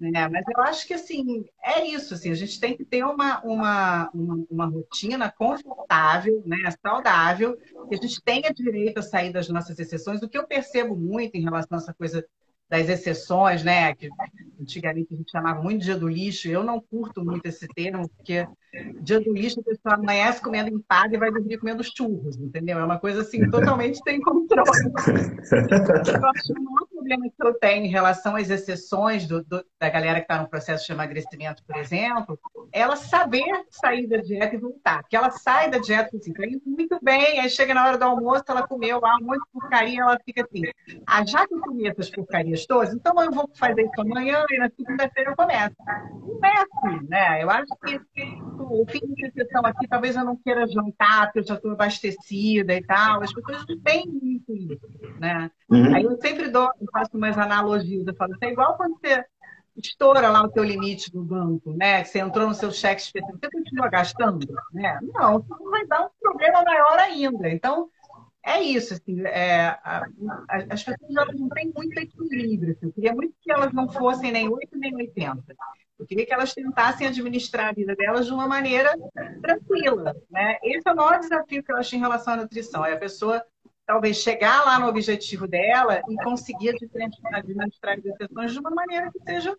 né? 0.00 0.28
Mas 0.28 0.44
eu 0.48 0.62
acho 0.62 0.86
que 0.86 0.94
assim 0.94 1.44
é 1.62 1.86
isso, 1.86 2.14
assim, 2.14 2.30
a 2.30 2.34
gente 2.34 2.58
tem 2.58 2.74
que 2.74 2.86
ter 2.86 3.04
uma, 3.04 3.40
uma, 3.42 4.10
uma, 4.14 4.44
uma 4.50 4.66
rotina 4.66 5.30
confortável, 5.30 6.42
né? 6.46 6.56
Saudável, 6.80 7.58
que 7.86 7.94
a 7.94 7.98
gente 7.98 8.22
tenha 8.22 8.50
direito 8.50 8.98
a 8.98 9.02
sair 9.02 9.30
das 9.30 9.46
nossas 9.50 9.78
exceções. 9.78 10.22
O 10.22 10.28
que 10.28 10.38
eu 10.38 10.46
percebo 10.46 10.96
muito 10.96 11.34
em 11.34 11.42
relação 11.42 11.76
a 11.76 11.82
essa 11.82 11.92
coisa 11.92 12.26
das 12.72 12.88
exceções, 12.88 13.62
né? 13.62 13.94
Que 13.94 14.08
antigamente 14.58 15.12
a 15.12 15.16
gente 15.16 15.30
chamava 15.30 15.60
muito 15.60 15.80
de 15.80 15.84
dia 15.84 15.96
do 15.98 16.08
lixo. 16.08 16.48
Eu 16.48 16.64
não 16.64 16.80
curto 16.80 17.22
muito 17.22 17.44
esse 17.44 17.68
termo, 17.68 18.08
porque 18.08 18.46
dia 19.02 19.20
do 19.20 19.30
lixo 19.30 19.60
a 19.60 19.62
pessoa 19.62 19.94
amanhece 19.96 20.40
comendo 20.40 20.70
empada 20.70 21.14
e 21.14 21.18
vai 21.18 21.30
dormir 21.30 21.58
comendo 21.58 21.84
churros, 21.84 22.38
entendeu? 22.38 22.78
É 22.78 22.84
uma 22.84 22.98
coisa 22.98 23.20
assim 23.20 23.38
totalmente 23.50 23.98
sem 24.02 24.18
controle. 24.22 24.70
eu 25.52 26.26
acho 26.26 26.52
um 26.58 26.74
problema 27.02 27.26
que 27.28 27.46
eu 27.46 27.54
tenho 27.54 27.84
em 27.84 27.88
relação 27.88 28.36
às 28.36 28.48
exceções 28.48 29.26
do, 29.26 29.42
do, 29.44 29.64
da 29.78 29.88
galera 29.88 30.20
que 30.20 30.24
está 30.24 30.40
no 30.40 30.48
processo 30.48 30.86
de 30.86 30.92
emagrecimento, 30.92 31.62
por 31.64 31.76
exemplo, 31.76 32.38
ela 32.72 32.96
saber 32.96 33.44
sair 33.70 34.06
da 34.06 34.18
dieta 34.18 34.54
e 34.54 34.58
voltar. 34.58 35.02
Porque 35.02 35.16
ela 35.16 35.30
sai 35.30 35.70
da 35.70 35.78
dieta 35.78 36.16
assim, 36.16 36.32
tá 36.32 36.46
indo 36.46 36.62
muito 36.64 36.98
bem, 37.02 37.40
aí 37.40 37.50
chega 37.50 37.74
na 37.74 37.86
hora 37.86 37.98
do 37.98 38.04
almoço, 38.04 38.44
ela 38.48 38.66
comeu 38.66 39.00
lá 39.00 39.16
um 39.16 39.24
monte 39.24 39.40
de 39.40 39.50
porcaria, 39.52 40.00
ela 40.00 40.18
fica 40.24 40.42
assim, 40.42 40.62
ah, 41.06 41.24
já 41.24 41.46
que 41.46 41.54
eu 41.54 41.60
comi 41.60 41.88
essas 41.88 42.10
porcarias 42.10 42.66
todas, 42.66 42.94
então 42.94 43.20
eu 43.22 43.30
vou 43.30 43.50
fazer 43.54 43.82
isso 43.82 44.00
amanhã 44.00 44.44
e 44.50 44.58
na 44.58 44.70
segunda-feira 44.70 45.30
eu 45.30 45.36
começo. 45.36 45.76
Não 46.22 46.48
é 46.48 46.54
assim, 46.54 47.08
né? 47.08 47.42
Eu 47.42 47.50
acho 47.50 47.74
que 47.84 48.00
o 48.58 48.86
fim 48.88 49.00
de 49.14 49.30
sessão 49.32 49.62
aqui, 49.64 49.86
talvez 49.88 50.16
eu 50.16 50.24
não 50.24 50.36
queira 50.36 50.66
jantar, 50.66 51.26
porque 51.26 51.40
eu 51.40 51.44
já 51.44 51.54
estou 51.54 51.72
abastecida 51.72 52.74
e 52.74 52.82
tal. 52.82 53.22
As 53.22 53.32
pessoas 53.32 53.64
não 53.68 53.78
têm 53.80 54.06
muito 54.06 54.54
isso, 54.54 54.88
né? 55.18 55.50
Uhum. 55.68 55.94
Aí 55.94 56.02
eu 56.02 56.18
sempre 56.20 56.48
dou, 56.48 56.70
faço 56.92 57.16
umas 57.16 57.36
analogias, 57.36 58.06
eu 58.06 58.14
falo, 58.14 58.34
é 58.40 58.50
igual 58.50 58.76
quando 58.76 58.98
você 58.98 59.24
estoura 59.76 60.28
lá 60.28 60.42
o 60.42 60.50
teu 60.50 60.62
limite 60.62 61.10
do 61.10 61.22
banco, 61.22 61.72
né? 61.72 62.04
Você 62.04 62.18
entrou 62.18 62.46
no 62.46 62.54
seu 62.54 62.70
cheque 62.70 63.00
específico, 63.00 63.38
você 63.38 63.50
continua 63.50 63.88
gastando, 63.88 64.46
né? 64.72 64.98
Não, 65.02 65.40
isso 65.40 65.70
vai 65.70 65.86
dar 65.86 66.04
um 66.04 66.10
problema 66.20 66.62
maior 66.62 66.98
ainda. 66.98 67.48
Então, 67.48 67.88
é 68.44 68.60
isso, 68.60 68.94
assim, 68.94 69.24
é, 69.24 69.66
a, 69.82 70.04
a, 70.48 70.56
as 70.70 70.82
pessoas 70.82 71.16
elas 71.16 71.38
não 71.38 71.48
têm 71.48 71.72
muito 71.74 71.98
equilíbrio. 71.98 72.72
Assim. 72.72 72.86
Eu 72.86 72.92
queria 72.92 73.14
muito 73.14 73.34
que 73.40 73.52
elas 73.52 73.72
não 73.72 73.88
fossem 73.88 74.32
nem 74.32 74.48
8 74.48 74.78
nem 74.78 74.94
80. 74.94 75.42
Eu 75.98 76.06
queria 76.06 76.26
que 76.26 76.34
elas 76.34 76.52
tentassem 76.52 77.06
administrar 77.06 77.68
a 77.68 77.72
vida 77.72 77.94
delas 77.94 78.26
de 78.26 78.32
uma 78.32 78.48
maneira 78.48 78.92
tranquila. 79.40 80.12
Né? 80.28 80.58
Esse 80.64 80.88
é 80.88 80.92
o 80.92 80.96
maior 80.96 81.20
desafio 81.20 81.62
que 81.62 81.70
eu 81.70 81.76
acho 81.76 81.94
em 81.94 82.00
relação 82.00 82.34
à 82.34 82.36
nutrição. 82.38 82.84
É 82.84 82.94
a 82.94 82.98
pessoa 82.98 83.44
talvez 83.86 84.16
chegar 84.18 84.64
lá 84.64 84.78
no 84.78 84.86
objetivo 84.86 85.46
dela 85.46 86.02
e 86.08 86.16
conseguir 86.22 86.70
administrar 87.32 87.98
as 87.98 88.04
exceções 88.04 88.52
de 88.52 88.58
uma 88.58 88.70
maneira 88.70 89.10
que 89.10 89.20
seja 89.24 89.56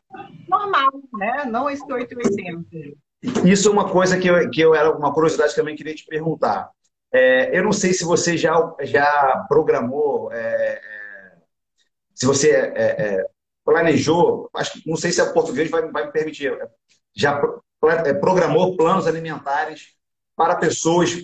normal, 0.47 0.91
né? 1.13 1.45
Não 1.45 1.69
esse 1.69 1.83
880. 1.83 2.65
Isso 3.45 3.69
é 3.69 3.71
uma 3.71 3.89
coisa 3.89 4.19
que 4.19 4.27
eu, 4.27 4.49
que 4.49 4.61
eu 4.61 4.75
era 4.75 4.95
uma 4.95 5.13
curiosidade 5.13 5.51
que 5.51 5.59
também 5.59 5.75
queria 5.75 5.95
te 5.95 6.05
perguntar. 6.05 6.69
É, 7.11 7.57
eu 7.57 7.63
não 7.63 7.71
sei 7.71 7.93
se 7.93 8.03
você 8.03 8.37
já, 8.37 8.53
já 8.81 9.45
programou, 9.47 10.31
é, 10.31 10.37
é 10.37 11.33
se 12.15 12.25
você 12.25 12.51
é, 12.51 12.71
é, 12.75 13.25
planejou, 13.63 14.49
acho, 14.55 14.81
não 14.85 14.95
sei 14.95 15.11
se 15.11 15.21
o 15.21 15.33
português 15.33 15.69
vai, 15.69 15.89
vai 15.91 16.05
me 16.05 16.11
permitir, 16.11 16.57
já 17.15 17.39
programou 18.19 18.75
planos 18.75 19.07
alimentares 19.07 19.95
para 20.35 20.55
pessoas 20.55 21.23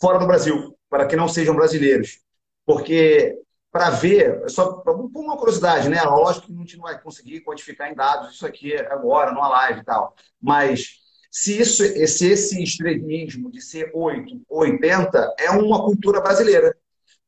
fora 0.00 0.18
do 0.18 0.26
Brasil, 0.26 0.75
para 0.88 1.06
que 1.06 1.16
não 1.16 1.28
sejam 1.28 1.54
brasileiros. 1.54 2.20
Porque, 2.64 3.38
para 3.70 3.90
ver, 3.90 4.48
só 4.48 4.74
por 4.74 5.10
uma 5.14 5.36
curiosidade, 5.36 5.88
né? 5.88 6.02
Lógico 6.02 6.46
que 6.46 6.52
a 6.52 6.56
gente 6.56 6.76
não 6.76 6.84
vai 6.84 7.00
conseguir 7.00 7.42
quantificar 7.42 7.90
em 7.90 7.94
dados 7.94 8.34
isso 8.34 8.46
aqui 8.46 8.76
agora, 8.76 9.32
numa 9.32 9.48
live 9.48 9.80
e 9.80 9.84
tal. 9.84 10.14
Mas 10.40 10.98
se, 11.30 11.60
isso, 11.60 11.84
se 11.84 12.28
esse 12.28 12.62
extremismo 12.62 13.50
de 13.50 13.60
ser 13.60 13.90
8 13.94 14.42
ou 14.48 14.60
80 14.60 15.34
é 15.38 15.50
uma 15.50 15.84
cultura 15.84 16.20
brasileira, 16.20 16.74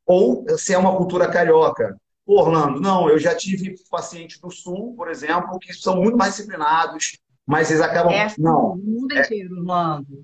ou 0.07 0.47
se 0.57 0.73
é 0.73 0.79
uma 0.79 0.97
cultura 0.97 1.31
carioca. 1.31 1.97
Orlando, 2.25 2.81
não, 2.81 3.09
eu 3.09 3.19
já 3.19 3.35
tive 3.35 3.75
pacientes 3.91 4.39
do 4.39 4.51
Sul, 4.51 4.95
por 4.95 5.11
exemplo, 5.11 5.59
que 5.59 5.73
são 5.73 5.97
muito 5.97 6.17
mais 6.17 6.35
disciplinados, 6.35 7.19
mas 7.49 7.71
eles 7.71 7.83
acabam. 7.83 8.13
É 8.13 8.25
assim, 8.25 8.43
não, 8.43 8.77
no 8.77 9.01
mundo 9.01 9.17
é, 9.17 9.21
inteiro. 9.23 9.65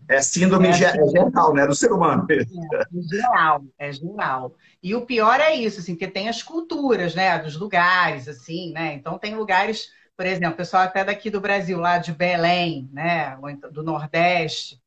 É 0.06 0.20
síndrome 0.20 0.66
é 0.66 0.70
assim, 0.72 1.08
geral, 1.08 1.54
né? 1.54 1.66
Do 1.66 1.74
ser 1.74 1.90
humano. 1.90 2.26
É, 2.30 2.34
é 2.34 3.02
geral, 3.10 3.64
é 3.78 3.90
geral. 3.90 4.54
E 4.82 4.94
o 4.94 5.06
pior 5.06 5.40
é 5.40 5.54
isso, 5.54 5.80
assim, 5.80 5.94
porque 5.94 6.06
tem 6.06 6.28
as 6.28 6.42
culturas, 6.42 7.14
né? 7.14 7.38
Dos 7.38 7.56
lugares, 7.56 8.28
assim, 8.28 8.72
né? 8.72 8.92
Então 8.92 9.18
tem 9.18 9.34
lugares, 9.34 9.88
por 10.14 10.26
exemplo, 10.26 10.52
o 10.52 10.56
pessoal 10.56 10.82
até 10.82 11.02
daqui 11.02 11.30
do 11.30 11.40
Brasil, 11.40 11.78
lá 11.78 11.96
de 11.96 12.12
Belém, 12.12 12.90
né? 12.92 13.38
Então, 13.48 13.72
do 13.72 13.82
Nordeste, 13.82 14.78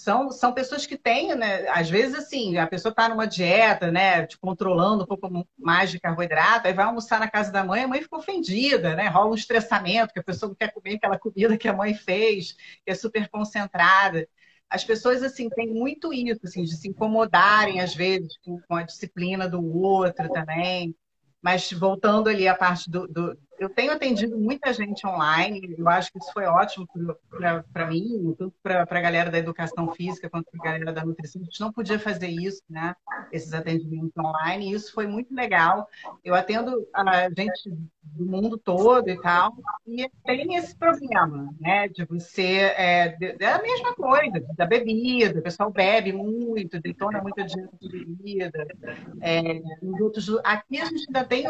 são, 0.00 0.30
são 0.30 0.52
pessoas 0.52 0.86
que 0.86 0.96
têm, 0.96 1.34
né? 1.34 1.68
Às 1.68 1.90
vezes, 1.90 2.14
assim, 2.14 2.56
a 2.56 2.66
pessoa 2.66 2.90
está 2.90 3.08
numa 3.08 3.26
dieta, 3.26 3.90
né? 3.90 4.26
Te 4.26 4.38
controlando 4.38 5.04
um 5.04 5.06
pouco 5.06 5.46
mais 5.58 5.90
de 5.90 6.00
carboidrato, 6.00 6.66
aí 6.66 6.72
vai 6.72 6.86
almoçar 6.86 7.20
na 7.20 7.30
casa 7.30 7.52
da 7.52 7.62
mãe, 7.62 7.84
a 7.84 7.88
mãe 7.88 8.02
fica 8.02 8.16
ofendida, 8.16 8.96
né? 8.96 9.08
Rola 9.08 9.30
um 9.30 9.34
estressamento, 9.34 10.12
que 10.12 10.20
a 10.20 10.24
pessoa 10.24 10.48
não 10.48 10.56
quer 10.56 10.72
comer 10.72 10.96
aquela 10.96 11.18
comida 11.18 11.56
que 11.56 11.68
a 11.68 11.72
mãe 11.72 11.94
fez, 11.94 12.52
que 12.84 12.90
é 12.90 12.94
super 12.94 13.28
concentrada. 13.28 14.26
As 14.68 14.84
pessoas, 14.84 15.22
assim, 15.22 15.48
têm 15.50 15.68
muito 15.68 16.12
isso, 16.12 16.40
assim, 16.44 16.62
de 16.62 16.76
se 16.76 16.88
incomodarem, 16.88 17.80
às 17.80 17.94
vezes, 17.94 18.38
com, 18.44 18.60
com 18.62 18.76
a 18.76 18.82
disciplina 18.82 19.48
do 19.48 19.62
outro 19.62 20.30
também. 20.30 20.94
Mas 21.42 21.72
voltando 21.72 22.28
ali 22.28 22.46
à 22.48 22.54
parte 22.54 22.90
do, 22.90 23.06
do 23.08 23.36
eu 23.60 23.68
tenho 23.68 23.92
atendido 23.92 24.38
muita 24.38 24.72
gente 24.72 25.06
online, 25.06 25.74
eu 25.76 25.86
acho 25.86 26.10
que 26.10 26.18
isso 26.18 26.32
foi 26.32 26.46
ótimo 26.46 26.88
para 27.70 27.86
mim, 27.86 28.34
tanto 28.38 28.54
para 28.62 28.82
a 28.88 29.00
galera 29.00 29.30
da 29.30 29.36
educação 29.36 29.92
física 29.92 30.30
quanto 30.30 30.50
para 30.50 30.60
a 30.60 30.72
galera 30.72 30.92
da 30.94 31.04
nutrição. 31.04 31.42
A 31.42 31.44
gente 31.44 31.60
não 31.60 31.70
podia 31.70 31.98
fazer 31.98 32.28
isso, 32.28 32.62
né? 32.70 32.96
Esses 33.30 33.52
atendimentos 33.52 34.16
online, 34.16 34.70
e 34.70 34.74
isso 34.74 34.94
foi 34.94 35.06
muito 35.06 35.34
legal. 35.34 35.86
Eu 36.24 36.34
atendo 36.34 36.88
a 36.94 37.28
gente 37.28 37.70
do 38.02 38.24
mundo 38.24 38.56
todo 38.56 39.08
e 39.10 39.20
tal, 39.20 39.54
e 39.86 40.08
tem 40.24 40.56
esse 40.56 40.74
problema, 40.74 41.54
né? 41.60 41.86
De 41.88 42.06
você. 42.06 42.72
É, 42.76 43.14
é 43.38 43.46
a 43.46 43.60
mesma 43.60 43.94
coisa, 43.94 44.42
da 44.56 44.64
bebida, 44.64 45.38
o 45.38 45.42
pessoal 45.42 45.70
bebe 45.70 46.14
muito, 46.14 46.80
detona 46.80 47.20
muita 47.20 47.44
de 47.44 47.56
bebida. 47.82 48.50
É, 49.20 49.60
outros, 50.00 50.30
aqui 50.44 50.80
a 50.80 50.86
gente 50.86 51.04
ainda 51.08 51.24
tem 51.24 51.44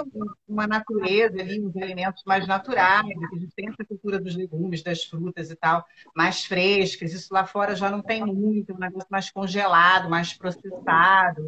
uma 0.49 0.67
natureza 0.67 1.41
ali, 1.41 1.65
uns 1.65 1.77
elementos 2.01 2.25
mais 2.25 2.47
naturais, 2.47 3.07
a 3.07 3.37
gente 3.37 3.53
tem 3.55 3.69
essa 3.69 3.85
cultura 3.85 4.19
dos 4.19 4.35
legumes, 4.35 4.83
das 4.83 5.05
frutas 5.05 5.51
e 5.51 5.57
tal, 5.57 5.85
mais 6.17 6.45
frescas. 6.45 7.13
Isso 7.13 7.33
lá 7.33 7.47
fora 7.47 7.77
já 7.77 7.91
não 7.91 8.03
tem 8.03 8.25
muito, 8.25 8.75
um 8.75 8.79
negócio 8.79 9.09
mais 9.11 9.31
congelado, 9.31 10.09
mais 10.09 10.33
processado. 10.33 11.47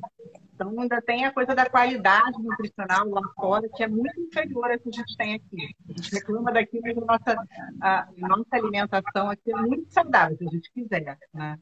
Então, 0.55 0.81
ainda 0.81 1.01
tem 1.01 1.25
a 1.25 1.33
coisa 1.33 1.55
da 1.55 1.69
qualidade 1.69 2.43
nutricional 2.43 3.09
lá 3.09 3.23
fora, 3.35 3.69
que 3.75 3.83
é 3.83 3.89
muito 3.89 4.21
inferior 4.21 4.71
à 4.71 4.79
que 4.79 4.89
a 4.89 4.93
gente 4.93 5.17
tem 5.17 5.35
aqui. 5.35 5.75
A 5.89 5.93
gente 5.93 6.15
reclama 6.15 6.53
daqui, 6.53 6.81
mas 6.81 6.97
a 6.97 7.01
nossa, 7.01 7.47
a 7.81 8.09
nossa 8.19 8.47
alimentação 8.53 9.31
aqui 9.31 9.51
é 9.51 9.57
muito 9.57 9.93
saudável, 9.93 10.37
se 10.37 10.47
a 10.47 10.51
gente 10.51 10.71
quiser. 10.73 11.19
Né? 11.35 11.59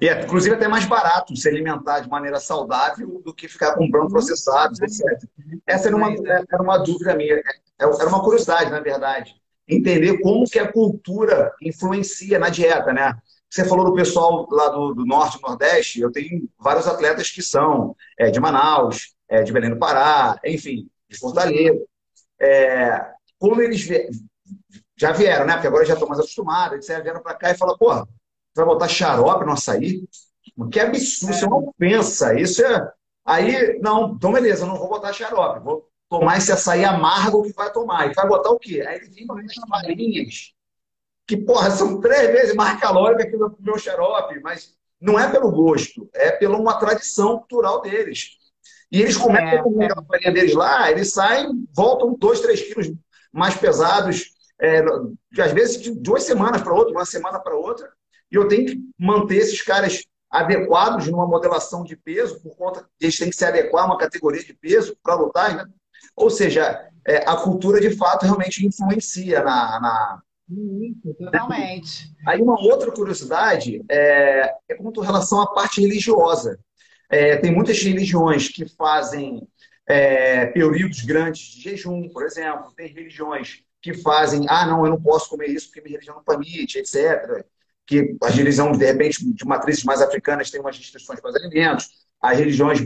E 0.00 0.08
é, 0.08 0.22
inclusive, 0.22 0.54
até 0.54 0.68
mais 0.68 0.86
barato 0.86 1.36
se 1.36 1.48
alimentar 1.48 2.00
de 2.00 2.08
maneira 2.08 2.38
saudável 2.38 3.20
do 3.24 3.34
que 3.34 3.48
ficar 3.48 3.74
comprando 3.74 4.10
processados, 4.10 4.80
etc. 4.80 5.28
Essa 5.66 5.88
era 5.88 5.96
uma, 5.96 6.12
era 6.12 6.62
uma 6.62 6.78
dúvida 6.78 7.14
minha, 7.16 7.34
é, 7.34 7.42
era 7.78 8.08
uma 8.08 8.22
curiosidade, 8.22 8.70
na 8.70 8.80
verdade. 8.80 9.34
Entender 9.68 10.20
como 10.20 10.44
que 10.44 10.58
a 10.58 10.70
cultura 10.70 11.52
influencia 11.60 12.38
na 12.38 12.48
dieta, 12.48 12.92
né? 12.92 13.16
Você 13.52 13.66
falou 13.66 13.84
do 13.84 13.92
pessoal 13.92 14.48
lá 14.50 14.70
do, 14.70 14.94
do 14.94 15.04
Norte 15.04 15.36
e 15.36 15.42
Nordeste, 15.42 16.00
eu 16.00 16.10
tenho 16.10 16.48
vários 16.58 16.86
atletas 16.86 17.30
que 17.30 17.42
são 17.42 17.94
é, 18.18 18.30
de 18.30 18.40
Manaus, 18.40 19.14
é, 19.28 19.42
de 19.42 19.52
Belém 19.52 19.68
do 19.68 19.78
Pará, 19.78 20.40
enfim, 20.42 20.88
de 21.06 21.18
Fortaleza. 21.18 21.78
É, 22.40 23.12
como 23.38 23.60
eles 23.60 23.86
já 24.96 25.12
vieram, 25.12 25.44
né? 25.44 25.52
Porque 25.52 25.66
agora 25.66 25.84
já 25.84 25.92
estão 25.92 26.08
mais 26.08 26.18
acostumados, 26.18 26.78
etc. 26.78 27.02
Vieram 27.02 27.22
para 27.22 27.34
cá 27.34 27.50
e 27.50 27.54
falaram, 27.54 27.76
porra, 27.76 28.08
vai 28.56 28.64
botar 28.64 28.88
xarope 28.88 29.44
no 29.44 29.52
açaí? 29.52 30.02
Que 30.72 30.80
absurdo, 30.80 31.34
isso 31.34 31.44
é 31.44 31.48
uma 31.48 31.58
ofensa. 31.58 32.40
Isso 32.40 32.64
é. 32.64 32.90
Aí, 33.22 33.78
não, 33.80 34.14
então 34.14 34.32
beleza, 34.32 34.64
não 34.64 34.78
vou 34.78 34.88
botar 34.88 35.12
xarope, 35.12 35.60
vou 35.60 35.86
tomar 36.08 36.38
esse 36.38 36.50
açaí 36.50 36.86
amargo 36.86 37.42
que 37.42 37.52
vai 37.52 37.70
tomar. 37.70 38.10
E 38.10 38.14
vai 38.14 38.26
botar 38.26 38.50
o 38.50 38.58
quê? 38.58 38.80
Aí 38.80 38.96
ele 38.96 39.10
vem 39.10 39.26
com 39.26 39.38
as 39.38 39.54
farinhas 39.68 40.54
que, 41.32 41.36
porra, 41.38 41.70
são 41.70 41.98
três 41.98 42.30
vezes 42.30 42.54
mais 42.54 42.78
calórica 42.78 43.26
que 43.26 43.36
o 43.36 43.56
meu 43.58 43.78
xarope, 43.78 44.38
mas 44.40 44.74
não 45.00 45.18
é 45.18 45.30
pelo 45.30 45.50
gosto, 45.50 46.08
é 46.12 46.30
pela 46.30 46.58
uma 46.58 46.78
tradição 46.78 47.38
cultural 47.38 47.80
deles. 47.80 48.32
E 48.90 49.00
eles 49.00 49.16
começam 49.16 49.48
é, 49.48 49.56
a 49.56 49.62
comer 49.62 49.92
a 49.92 50.02
farinha 50.02 50.30
deles 50.30 50.54
lá, 50.54 50.90
eles 50.90 51.10
saem, 51.14 51.66
voltam 51.74 52.14
dois, 52.18 52.40
três 52.40 52.60
quilos 52.60 52.92
mais 53.32 53.56
pesados, 53.56 54.26
é, 54.60 54.82
às 55.40 55.52
vezes 55.52 55.80
de 55.80 55.90
duas 55.92 56.24
semanas 56.24 56.60
para 56.60 56.74
outra, 56.74 56.92
uma 56.92 57.06
semana 57.06 57.40
para 57.40 57.56
outra, 57.56 57.90
e 58.30 58.36
eu 58.36 58.46
tenho 58.46 58.66
que 58.66 58.78
manter 58.98 59.36
esses 59.36 59.62
caras 59.62 60.04
adequados 60.30 61.08
numa 61.08 61.26
modelação 61.26 61.82
de 61.82 61.96
peso, 61.96 62.42
por 62.42 62.54
conta 62.56 62.86
que 62.98 63.06
eles 63.06 63.16
têm 63.16 63.30
que 63.30 63.36
se 63.36 63.44
adequar 63.44 63.84
a 63.84 63.86
uma 63.86 63.98
categoria 63.98 64.44
de 64.44 64.52
peso 64.52 64.94
para 65.02 65.14
lutar, 65.14 65.56
né? 65.56 65.64
Ou 66.14 66.28
seja, 66.28 66.86
é, 67.06 67.28
a 67.28 67.36
cultura 67.36 67.80
de 67.80 67.96
fato 67.96 68.24
realmente 68.24 68.66
influencia 68.66 69.42
na, 69.42 69.80
na, 69.80 70.22
totalmente. 71.18 72.12
Aí 72.26 72.40
uma 72.40 72.60
outra 72.60 72.90
curiosidade 72.90 73.82
é, 73.88 74.54
é 74.68 74.76
relação 75.02 75.40
à 75.40 75.46
parte 75.52 75.80
religiosa. 75.80 76.58
É, 77.10 77.36
tem 77.36 77.52
muitas 77.54 77.82
religiões 77.82 78.48
que 78.48 78.66
fazem 78.66 79.46
é, 79.86 80.46
períodos 80.46 81.02
grandes 81.02 81.42
de 81.42 81.62
jejum, 81.62 82.08
por 82.08 82.24
exemplo. 82.24 82.72
Tem 82.74 82.88
religiões 82.88 83.62
que 83.80 83.94
fazem, 83.94 84.46
ah, 84.48 84.64
não, 84.66 84.84
eu 84.84 84.90
não 84.90 85.02
posso 85.02 85.28
comer 85.28 85.48
isso 85.48 85.66
porque 85.66 85.80
minha 85.80 85.92
religião 85.92 86.16
não 86.16 86.24
permite, 86.24 86.78
etc. 86.78 87.44
Que 87.86 88.16
as 88.22 88.34
religiões, 88.34 88.78
de 88.78 88.86
repente, 88.86 89.24
de 89.24 89.44
matrizes 89.44 89.84
mais 89.84 90.00
africanas 90.00 90.50
têm 90.50 90.60
umas 90.60 90.78
restrições 90.78 91.20
para 91.20 91.30
os 91.30 91.36
alimentos. 91.36 91.90
As 92.20 92.38
religiões 92.38 92.78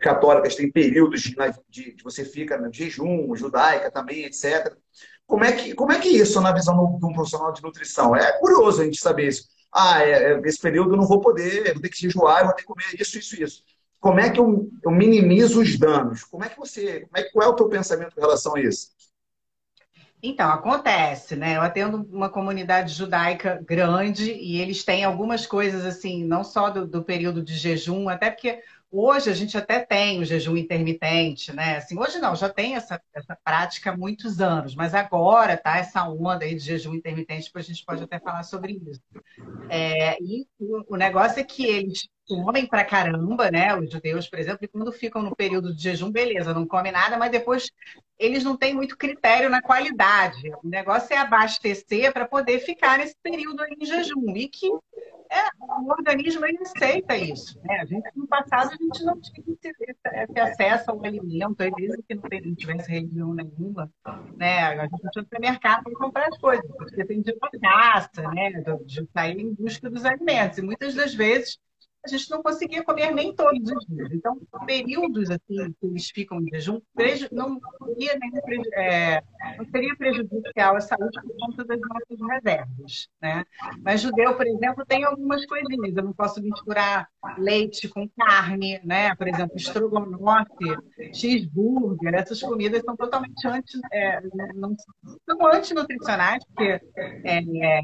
católicas 0.00 0.54
têm 0.54 0.70
períodos 0.70 1.22
de, 1.22 1.34
de, 1.68 1.94
de 1.96 2.02
você 2.04 2.24
fica 2.24 2.56
no 2.56 2.72
jejum, 2.72 3.34
judaica 3.34 3.90
também, 3.90 4.24
etc. 4.24 4.72
Como 5.26 5.44
é 5.44 5.52
que, 5.52 5.74
como 5.74 5.92
é 5.92 5.98
que 5.98 6.08
isso, 6.08 6.40
na 6.40 6.52
visão 6.52 6.98
de 6.98 7.06
um 7.06 7.12
profissional 7.12 7.52
de 7.52 7.62
nutrição? 7.62 8.14
É 8.14 8.38
curioso 8.38 8.82
a 8.82 8.84
gente 8.84 9.00
saber 9.00 9.28
isso. 9.28 9.48
Ah, 9.72 10.02
é, 10.02 10.34
é, 10.34 10.40
esse 10.44 10.60
período 10.60 10.92
eu 10.92 10.96
não 10.96 11.06
vou 11.06 11.20
poder, 11.20 11.72
vou 11.72 11.82
ter 11.82 11.88
que 11.88 12.00
jejuar, 12.00 12.40
eu 12.40 12.46
vou 12.46 12.54
ter 12.54 12.62
que 12.62 12.68
comer 12.68 12.84
isso, 12.98 13.18
isso, 13.18 13.42
isso. 13.42 13.62
Como 13.98 14.20
é 14.20 14.30
que 14.30 14.38
eu, 14.38 14.70
eu 14.82 14.90
minimizo 14.90 15.62
os 15.62 15.78
danos? 15.78 16.24
Como 16.24 16.44
é 16.44 16.48
que 16.48 16.58
você, 16.58 17.00
como 17.00 17.16
é, 17.16 17.22
qual 17.30 17.48
é 17.48 17.50
o 17.50 17.56
teu 17.56 17.68
pensamento 17.68 18.16
em 18.16 18.20
relação 18.20 18.54
a 18.54 18.60
isso? 18.60 18.88
Então, 20.22 20.50
acontece, 20.50 21.36
né? 21.36 21.56
Eu 21.56 21.60
atendo 21.60 22.08
uma 22.10 22.30
comunidade 22.30 22.94
judaica 22.94 23.62
grande 23.66 24.32
e 24.32 24.58
eles 24.58 24.82
têm 24.82 25.04
algumas 25.04 25.46
coisas, 25.46 25.84
assim, 25.84 26.24
não 26.24 26.42
só 26.42 26.70
do, 26.70 26.86
do 26.86 27.02
período 27.02 27.42
de 27.42 27.54
jejum, 27.54 28.08
até 28.08 28.30
porque 28.30 28.58
Hoje 28.96 29.28
a 29.28 29.34
gente 29.34 29.58
até 29.58 29.80
tem 29.80 30.20
o 30.20 30.24
jejum 30.24 30.56
intermitente, 30.56 31.52
né? 31.52 31.78
Assim, 31.78 31.98
hoje 31.98 32.20
não, 32.20 32.36
já 32.36 32.48
tem 32.48 32.76
essa, 32.76 33.02
essa 33.12 33.36
prática 33.42 33.90
há 33.90 33.96
muitos 33.96 34.40
anos, 34.40 34.76
mas 34.76 34.94
agora 34.94 35.56
tá 35.56 35.78
essa 35.78 36.08
onda 36.08 36.44
aí 36.44 36.54
de 36.54 36.60
jejum 36.60 36.94
intermitente, 36.94 37.46
depois 37.46 37.64
a 37.64 37.68
gente 37.72 37.84
pode 37.84 38.04
até 38.04 38.20
falar 38.20 38.44
sobre 38.44 38.80
isso. 38.88 39.00
É, 39.68 40.16
e 40.22 40.46
o, 40.60 40.94
o 40.94 40.96
negócio 40.96 41.40
é 41.40 41.44
que 41.44 41.66
eles 41.66 42.08
comem 42.28 42.66
pra 42.68 42.84
caramba, 42.84 43.50
né? 43.50 43.74
Os 43.76 43.90
judeus, 43.90 44.28
por 44.28 44.38
exemplo, 44.38 44.60
e 44.62 44.68
quando 44.68 44.92
ficam 44.92 45.22
no 45.22 45.34
período 45.34 45.74
de 45.74 45.82
jejum, 45.82 46.12
beleza, 46.12 46.54
não 46.54 46.64
come 46.64 46.92
nada, 46.92 47.18
mas 47.18 47.32
depois 47.32 47.72
eles 48.16 48.44
não 48.44 48.56
têm 48.56 48.74
muito 48.74 48.96
critério 48.96 49.50
na 49.50 49.60
qualidade. 49.60 50.50
O 50.62 50.68
negócio 50.68 51.12
é 51.12 51.18
abastecer 51.18 52.12
para 52.12 52.28
poder 52.28 52.60
ficar 52.60 52.98
nesse 52.98 53.16
período 53.20 53.60
aí 53.60 53.74
em 53.76 53.84
jejum. 53.84 54.36
E 54.36 54.48
que 54.48 54.70
é, 55.34 55.48
o 55.60 55.90
organismo 55.90 56.46
ele 56.46 56.58
aceita 56.58 57.16
isso. 57.16 57.60
Né? 57.64 57.80
A 57.80 57.84
gente, 57.84 58.08
no 58.14 58.26
passado, 58.26 58.72
a 58.72 58.76
gente 58.76 59.04
não 59.04 59.20
tinha 59.20 59.42
esse, 59.58 60.40
acesso 60.40 60.90
ao 60.90 61.04
alimento, 61.04 61.56
mesmo 61.76 62.02
que 62.02 62.14
não, 62.14 62.54
tivesse 62.54 62.90
religião 62.90 63.34
nenhuma. 63.34 63.90
Né? 64.36 64.60
A 64.60 64.82
gente 64.86 65.10
tinha 65.10 65.22
supermercado 65.22 65.82
para 65.82 65.94
comprar 65.94 66.28
as 66.28 66.38
coisas, 66.38 66.66
porque 66.76 66.96
dependia 66.96 67.36
da 67.40 67.60
caça, 67.60 68.22
né? 68.30 68.50
de 68.84 69.08
sair 69.12 69.40
em 69.40 69.54
busca 69.54 69.90
dos 69.90 70.04
alimentos. 70.04 70.58
E 70.58 70.62
muitas 70.62 70.94
das 70.94 71.14
vezes 71.14 71.58
a 72.04 72.08
gente 72.08 72.30
não 72.30 72.42
conseguia 72.42 72.84
comer 72.84 73.10
nem 73.12 73.34
todos 73.34 73.70
os 73.70 73.86
dias. 73.86 74.12
Então, 74.12 74.38
períodos 74.66 75.30
assim 75.30 75.72
que 75.80 75.86
eles 75.86 76.10
ficam 76.10 76.40
em 76.40 76.48
jejum 76.52 76.80
não 77.32 77.58
seria, 77.86 78.18
é, 78.74 79.22
não 79.56 79.64
seria 79.70 79.96
prejudicial 79.96 80.76
à 80.76 80.80
saúde 80.80 81.18
por 81.22 81.36
conta 81.36 81.64
das 81.64 81.80
nossas 81.80 82.28
reservas. 82.28 83.08
Né? 83.22 83.44
Mas 83.82 84.02
judeu, 84.02 84.34
por 84.36 84.46
exemplo, 84.46 84.84
tem 84.86 85.04
algumas 85.04 85.46
coisinhas. 85.46 85.96
Eu 85.96 86.04
não 86.04 86.12
posso 86.12 86.42
misturar 86.42 87.08
leite 87.38 87.88
com 87.88 88.08
carne, 88.18 88.80
né? 88.84 89.14
por 89.14 89.26
exemplo, 89.26 89.56
estrogonofe, 89.56 90.76
cheeseburger, 91.12 92.14
essas 92.14 92.40
comidas 92.40 92.82
são 92.84 92.96
totalmente 92.96 93.46
anti, 93.46 93.80
é, 93.92 94.20
não, 94.54 94.76
são 95.24 95.46
antinutricionais, 95.46 96.44
porque 96.44 96.80
é, 96.96 97.22
é, 97.24 97.80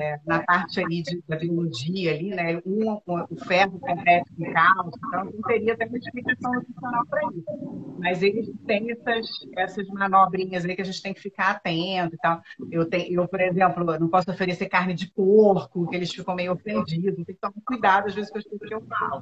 é, 0.00 0.20
na 0.26 0.42
parte 0.42 0.80
ali 0.80 1.02
de, 1.02 1.22
da 1.26 1.36
biologia, 1.36 2.12
ali, 2.12 2.30
né, 2.30 2.60
um 2.66 2.97
o 3.06 3.36
ferro 3.44 3.78
compete 3.78 4.30
com 4.36 4.52
cálcio, 4.52 5.00
então 5.06 5.24
não 5.24 5.42
teria 5.42 5.74
até 5.74 5.86
uma 5.86 5.98
explicação 5.98 6.52
nutricional 6.52 7.06
para 7.06 7.20
isso. 7.32 7.96
Mas 7.98 8.22
eles 8.22 8.50
têm 8.66 8.90
essas, 8.90 9.26
essas 9.56 9.88
manobrinhas 9.88 10.64
aí 10.64 10.74
que 10.74 10.82
a 10.82 10.84
gente 10.84 11.02
tem 11.02 11.14
que 11.14 11.20
ficar 11.20 11.50
atento 11.50 12.14
e 12.14 12.18
tal. 12.18 12.40
Eu, 12.70 12.86
tenho, 12.88 13.20
eu, 13.20 13.28
por 13.28 13.40
exemplo, 13.40 13.98
não 13.98 14.08
posso 14.08 14.30
oferecer 14.30 14.68
carne 14.68 14.94
de 14.94 15.10
porco, 15.10 15.88
que 15.88 15.96
eles 15.96 16.12
ficam 16.12 16.34
meio 16.34 16.52
ofendidos. 16.52 17.24
Tem 17.24 17.34
que 17.34 17.40
tomar 17.40 17.54
cuidado 17.64 18.06
às 18.06 18.14
vezes 18.14 18.30
com 18.30 18.38
as 18.38 18.44
coisas 18.44 18.68
que 18.68 18.74
eu 18.74 18.82
falo. 18.82 19.20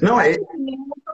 Não, 0.00 0.20
é... 0.20 0.36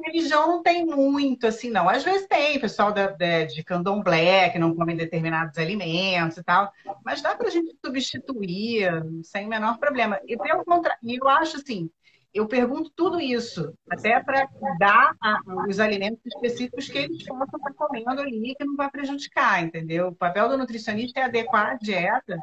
Religião 0.07 0.47
não 0.47 0.63
tem 0.63 0.87
muito, 0.87 1.47
assim, 1.47 1.69
não. 1.69 1.89
Às 1.89 2.05
vezes 2.05 2.29
tem, 2.29 2.61
pessoal 2.61 2.93
da, 2.93 3.09
de, 3.09 3.47
de 3.47 3.65
candomblé, 3.65 4.51
que 4.51 4.59
não 4.59 4.75
come 4.75 4.95
determinados 4.95 5.59
alimentos 5.59 6.39
e 6.39 6.45
tal. 6.45 6.73
Mas 7.05 7.21
dá 7.21 7.35
para 7.35 7.49
a 7.49 7.51
gente 7.51 7.77
substituir 7.85 8.89
sem 9.25 9.47
o 9.47 9.49
menor 9.49 9.79
problema. 9.79 10.21
E 10.27 10.37
pelo 10.37 10.65
contrário, 10.65 11.01
eu 11.03 11.29
acho 11.29 11.57
assim, 11.57 11.91
eu 12.33 12.47
pergunto 12.47 12.93
tudo 12.95 13.19
isso, 13.19 13.75
até 13.91 14.23
para 14.23 14.49
dar 14.79 15.15
a, 15.21 15.41
os 15.69 15.81
alimentos 15.81 16.21
específicos 16.27 16.89
que 16.89 16.99
eles 16.99 17.25
possam 17.25 17.59
estar 17.59 17.73
comendo 17.75 18.21
ali, 18.21 18.55
que 18.55 18.65
não 18.65 18.77
vai 18.77 18.91
prejudicar, 18.91 19.63
entendeu? 19.63 20.09
O 20.09 20.15
papel 20.15 20.49
do 20.49 20.59
nutricionista 20.59 21.21
é 21.21 21.25
adequar 21.25 21.71
a 21.71 21.75
dieta 21.75 22.39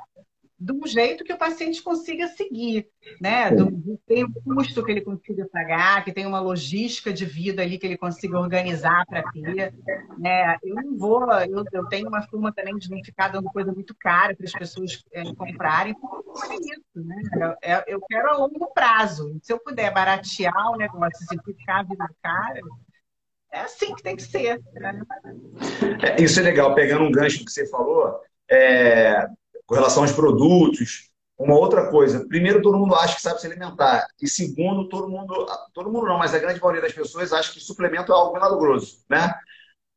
de 0.60 0.72
um 0.72 0.86
jeito 0.88 1.24
que 1.24 1.34
o 1.34 1.38
paciente 1.38 1.82
consiga 1.82 2.28
seguir, 2.28 2.88
né? 3.20 3.52
Do, 3.52 3.70
do, 3.70 4.00
tem 4.08 4.24
um 4.24 4.32
custo 4.32 4.84
que 4.84 4.92
ele 4.92 5.02
consiga 5.02 5.48
pagar, 5.52 6.04
que 6.06 6.14
tem 6.14 6.26
uma 6.26 6.40
logística 6.40 7.12
de 7.12 7.26
vida 7.26 7.62
ali 7.62 7.78
que 7.78 7.86
ele 7.86 7.98
consiga 7.98 8.40
organizar 8.40 9.06
para 9.06 9.24
ter. 9.32 9.74
Né? 10.18 10.58
Eu 10.64 10.76
não 10.76 10.98
vou, 10.98 11.32
eu, 11.42 11.64
eu, 11.72 11.86
tenho 11.88 12.08
uma 12.08 12.26
turma 12.26 12.54
também 12.54 12.78
de 12.78 12.90
não 12.90 13.04
ficar 13.04 13.30
dando 13.30 13.52
coisa 13.52 13.74
muito 13.74 13.96
cara 14.00 14.36
para 14.36 14.46
as 14.46 14.54
pessoas 14.54 15.04
é, 15.12 15.24
comprarem, 15.34 15.94
é 15.94 16.56
isso, 16.56 17.08
né? 17.08 17.22
Eu, 17.62 17.96
eu, 17.96 18.02
quero 18.08 18.30
a 18.30 18.38
longo 18.38 18.72
prazo. 18.74 19.38
Se 19.42 19.52
eu 19.52 19.60
puder 19.60 19.94
baratear 19.94 20.72
o 20.72 20.78
negócio, 20.78 21.28
simplificar 21.28 21.80
a 21.80 21.84
vida 21.84 22.06
do 22.06 22.16
cara, 22.22 22.62
é 23.52 23.60
assim 23.60 23.94
que 23.96 24.04
tem 24.04 24.16
que 24.16 24.24
ser. 24.24 24.62
Né? 24.74 25.02
É, 26.02 26.22
isso 26.22 26.40
é 26.40 26.44
legal, 26.44 26.74
pegando 26.74 27.04
um 27.04 27.12
gancho 27.12 27.44
que 27.44 27.52
você 27.52 27.68
falou, 27.70 28.20
é, 28.50 29.28
com 29.66 29.76
relação 29.76 30.04
aos 30.04 30.12
produtos. 30.12 31.12
Uma 31.38 31.56
outra 31.56 31.90
coisa, 31.90 32.26
primeiro, 32.28 32.62
todo 32.62 32.78
mundo 32.78 32.96
acha 32.96 33.16
que 33.16 33.22
sabe 33.22 33.42
se 33.42 33.48
alimentar. 33.48 34.06
E 34.22 34.28
segundo, 34.28 34.88
todo 34.88 35.10
mundo, 35.10 35.46
todo 35.74 35.92
mundo 35.92 36.06
não, 36.06 36.18
mas 36.18 36.34
a 36.34 36.40
grande 36.40 36.60
maioria 36.60 36.82
das 36.82 36.94
pessoas 36.94 37.34
acha 37.34 37.52
que 37.52 37.60
suplemento 37.60 38.12
é 38.12 38.16
algo 38.16 38.34
milagroso, 38.34 39.00
né? 39.10 39.34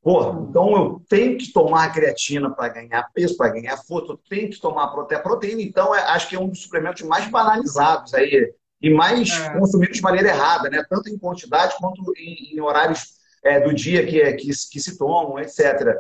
Pô, 0.03 0.47
então 0.49 0.77
eu 0.77 1.03
tenho 1.09 1.37
que 1.37 1.53
tomar 1.53 1.93
creatina 1.93 2.49
para 2.49 2.69
ganhar 2.69 3.11
peso, 3.13 3.37
para 3.37 3.53
ganhar 3.53 3.77
força, 3.77 4.13
eu 4.13 4.21
tenho 4.29 4.49
que 4.49 4.61
tomar 4.61 4.89
proteína. 4.89 5.23
Proteína, 5.23 5.63
então, 5.63 5.95
é, 5.95 6.01
acho 6.03 6.29
que 6.29 6.37
é 6.37 6.41
um 6.41 6.49
dos 6.49 6.63
suplementos 6.63 7.03
mais 7.03 7.29
banalizados 7.29 8.15
aí 8.15 8.55
e 8.81 8.89
mais 8.89 9.31
é. 9.31 9.59
consumidos 9.59 9.97
de 9.97 10.03
maneira 10.03 10.29
errada, 10.29 10.71
né? 10.71 10.85
Tanto 10.89 11.11
em 11.11 11.19
quantidade 11.19 11.75
quanto 11.79 12.13
em, 12.17 12.55
em 12.55 12.61
horários 12.61 13.17
é, 13.45 13.61
do 13.61 13.75
dia 13.75 14.07
que, 14.07 14.21
é, 14.21 14.33
que, 14.33 14.47
que, 14.47 14.81
se 14.81 14.97
tomam, 14.97 15.41
etc. 15.41 15.97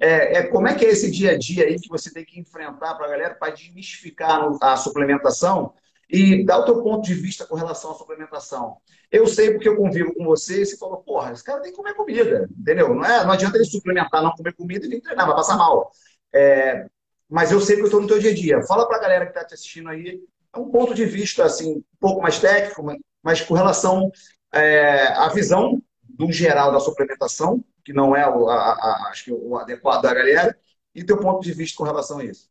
É, 0.00 0.38
é, 0.38 0.42
como 0.44 0.66
é 0.66 0.74
que 0.74 0.84
é 0.84 0.88
esse 0.88 1.10
dia 1.10 1.32
a 1.32 1.38
dia 1.38 1.66
aí 1.66 1.78
que 1.78 1.88
você 1.88 2.10
tem 2.10 2.24
que 2.24 2.40
enfrentar 2.40 2.94
para 2.94 3.06
a 3.06 3.10
galera 3.10 3.34
para 3.34 3.52
desmistificar 3.52 4.40
a 4.62 4.74
suplementação 4.74 5.74
e 6.08 6.42
dar 6.44 6.60
o 6.60 6.64
teu 6.64 6.82
ponto 6.82 7.04
de 7.04 7.12
vista 7.12 7.46
com 7.46 7.54
relação 7.54 7.90
à 7.90 7.94
suplementação? 7.94 8.78
Eu 9.12 9.26
sei 9.26 9.50
porque 9.52 9.68
eu 9.68 9.76
convivo 9.76 10.14
com 10.14 10.24
você 10.24 10.62
e 10.62 10.66
você 10.66 10.78
falou, 10.78 11.02
porra, 11.02 11.32
esse 11.32 11.44
cara 11.44 11.60
tem 11.60 11.70
que 11.70 11.76
comer 11.76 11.92
comida, 11.94 12.48
entendeu? 12.58 12.94
Não, 12.94 13.04
é, 13.04 13.24
não 13.24 13.32
adianta 13.32 13.58
ele 13.58 13.66
suplementar, 13.66 14.22
não 14.22 14.32
comer 14.32 14.54
comida 14.54 14.86
e 14.86 15.00
treinar, 15.02 15.26
vai 15.26 15.36
passar 15.36 15.58
mal. 15.58 15.90
É, 16.32 16.86
mas 17.28 17.52
eu 17.52 17.60
sei 17.60 17.76
que 17.76 17.82
eu 17.82 17.86
estou 17.86 18.00
no 18.00 18.08
teu 18.08 18.18
dia 18.18 18.30
a 18.30 18.34
dia. 18.34 18.62
Fala 18.62 18.88
para 18.88 18.96
a 18.96 19.00
galera 19.00 19.26
que 19.26 19.32
está 19.32 19.44
te 19.44 19.52
assistindo 19.52 19.90
aí, 19.90 20.18
é 20.54 20.58
um 20.58 20.70
ponto 20.70 20.94
de 20.94 21.04
vista 21.04 21.44
assim, 21.44 21.76
um 21.76 21.84
pouco 22.00 22.22
mais 22.22 22.38
técnico, 22.38 22.82
mas 23.22 23.42
com 23.42 23.52
relação 23.52 24.10
é, 24.52 25.08
à 25.08 25.28
visão 25.28 25.80
do 26.02 26.32
geral 26.32 26.72
da 26.72 26.80
suplementação, 26.80 27.62
que 27.90 27.92
não 27.92 28.14
é 28.14 28.28
o, 28.28 28.48
a, 28.48 28.54
a, 28.54 29.08
acho 29.10 29.24
que 29.24 29.32
o 29.32 29.56
adequado 29.56 30.02
da 30.02 30.14
galera, 30.14 30.56
e 30.94 31.02
teu 31.02 31.18
ponto 31.18 31.42
de 31.42 31.52
vista 31.52 31.76
com 31.76 31.82
relação 31.82 32.20
a 32.20 32.24
isso. 32.24 32.48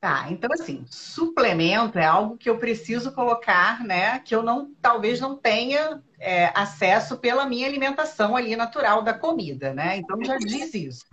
Tá, 0.00 0.26
então 0.30 0.50
assim, 0.52 0.84
suplemento 0.86 1.98
é 1.98 2.04
algo 2.04 2.36
que 2.36 2.48
eu 2.48 2.58
preciso 2.58 3.12
colocar, 3.12 3.84
né? 3.84 4.18
Que 4.20 4.34
eu 4.34 4.42
não, 4.42 4.72
talvez 4.80 5.20
não 5.20 5.36
tenha 5.36 6.02
é, 6.18 6.50
acesso 6.54 7.18
pela 7.18 7.46
minha 7.46 7.66
alimentação 7.66 8.34
ali 8.36 8.56
natural 8.56 9.02
da 9.02 9.12
comida, 9.12 9.74
né? 9.74 9.98
Então 9.98 10.22
já 10.24 10.36
diz 10.38 10.74
isso. 10.74 11.04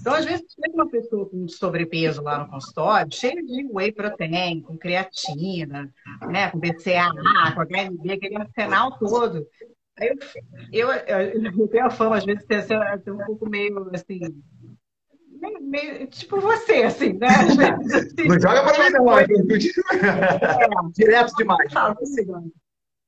Então, 0.00 0.14
às 0.14 0.24
vezes, 0.24 0.46
chega 0.52 0.74
uma 0.74 0.90
pessoa 0.90 1.28
com 1.28 1.46
sobrepeso 1.46 2.22
lá 2.22 2.38
no 2.38 2.50
consultório, 2.50 3.14
cheia 3.14 3.42
de 3.42 3.68
whey 3.70 3.92
protein, 3.92 4.60
com 4.60 4.76
creatina, 4.76 5.92
né? 6.22 6.50
Com 6.50 6.58
BCAA, 6.58 7.52
com 7.54 7.62
HMB, 7.62 8.12
aquele 8.12 8.36
arsenal 8.36 8.98
todo. 8.98 9.46
Eu, 10.72 10.90
eu, 10.90 10.90
eu, 11.58 11.68
tenho 11.68 11.86
a 11.86 11.90
fama, 11.90 12.16
às 12.16 12.24
vezes, 12.24 12.44
de 12.46 12.62
ser, 12.62 12.78
um 13.10 13.24
pouco 13.24 13.48
meio 13.48 13.90
assim. 13.94 14.20
Meio, 15.40 15.60
meio, 15.60 16.06
tipo 16.06 16.40
você, 16.40 16.84
assim, 16.84 17.14
né? 17.14 17.28
Vezes, 17.28 17.94
assim, 17.94 18.28
não 18.28 18.40
joga 18.40 18.62
para 18.62 18.84
mim, 18.84 18.90
não. 18.90 19.06
É, 19.18 19.26
Direto 20.92 21.34
demais. 21.34 21.74
Assim, 21.74 22.52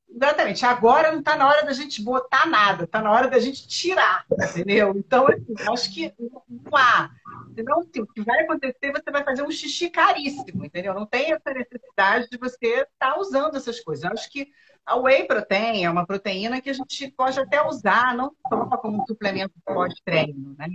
exatamente. 0.09 0.67
Agora 0.67 1.13
não 1.13 1.21
está 1.21 1.37
na 1.37 1.49
hora 1.49 1.65
da 1.65 1.73
gente 1.73 2.03
botar 2.03 2.47
nada, 2.47 2.85
está 2.85 3.01
na 3.01 3.11
hora 3.11 3.29
da 3.29 3.39
gente 3.39 3.69
tirar, 3.69 4.25
entendeu? 4.33 4.95
Então, 4.97 5.27
assim, 5.29 5.55
acho 5.71 5.95
que 5.95 6.13
não 6.19 6.77
há. 6.77 7.11
Senão, 7.55 7.81
assim, 7.81 8.01
o 8.01 8.07
que 8.07 8.23
vai 8.23 8.41
acontecer, 8.41 8.93
você 8.93 9.11
vai 9.13 9.23
fazer 9.23 9.43
um 9.43 9.51
xixi 9.51 9.89
caríssimo, 9.89 10.65
entendeu? 10.65 10.93
Não 10.93 11.07
tem 11.07 11.33
essa 11.33 11.53
necessidade 11.53 12.29
de 12.29 12.37
você 12.37 12.67
estar 12.67 13.13
tá 13.13 13.19
usando 13.19 13.57
essas 13.57 13.79
coisas. 13.81 14.05
Eu 14.05 14.11
acho 14.11 14.31
que 14.31 14.49
a 14.87 14.97
whey 14.97 15.27
protein 15.27 15.85
é 15.85 15.91
uma 15.91 16.07
proteína 16.07 16.61
que 16.61 16.71
a 16.71 16.73
gente 16.73 17.11
pode 17.13 17.39
até 17.41 17.63
usar, 17.67 18.15
não 18.15 18.35
só 18.49 18.77
como 18.77 19.05
suplemento 19.07 19.55
pós-treino, 19.65 20.55
né? 20.59 20.69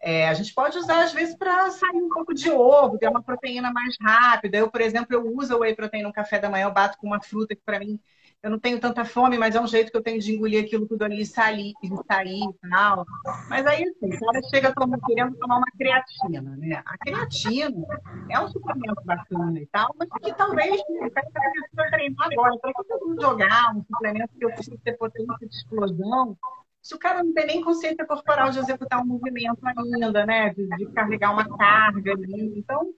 É, 0.00 0.28
a 0.28 0.34
gente 0.34 0.54
pode 0.54 0.76
usar, 0.78 1.04
às 1.04 1.12
vezes, 1.12 1.36
para 1.36 1.70
sair 1.70 1.96
um 1.96 2.08
pouco 2.08 2.32
de 2.32 2.50
ovo, 2.50 2.98
ter 2.98 3.08
uma 3.08 3.22
proteína 3.22 3.72
mais 3.72 3.96
rápida. 4.00 4.58
Eu, 4.58 4.70
por 4.70 4.80
exemplo, 4.80 5.14
eu 5.14 5.26
uso 5.36 5.54
a 5.54 5.58
whey 5.58 5.74
protein 5.74 6.02
no 6.02 6.12
café 6.12 6.38
da 6.38 6.50
manhã, 6.50 6.66
eu 6.66 6.72
bato 6.72 6.98
com 6.98 7.06
uma 7.06 7.22
fruta 7.22 7.56
que, 7.56 7.62
para 7.64 7.78
mim, 7.78 7.98
eu 8.46 8.50
não 8.50 8.60
tenho 8.60 8.78
tanta 8.78 9.04
fome, 9.04 9.36
mas 9.36 9.56
é 9.56 9.60
um 9.60 9.66
jeito 9.66 9.90
que 9.90 9.96
eu 9.96 10.02
tenho 10.02 10.20
de 10.20 10.32
engolir 10.32 10.64
aquilo 10.64 10.86
tudo 10.86 11.02
ali 11.02 11.20
e 11.20 11.26
sair, 11.26 11.72
e 11.82 11.88
sair 12.06 12.44
e 12.44 12.68
tal. 12.70 13.04
Mas 13.48 13.66
aí, 13.66 13.82
assim, 13.82 14.08
cara 14.08 14.40
chega 14.48 14.72
tomando, 14.72 15.02
querendo 15.04 15.36
tomar 15.36 15.56
uma 15.56 15.66
creatina, 15.76 16.56
né? 16.56 16.80
A 16.86 16.96
creatina 16.96 17.84
é 18.30 18.38
um 18.38 18.46
suplemento 18.46 19.02
bacana 19.04 19.58
e 19.58 19.66
tal, 19.66 19.92
mas 19.98 20.08
que 20.22 20.32
talvez 20.32 20.80
o 20.80 21.10
cara 21.10 21.28
precisa 21.32 21.90
treinar 21.90 22.28
agora. 22.30 22.56
Para 22.60 22.72
que 22.72 22.92
eu 22.92 23.00
vou 23.00 23.20
jogar 23.20 23.74
um 23.74 23.82
suplemento 23.82 24.32
que 24.38 24.44
eu 24.44 24.52
preciso 24.52 24.78
ter 24.78 24.92
potência 24.92 25.36
de 25.40 25.56
explosão? 25.56 26.38
Se 26.86 26.94
o 26.94 26.98
cara 27.00 27.20
não 27.24 27.34
tem 27.34 27.46
nem 27.46 27.60
consciência 27.60 28.06
corporal 28.06 28.50
de 28.50 28.60
executar 28.60 29.02
um 29.02 29.06
movimento 29.06 29.58
ainda, 29.64 30.24
né? 30.24 30.54
De, 30.54 30.68
de 30.68 30.86
carregar 30.92 31.32
uma 31.32 31.44
carga 31.58 32.12
ali. 32.12 32.58
Então, 32.58 32.88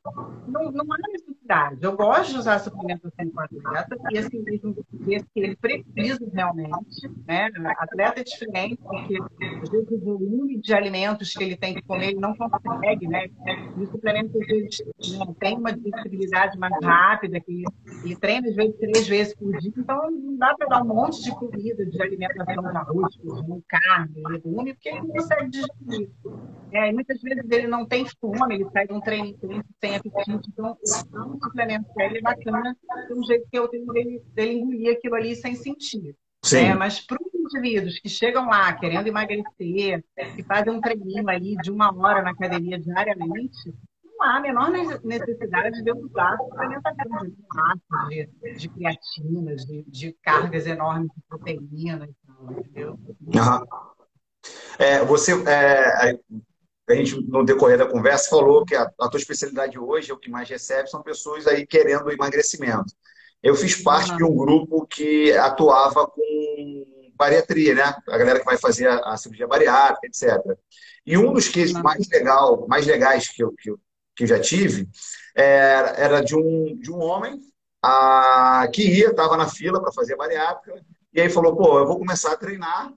não, 0.46 0.70
não 0.70 0.84
há 0.92 0.98
necessidade. 1.10 1.82
Eu 1.82 1.96
gosto 1.96 2.32
de 2.32 2.38
usar 2.38 2.58
suplementação 2.58 3.30
com 3.30 3.40
atleta 3.40 3.96
e 4.10 4.18
assim, 4.18 4.44
ver 4.92 5.24
que 5.32 5.40
ele 5.40 5.56
precisa 5.56 6.18
realmente, 6.34 7.08
né? 7.26 7.48
Atleta 7.78 8.20
é 8.20 8.24
diferente, 8.24 8.76
porque 8.76 9.16
às 9.62 9.70
vezes 9.70 9.90
o 9.90 9.98
volume 9.98 10.58
de 10.60 10.74
alimentos 10.74 11.32
que 11.32 11.44
ele 11.44 11.56
tem 11.56 11.74
que 11.74 11.80
comer, 11.80 12.10
ele 12.10 12.20
não 12.20 12.36
consegue, 12.36 13.08
né? 13.08 13.28
E 13.74 13.82
o 13.82 13.86
suplemento, 13.86 14.38
às 14.38 14.46
vezes, 14.46 14.82
não 15.16 15.32
tem 15.32 15.56
uma 15.56 15.72
digestibilidade 15.72 16.58
mais 16.58 16.74
rápida, 16.82 17.40
que 17.40 17.64
ele 18.04 18.16
treina, 18.16 18.48
às 18.48 18.54
vezes, 18.54 18.76
três 18.76 19.08
vezes 19.08 19.34
por 19.34 19.56
dia, 19.56 19.72
então 19.74 20.10
não 20.10 20.36
dá 20.36 20.54
para 20.54 20.68
dar 20.68 20.82
um 20.82 20.88
monte 20.88 21.22
de 21.22 21.30
comida, 21.30 21.86
de 21.86 22.02
alimentação 22.02 22.62
na 22.62 22.80
arroz, 22.80 23.16
feijão, 23.16 23.62
carne, 23.66 23.77
legume, 24.28 24.74
porque 24.74 24.88
ele 24.88 25.00
não 25.00 25.08
consegue 25.08 25.50
digerir. 25.50 26.10
É, 26.72 26.92
muitas 26.92 27.20
vezes 27.20 27.50
ele 27.50 27.66
não 27.66 27.86
tem 27.86 28.06
fome, 28.20 28.54
ele 28.54 28.70
sai 28.70 28.86
de 28.86 28.92
um 28.92 29.00
treino 29.00 29.36
sem 29.80 29.96
apetite. 29.96 30.50
Então, 30.50 30.76
o 30.82 31.38
suplemento 31.42 31.88
ele 31.98 32.18
é 32.18 32.20
bacana, 32.22 32.76
de 33.06 33.14
um 33.14 33.22
jeito 33.24 33.48
que 33.50 33.58
eu 33.58 33.68
tenho 33.68 33.86
dele, 33.86 34.22
dele 34.34 34.52
engolir 34.54 34.96
aquilo 34.96 35.14
ali 35.14 35.34
sem 35.34 35.54
sentir. 35.54 36.14
Sim. 36.44 36.66
É, 36.66 36.74
mas 36.74 37.04
para 37.04 37.18
os 37.20 37.34
indivíduos 37.34 37.98
que 37.98 38.08
chegam 38.08 38.48
lá 38.48 38.72
querendo 38.72 39.06
emagrecer, 39.06 40.04
que 40.36 40.42
fazem 40.44 40.72
um 40.72 40.80
treininho 40.80 41.28
ali 41.28 41.56
de 41.56 41.70
uma 41.70 41.94
hora 41.94 42.22
na 42.22 42.30
academia 42.30 42.78
diariamente, 42.78 43.74
não 44.18 44.26
há 44.26 44.36
a 44.36 44.40
menor 44.40 44.70
necessidade 44.70 45.82
de 45.82 45.90
eu 45.90 45.96
usar 45.96 46.36
suplementação 46.36 47.26
de 47.26 47.36
massa, 47.54 48.08
de, 48.08 48.54
de 48.56 48.68
creatinas, 48.68 49.64
de, 49.64 49.84
de, 49.84 50.12
cargas 50.22 50.66
enormes 50.66 51.08
de 51.14 51.22
proteína, 51.28 52.08
entendeu? 52.42 52.98
Uhum. 53.20 53.64
É, 54.78 55.04
você, 55.04 55.32
é, 55.48 56.18
a 56.88 56.94
gente, 56.94 57.20
no 57.28 57.44
decorrer 57.44 57.78
da 57.78 57.86
conversa, 57.86 58.30
falou 58.30 58.64
que 58.64 58.74
a, 58.74 58.90
a 59.00 59.08
tua 59.08 59.18
especialidade 59.18 59.78
hoje, 59.78 60.12
o 60.12 60.16
que 60.16 60.30
mais 60.30 60.48
recebe, 60.48 60.88
são 60.88 61.02
pessoas 61.02 61.46
aí 61.46 61.66
querendo 61.66 62.10
emagrecimento. 62.10 62.94
Eu 63.42 63.54
fiz 63.54 63.80
parte 63.82 64.10
uhum. 64.12 64.16
de 64.16 64.24
um 64.24 64.36
grupo 64.36 64.86
que 64.86 65.32
atuava 65.32 66.06
com 66.06 66.86
bariatria, 67.14 67.74
né? 67.74 67.94
A 68.08 68.18
galera 68.18 68.38
que 68.38 68.44
vai 68.44 68.56
fazer 68.56 68.88
a, 68.88 68.98
a 69.12 69.16
cirurgia 69.16 69.46
bariátrica, 69.46 70.06
etc. 70.06 70.56
E 71.04 71.18
um 71.18 71.32
dos 71.32 71.48
cases 71.48 71.74
uhum. 71.74 71.82
mais 71.82 72.08
legal, 72.08 72.66
mais 72.68 72.86
legais 72.86 73.28
que 73.28 73.42
eu, 73.42 73.52
que 73.52 73.70
eu, 73.70 73.78
que 74.16 74.24
eu 74.24 74.28
já 74.28 74.40
tive, 74.40 74.88
era, 75.34 75.90
era 75.90 76.20
de, 76.20 76.36
um, 76.36 76.76
de 76.78 76.90
um 76.90 77.00
homem 77.00 77.40
a, 77.82 78.68
que 78.72 78.82
ia, 78.82 79.10
estava 79.10 79.36
na 79.36 79.48
fila 79.48 79.80
para 79.80 79.92
fazer 79.92 80.16
bariátrica, 80.16 80.80
e 81.18 81.20
aí 81.20 81.28
falou, 81.28 81.56
pô, 81.56 81.80
eu 81.80 81.86
vou 81.86 81.98
começar 81.98 82.32
a 82.32 82.36
treinar 82.36 82.92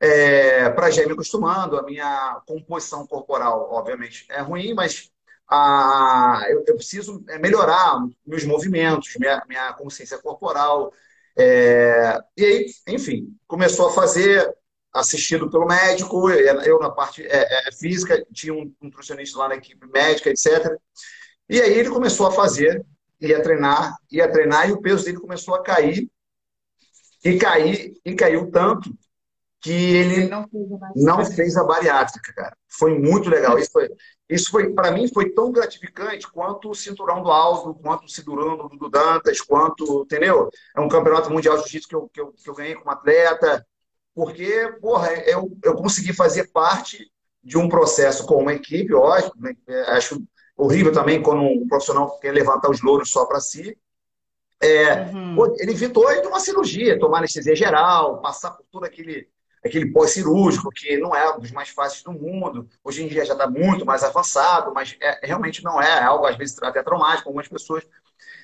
é, 0.00 0.68
para 0.70 0.90
já 0.90 1.02
ir 1.02 1.06
me 1.06 1.12
acostumando, 1.12 1.78
a 1.78 1.84
minha 1.84 2.42
composição 2.46 3.06
corporal, 3.06 3.68
obviamente, 3.70 4.26
é 4.28 4.40
ruim, 4.40 4.74
mas 4.74 5.08
a, 5.48 6.42
eu, 6.48 6.64
eu 6.66 6.74
preciso 6.74 7.24
é, 7.28 7.38
melhorar 7.38 8.00
meus 8.26 8.44
movimentos, 8.44 9.14
minha, 9.20 9.40
minha 9.48 9.72
consciência 9.74 10.18
corporal. 10.18 10.92
É, 11.36 12.20
e 12.36 12.44
aí, 12.44 12.66
enfim, 12.88 13.36
começou 13.46 13.86
a 13.86 13.92
fazer 13.92 14.52
assistido 14.92 15.48
pelo 15.48 15.66
médico, 15.66 16.28
eu 16.30 16.80
na 16.80 16.90
parte 16.90 17.24
é, 17.24 17.68
é, 17.68 17.72
física, 17.72 18.24
tinha 18.32 18.52
um 18.52 18.74
nutricionista 18.82 19.38
lá 19.38 19.48
na 19.48 19.56
equipe 19.56 19.86
médica, 19.86 20.28
etc. 20.28 20.76
E 21.48 21.60
aí 21.60 21.72
ele 21.72 21.90
começou 21.90 22.26
a 22.26 22.32
fazer, 22.32 22.84
ia 23.20 23.40
treinar, 23.40 23.96
ia 24.10 24.28
treinar, 24.30 24.68
e 24.68 24.72
o 24.72 24.80
peso 24.80 25.04
dele 25.04 25.20
começou 25.20 25.54
a 25.54 25.62
cair, 25.62 26.10
e 27.24 27.38
e 28.04 28.14
caiu 28.14 28.50
tanto 28.50 28.90
que 29.64 29.72
ele 29.72 30.28
não 30.28 30.46
fez, 30.46 30.68
não 30.94 31.24
fez 31.24 31.56
a 31.56 31.64
bariátrica, 31.64 32.34
cara. 32.34 32.54
Foi 32.68 32.98
muito 32.98 33.30
legal. 33.30 33.58
Isso 33.58 33.70
foi, 33.72 33.88
isso 34.28 34.50
foi 34.50 34.74
para 34.74 34.90
mim, 34.90 35.08
foi 35.08 35.30
tão 35.30 35.50
gratificante 35.50 36.30
quanto 36.30 36.68
o 36.68 36.74
cinturão 36.74 37.22
do 37.22 37.30
Aldo, 37.30 37.74
quanto 37.76 38.04
o 38.04 38.08
cinturão 38.08 38.58
do, 38.58 38.68
do 38.68 38.90
Dantas, 38.90 39.40
quanto, 39.40 40.02
entendeu? 40.02 40.50
É 40.76 40.80
um 40.80 40.88
campeonato 40.88 41.30
mundial 41.30 41.56
de 41.56 41.62
jiu-jitsu 41.62 41.88
que 41.88 41.94
eu, 41.94 42.10
que, 42.12 42.20
eu, 42.20 42.32
que 42.32 42.50
eu 42.50 42.54
ganhei 42.54 42.74
como 42.74 42.90
atleta, 42.90 43.66
porque, 44.14 44.70
porra, 44.82 45.14
eu, 45.26 45.50
eu 45.64 45.74
consegui 45.74 46.12
fazer 46.12 46.50
parte 46.52 47.10
de 47.42 47.56
um 47.56 47.66
processo 47.66 48.26
com 48.26 48.36
uma 48.42 48.52
equipe, 48.52 48.92
ótimo, 48.92 49.42
né? 49.42 49.56
acho 49.88 50.22
horrível 50.56 50.92
também 50.92 51.22
quando 51.22 51.42
um 51.42 51.66
profissional 51.66 52.18
quer 52.20 52.32
levantar 52.32 52.70
os 52.70 52.82
louros 52.82 53.10
só 53.10 53.24
para 53.24 53.40
si, 53.40 53.76
é, 54.60 55.02
uhum. 55.12 55.54
ele 55.58 55.72
evitou 55.72 56.06
de 56.20 56.26
uma 56.26 56.40
cirurgia, 56.40 56.98
tomar 56.98 57.18
anestesia 57.18 57.54
geral, 57.54 58.20
passar 58.20 58.52
por 58.52 58.64
todo 58.70 58.84
aquele 58.84 59.28
aquele 59.64 59.90
pós-cirúrgico, 59.90 60.68
que 60.70 60.98
não 60.98 61.16
é 61.16 61.34
um 61.34 61.40
dos 61.40 61.50
mais 61.50 61.70
fáceis 61.70 62.02
do 62.02 62.12
mundo. 62.12 62.68
Hoje 62.84 63.02
em 63.02 63.08
dia 63.08 63.24
já 63.24 63.32
está 63.32 63.48
muito 63.48 63.86
mais 63.86 64.04
avançado, 64.04 64.74
mas 64.74 64.94
é, 65.00 65.26
realmente 65.26 65.64
não 65.64 65.80
é, 65.80 65.88
é 65.88 66.02
algo 66.02 66.26
às 66.26 66.36
vezes 66.36 66.62
até 66.62 66.82
traumático 66.82 67.30
algumas 67.30 67.48
pessoas. 67.48 67.82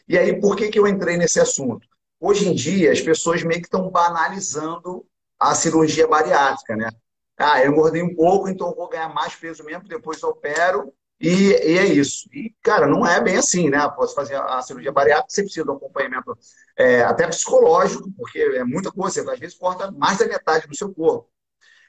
E 0.09 0.17
aí, 0.17 0.41
por 0.41 0.57
que, 0.57 0.69
que 0.69 0.79
eu 0.79 0.87
entrei 0.87 1.19
nesse 1.19 1.39
assunto? 1.39 1.87
Hoje 2.19 2.49
em 2.49 2.55
dia, 2.55 2.91
as 2.91 3.03
pessoas 3.03 3.43
meio 3.43 3.61
que 3.61 3.67
estão 3.67 3.91
banalizando 3.91 5.07
a 5.39 5.55
cirurgia 5.55 6.09
bariátrica, 6.09 6.75
né? 6.75 6.89
Ah, 7.37 7.63
eu 7.63 7.71
engordei 7.71 8.03
um 8.03 8.15
pouco, 8.15 8.49
então 8.49 8.75
vou 8.75 8.89
ganhar 8.89 9.09
mais 9.09 9.35
peso 9.35 9.63
mesmo, 9.65 9.89
depois 9.89 10.21
eu 10.23 10.31
opero 10.31 10.93
e, 11.21 11.51
e, 11.51 11.79
é 11.79 11.85
isso. 11.85 12.29
E, 12.33 12.55
cara, 12.63 12.87
não 12.87 13.07
é 13.07 13.21
bem 13.21 13.37
assim, 13.37 13.69
né? 13.69 13.77
Após 13.77 14.15
fazer 14.15 14.37
a 14.37 14.63
cirurgia 14.63 14.91
bariátrica, 14.91 15.29
você 15.29 15.43
precisa 15.43 15.65
de 15.65 15.71
um 15.71 15.75
acompanhamento 15.75 16.37
é, 16.77 17.03
até 17.03 17.27
psicológico, 17.27 18.11
porque 18.17 18.39
é 18.39 18.65
muita 18.65 18.91
coisa. 18.91 19.23
Você, 19.23 19.31
às 19.31 19.39
vezes, 19.39 19.57
corta 19.57 19.91
mais 19.91 20.19
da 20.19 20.27
metade 20.27 20.67
do 20.67 20.75
seu 20.75 20.93
corpo. 20.95 21.29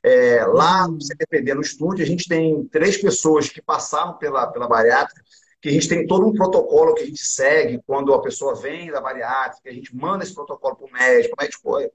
É, 0.04 0.44
lá 0.46 0.88
no 0.88 1.00
CTPD, 1.00 1.54
no 1.54 1.62
estúdio, 1.62 2.04
a 2.04 2.08
gente 2.08 2.28
tem 2.28 2.65
três 2.65 2.98
pessoas 2.98 3.48
que 3.48 3.62
passaram 3.62 4.17
pela, 4.17 4.48
pela 4.48 4.67
bariátrica, 4.67 5.24
que 5.62 5.70
a 5.70 5.72
gente 5.72 5.88
tem 5.88 6.08
todo 6.08 6.28
um 6.28 6.34
protocolo 6.34 6.96
que 6.96 7.04
a 7.04 7.06
gente 7.06 7.24
segue 7.24 7.82
quando 7.86 8.13
a 8.13 8.22
pessoa 8.22 8.56
vem 8.56 8.91
da 8.91 9.00
bariátrica, 9.00 9.70
a 9.70 9.74
gente 9.74 9.96
manda 9.96 10.24
esse 10.24 10.34
protocolo 10.34 10.76
para 10.76 10.88
o 10.88 10.91
médico, 10.91 11.38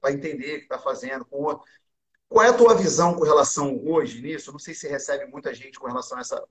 para 0.01 0.11
entender 0.11 0.55
o 0.55 0.57
que 0.59 0.63
está 0.63 0.79
fazendo. 0.79 1.27
Qual 2.29 2.45
é 2.45 2.49
a 2.49 2.53
tua 2.53 2.73
visão 2.73 3.13
com 3.13 3.23
relação 3.23 3.79
hoje 3.85 4.21
nisso? 4.21 4.49
Eu 4.49 4.53
não 4.53 4.59
sei 4.59 4.73
se 4.73 4.87
recebe 4.87 5.25
muita 5.25 5.53
gente 5.53 5.77
com 5.77 5.87
relação 5.87 6.17
a 6.17 6.21
essa 6.21 6.43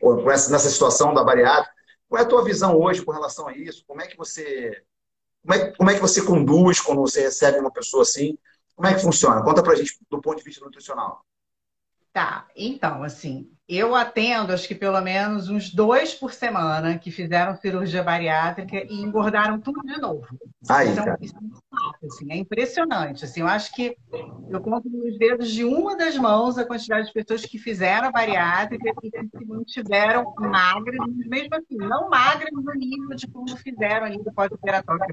com 0.00 0.30
essa, 0.30 0.50
nessa 0.50 0.70
situação 0.70 1.14
da 1.14 1.24
bariátrica. 1.24 1.72
Qual 2.08 2.20
é 2.20 2.24
a 2.24 2.28
tua 2.28 2.44
visão 2.44 2.78
hoje 2.78 3.04
com 3.04 3.12
relação 3.12 3.48
a 3.48 3.56
isso? 3.56 3.84
Como 3.86 4.02
é 4.02 4.06
que 4.06 4.16
você 4.16 4.82
como 5.42 5.54
é, 5.54 5.72
como 5.72 5.90
é 5.90 5.94
que 5.94 6.00
você 6.00 6.24
conduz 6.24 6.80
quando 6.80 7.00
você 7.00 7.22
recebe 7.22 7.58
uma 7.58 7.72
pessoa 7.72 8.02
assim? 8.02 8.38
Como 8.76 8.86
é 8.86 8.94
que 8.94 9.02
funciona? 9.02 9.42
Conta 9.42 9.62
pra 9.62 9.74
gente 9.74 9.98
do 10.08 10.20
ponto 10.20 10.38
de 10.38 10.44
vista 10.44 10.64
nutricional. 10.64 11.24
Tá, 12.12 12.46
então, 12.54 13.02
assim, 13.02 13.50
eu 13.76 13.94
atendo, 13.94 14.52
acho 14.52 14.68
que 14.68 14.74
pelo 14.74 15.00
menos 15.00 15.48
uns 15.48 15.72
dois 15.72 16.12
por 16.14 16.32
semana 16.32 16.98
que 16.98 17.10
fizeram 17.10 17.56
cirurgia 17.56 18.02
bariátrica 18.02 18.76
e 18.76 19.00
engordaram 19.00 19.60
tudo 19.60 19.80
de 19.82 20.00
novo. 20.00 20.26
Aí, 20.68 20.90
então, 20.90 21.16
isso 21.20 21.34
é, 21.34 22.06
assim, 22.06 22.32
é 22.32 22.36
impressionante. 22.36 23.24
Assim, 23.24 23.40
eu 23.40 23.46
acho 23.46 23.74
que 23.74 23.96
eu 24.50 24.60
conto 24.60 24.88
nos 24.88 25.18
dedos 25.18 25.50
de 25.50 25.64
uma 25.64 25.96
das 25.96 26.16
mãos 26.16 26.58
a 26.58 26.64
quantidade 26.64 27.06
de 27.06 27.12
pessoas 27.12 27.44
que 27.46 27.58
fizeram 27.58 28.08
a 28.08 28.12
bariátrica 28.12 28.92
e 29.02 29.10
que 29.10 29.38
se 29.38 29.44
mantiveram 29.44 30.34
magras, 30.38 30.98
mesmo 31.26 31.54
assim, 31.54 31.76
não 31.76 32.10
magras 32.10 32.52
no 32.52 32.74
nível 32.74 33.16
de 33.16 33.26
como 33.26 33.56
fizeram 33.56 34.06
ainda 34.06 34.32
pós-operatório. 34.32 35.06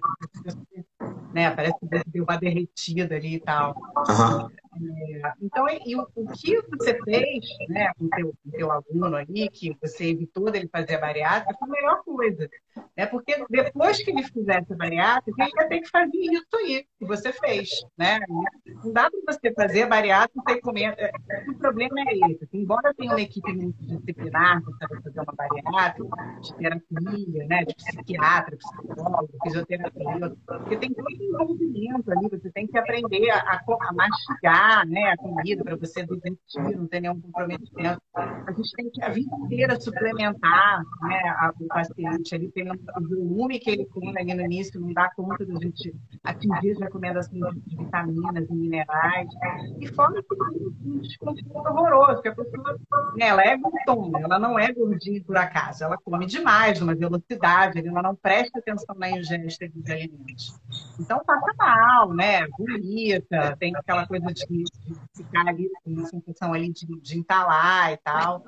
Né? 1.34 1.50
Parece 1.52 1.76
que 1.80 1.88
deu 2.08 2.24
uma 2.24 2.38
derretida 2.38 3.16
ali 3.16 3.36
e 3.36 3.40
tal. 3.40 3.76
Uhum. 3.96 4.50
É, 4.72 5.34
então, 5.42 5.66
e 5.86 5.96
o, 5.96 6.08
o, 6.16 6.28
que 6.28 6.62
você 6.78 6.98
fez 7.04 7.46
né, 7.70 7.92
com 7.98 8.06
o 8.06 8.10
teu, 8.10 8.34
teu, 8.52 8.72
aluno 8.72 9.16
ali, 9.16 9.50
que 9.50 9.76
você 9.82 10.12
evitou 10.12 10.52
dele 10.52 10.70
fazer 10.72 10.96
a 10.96 11.02
bariátrica, 11.02 11.58
foi 11.58 11.68
a 11.68 11.72
melhor 11.72 12.04
coisa. 12.04 12.50
Né? 12.96 13.06
Porque 13.08 13.44
depois 13.50 14.02
que 14.04 14.12
ele 14.12 14.24
fizesse 14.24 14.72
a 14.72 14.76
bariátrica, 14.76 15.44
ele 15.44 15.52
ia 15.58 15.68
ter 15.68 15.82
que 15.82 15.90
fazer 15.90 16.18
isso 16.18 16.56
aí, 16.56 16.86
que 17.00 17.06
você 17.06 17.34
fez. 17.34 17.70
Né? 17.98 18.20
Não 18.84 18.94
dá 18.94 19.10
para 19.10 19.34
você 19.34 19.52
fazer 19.54 19.84
a 19.84 19.88
bariátrica 19.88 20.42
sem 20.48 20.62
comer. 20.62 20.94
É, 20.98 21.12
o 21.50 21.56
problema 21.56 22.02
é 22.02 22.32
esse. 22.32 22.48
Embora 22.54 22.94
tenha 22.94 23.12
uma 23.12 23.22
equipe 23.22 23.52
multidisciplinar 23.52 24.62
para 24.64 25.02
fazer 25.02 25.20
uma 25.20 25.34
bariátrica, 25.34 26.40
de 26.42 26.56
terapia, 26.56 27.48
né, 27.48 27.66
de 27.66 27.76
psiquiatra, 27.76 28.56
psicólogo, 28.56 29.30
fisioterapeuta, 29.44 30.38
porque 30.46 30.78
tem 30.78 30.94
todo 30.94 31.08
um 31.10 31.24
envolvimento 31.24 32.12
ali, 32.12 32.30
você 32.30 32.52
tem 32.52 32.68
que 32.68 32.78
aprender 32.78 33.30
a, 33.32 33.60
a 33.60 33.94
mastigar 33.94 34.59
né, 34.88 35.12
a 35.12 35.18
comida 35.18 35.64
para 35.64 35.76
você 35.76 36.06
desistir, 36.06 36.76
não 36.76 36.88
ter 36.88 37.02
nenhum 37.02 37.20
comprometimento. 37.22 38.02
A 38.16 38.52
gente 38.52 38.72
tem 38.76 38.90
que 38.90 39.04
a 39.04 39.10
vida 39.10 39.36
inteira 39.36 39.80
suplementar 39.80 40.84
né, 41.02 41.20
a, 41.38 41.54
o 41.60 41.68
paciente. 41.68 42.34
Ele 42.34 42.52
tem 42.52 42.72
o 42.72 43.08
volume 43.08 43.60
que 43.60 43.70
ele 43.70 43.86
tem 43.86 44.18
ali 44.18 44.34
no 44.34 44.42
início, 44.42 44.80
não 44.80 44.94
dá 44.94 45.10
conta 45.16 45.46
de 45.46 45.52
a 45.52 45.60
gente 45.60 45.96
atingir 46.24 46.72
as 46.72 46.80
recomendações 46.80 47.56
de 47.66 47.78
vitaminas 47.78 48.50
e 48.50 48.54
minerais. 48.54 49.28
E 49.80 49.88
fora 49.88 50.22
que 50.22 50.36
um 50.86 51.00
desconforto 51.00 51.70
horroroso, 51.70 52.14
porque 52.16 52.30
a 52.30 52.36
pessoa 52.36 52.80
né, 53.16 53.28
ela 53.28 53.44
é 53.44 53.58
glutona, 53.58 54.20
ela 54.20 54.40
não 54.40 54.58
é 54.58 54.72
gordinha 54.72 55.24
por 55.24 55.38
acaso, 55.38 55.84
ela 55.84 55.98
come 55.98 56.26
demais, 56.26 56.80
numa 56.80 56.96
velocidade, 56.96 57.86
ela 57.86 58.02
não 58.02 58.16
presta 58.16 58.60
atenção 58.60 58.96
na 58.96 59.10
ingesta 59.10 59.68
de 59.68 59.92
alimentos. 59.92 60.60
Então 61.00 61.22
passa 61.26 61.54
mal, 61.58 62.14
né? 62.14 62.46
Vomita, 62.58 63.56
tem 63.58 63.76
aquela 63.76 64.06
coisa 64.06 64.26
de 64.28 64.50
de, 64.50 64.66
ficar 65.16 65.48
ali 65.48 65.70
com 65.84 66.06
sensação 66.06 66.54
ali 66.54 66.72
de, 66.72 66.86
de 67.02 67.18
entalar 67.18 67.94
e 67.94 67.98
tal. 67.98 68.44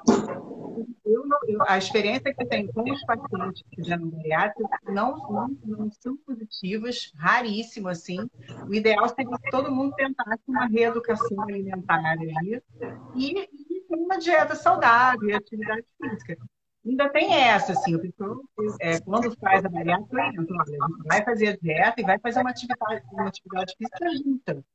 Eu, 1.05 1.23
eu, 1.47 1.61
a 1.67 1.77
experiência 1.77 2.33
que 2.33 2.43
eu 2.43 2.47
tenho 2.47 2.71
com 2.71 2.89
os 2.89 3.03
pacientes 3.05 3.63
que 3.71 3.81
bariátrica 3.81 4.79
não, 4.87 5.17
não, 5.17 5.57
não 5.65 5.91
são 5.91 6.15
positivas, 6.17 7.11
raríssimo 7.17 7.89
assim. 7.89 8.29
O 8.67 8.73
ideal 8.73 9.07
seria 9.09 9.37
que 9.37 9.51
todo 9.51 9.71
mundo 9.71 9.93
tentasse 9.95 10.41
uma 10.47 10.67
reeducação 10.67 11.41
alimentar 11.41 12.01
ali 12.05 12.61
e, 13.15 13.49
e 13.69 13.81
uma 13.89 14.17
dieta 14.17 14.55
saudável 14.55 15.29
e 15.29 15.33
atividade 15.33 15.85
física 16.01 16.37
ainda 16.85 17.09
tem 17.09 17.33
essa, 17.33 17.73
assim, 17.73 17.95
o 17.95 17.99
pessoal, 17.99 18.41
é, 18.79 18.99
quando 19.01 19.35
faz 19.37 19.63
a 19.63 19.69
bariátrica, 19.69 20.15
olha, 20.15 20.25
a 20.25 20.31
gente 20.31 21.07
vai 21.07 21.23
fazer 21.23 21.47
a 21.49 21.57
dieta 21.57 22.01
e 22.01 22.03
vai 22.03 22.19
fazer 22.19 22.41
uma 22.41 22.49
atividade, 22.49 23.03
uma 23.11 23.27
atividade 23.27 23.75
física 23.77 24.09
junta. 24.23 24.65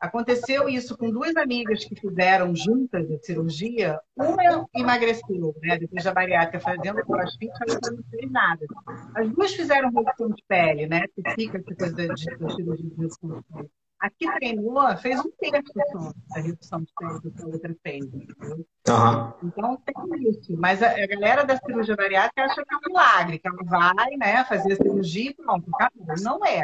Aconteceu 0.00 0.66
isso 0.66 0.96
com 0.96 1.10
duas 1.10 1.36
amigas 1.36 1.84
que 1.84 1.94
fizeram 1.94 2.56
juntas 2.56 3.10
a 3.10 3.18
cirurgia. 3.18 4.00
Uma 4.16 4.66
emagreceu, 4.74 5.54
né, 5.60 5.78
depois 5.78 6.02
da 6.02 6.14
bariátrica, 6.14 6.58
fazendo 6.58 7.04
crossfit, 7.04 7.52
a 7.52 7.70
outra 7.70 7.92
não 7.92 8.02
fez 8.04 8.30
nada. 8.32 8.66
As 9.14 9.28
duas 9.28 9.52
fizeram 9.52 9.90
redução 9.90 10.30
de 10.30 10.42
pele, 10.48 10.86
né, 10.86 11.04
que 11.14 11.22
fica 11.34 11.58
essa 11.58 11.74
coisa 11.74 11.94
de, 11.94 12.14
de 12.14 12.54
cirurgia 12.54 12.88
de 12.88 12.94
redução 12.96 13.28
de 13.28 13.42
pele. 13.52 13.70
A 14.00 14.08
que 14.08 14.32
treinou 14.32 14.96
fez 14.96 15.20
um 15.20 15.30
terço 15.38 15.72
só 15.92 16.12
da 16.34 16.40
redução 16.40 16.80
de 16.80 16.92
pele 16.96 17.20
do 17.20 17.30
que 17.30 17.42
a 17.42 17.46
outra 17.46 17.76
fez. 17.82 18.04
Uhum. 18.06 19.32
Então 19.44 19.76
tem 19.84 20.28
isso. 20.30 20.56
Mas 20.56 20.82
a, 20.82 20.90
a, 20.90 21.06
galera 21.06 21.44
da 21.44 21.58
cirurgia 21.58 21.94
bariátrica 21.94 22.44
acha 22.44 22.64
que 22.64 22.74
é 22.74 22.76
um 22.78 22.80
milagre, 22.86 23.38
que 23.38 23.46
ela 23.46 23.62
vai 23.64 24.16
né, 24.16 24.42
fazer 24.44 24.72
a 24.72 24.76
cirurgia 24.76 25.30
e 25.30 25.34
pronto, 25.34 25.70
acabou. 25.74 26.14
Não 26.22 26.44
é. 26.46 26.62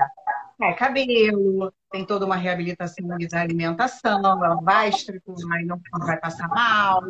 É 0.58 0.72
cabelo, 0.72 1.70
tem 1.90 2.06
toda 2.06 2.24
uma 2.24 2.36
reabilitação 2.36 3.06
da 3.06 3.40
alimentação, 3.40 4.42
ela 4.42 4.54
vai 4.56 4.88
estruturar 4.88 5.60
e 5.60 5.66
não 5.66 5.78
vai 5.98 6.18
passar 6.18 6.48
mal. 6.48 7.02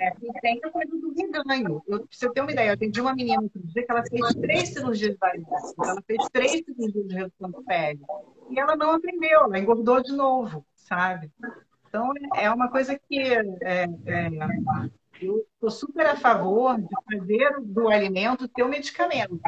É, 0.00 0.08
e 0.22 0.40
tem 0.40 0.58
a 0.64 0.70
coisa 0.70 0.90
do 0.90 1.12
reganho. 1.14 1.82
Eu, 1.86 1.98
pra 2.00 2.08
você 2.10 2.30
ter 2.30 2.40
uma 2.40 2.50
ideia, 2.50 2.70
eu 2.70 2.74
atendi 2.74 2.98
uma 3.00 3.14
menina 3.14 3.42
outro 3.42 3.60
dia 3.62 3.84
que 3.84 3.92
ela 3.92 4.02
fez 4.08 4.34
três 4.36 4.68
cirurgias 4.70 5.16
bariátricas. 5.16 5.74
Ela 5.78 6.02
fez 6.06 6.28
três 6.32 6.64
cirurgias 6.64 7.08
de 7.08 7.14
redução 7.14 7.50
de 7.50 7.62
pele. 7.64 8.00
E 8.48 8.58
ela 8.58 8.74
não 8.74 8.92
aprendeu, 8.92 9.44
ela 9.44 9.58
engordou 9.58 10.02
de 10.02 10.12
novo, 10.12 10.64
sabe? 10.74 11.30
Então, 11.88 12.10
é 12.36 12.50
uma 12.50 12.70
coisa 12.70 12.98
que 12.98 13.18
é, 13.20 13.84
é, 14.06 14.30
eu 15.20 15.44
estou 15.54 15.70
super 15.70 16.06
a 16.06 16.16
favor 16.16 16.80
de 16.80 16.88
fazer 17.04 17.60
do 17.60 17.88
alimento 17.88 18.48
um 18.60 18.68
medicamento 18.68 19.38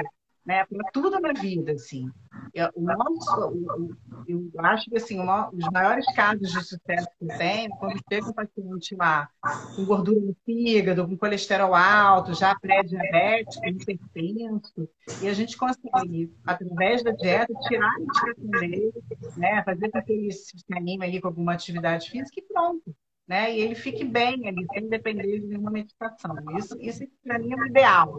né, 0.44 0.64
para 0.64 0.90
tudo 0.92 1.20
na 1.20 1.32
vida, 1.32 1.72
assim. 1.72 2.10
Eu, 2.54 2.68
o 2.74 2.82
nosso, 2.82 3.88
eu 4.26 4.50
acho 4.58 4.90
que 4.90 4.96
assim, 4.96 5.20
os 5.20 5.70
maiores 5.72 6.06
casos 6.14 6.50
de 6.50 6.64
sucesso 6.64 7.08
que 7.18 7.26
tem 7.38 7.68
quando 7.70 8.00
chega 8.08 8.28
um 8.28 8.32
paciente 8.32 8.96
lá 8.96 9.28
com 9.76 9.84
gordura 9.84 10.20
no 10.20 10.36
fígado, 10.44 11.06
com 11.06 11.16
colesterol 11.16 11.74
alto, 11.74 12.34
já 12.34 12.54
pré-diabético, 12.58 13.66
hipertenso, 13.66 14.88
e 15.22 15.28
a 15.28 15.34
gente 15.34 15.56
consegue, 15.56 16.32
através 16.44 17.02
da 17.02 17.12
dieta, 17.12 17.52
tirar 17.68 17.88
a 17.88 17.98
medicação 17.98 18.50
dele, 18.60 18.92
né, 19.36 19.62
fazer 19.64 19.90
com 19.90 20.02
que 20.02 20.12
ele 20.12 20.32
se 20.32 20.56
anime 20.72 21.04
ali 21.04 21.20
com 21.20 21.28
alguma 21.28 21.52
atividade 21.52 22.10
física 22.10 22.40
e 22.40 22.42
pronto. 22.42 22.94
Né? 23.28 23.56
E 23.56 23.60
ele 23.60 23.76
fique 23.76 24.04
bem 24.04 24.48
ali, 24.48 24.66
sem 24.72 24.88
depender 24.88 25.38
de 25.38 25.46
nenhuma 25.46 25.70
medicação. 25.70 26.34
Isso, 26.58 26.76
isso 26.80 27.06
para 27.22 27.38
mim 27.38 27.52
é 27.52 27.56
o 27.56 27.66
ideal. 27.66 28.18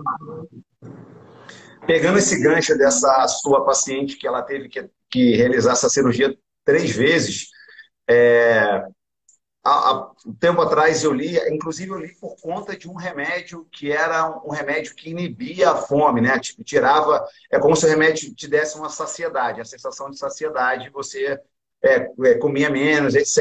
Pegando 1.85 2.19
esse 2.19 2.41
gancho 2.41 2.77
dessa 2.77 3.27
sua 3.27 3.65
paciente 3.65 4.17
que 4.17 4.27
ela 4.27 4.41
teve 4.43 4.69
que, 4.69 4.89
que 5.09 5.35
realizar 5.35 5.73
essa 5.73 5.89
cirurgia 5.89 6.35
três 6.63 6.91
vezes, 6.91 7.49
É, 8.09 8.83
há, 9.63 10.11
um 10.25 10.33
tempo 10.33 10.61
atrás 10.61 11.03
eu 11.03 11.13
li, 11.13 11.37
inclusive 11.49 11.91
eu 11.91 11.99
li 11.99 12.13
por 12.19 12.35
conta 12.41 12.75
de 12.75 12.89
um 12.89 12.95
remédio 12.95 13.65
que 13.71 13.91
era 13.91 14.29
um 14.45 14.51
remédio 14.51 14.95
que 14.95 15.09
inibia 15.09 15.71
a 15.71 15.75
fome, 15.75 16.21
né? 16.21 16.39
Tipo, 16.39 16.63
tirava, 16.63 17.25
é 17.51 17.59
como 17.59 17.75
se 17.75 17.85
o 17.85 17.89
remédio 17.89 18.33
te 18.35 18.47
desse 18.47 18.77
uma 18.77 18.89
saciedade, 18.89 19.61
a 19.61 19.65
sensação 19.65 20.09
de 20.09 20.17
saciedade, 20.17 20.89
você 20.89 21.39
é, 21.83 22.07
é, 22.25 22.35
comia 22.39 22.69
menos, 22.69 23.15
etc. 23.15 23.37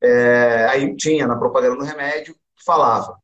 É, 0.00 0.66
aí 0.70 0.94
tinha 0.96 1.26
na 1.26 1.36
propaganda 1.36 1.76
do 1.76 1.84
remédio, 1.84 2.36
falava 2.64 3.16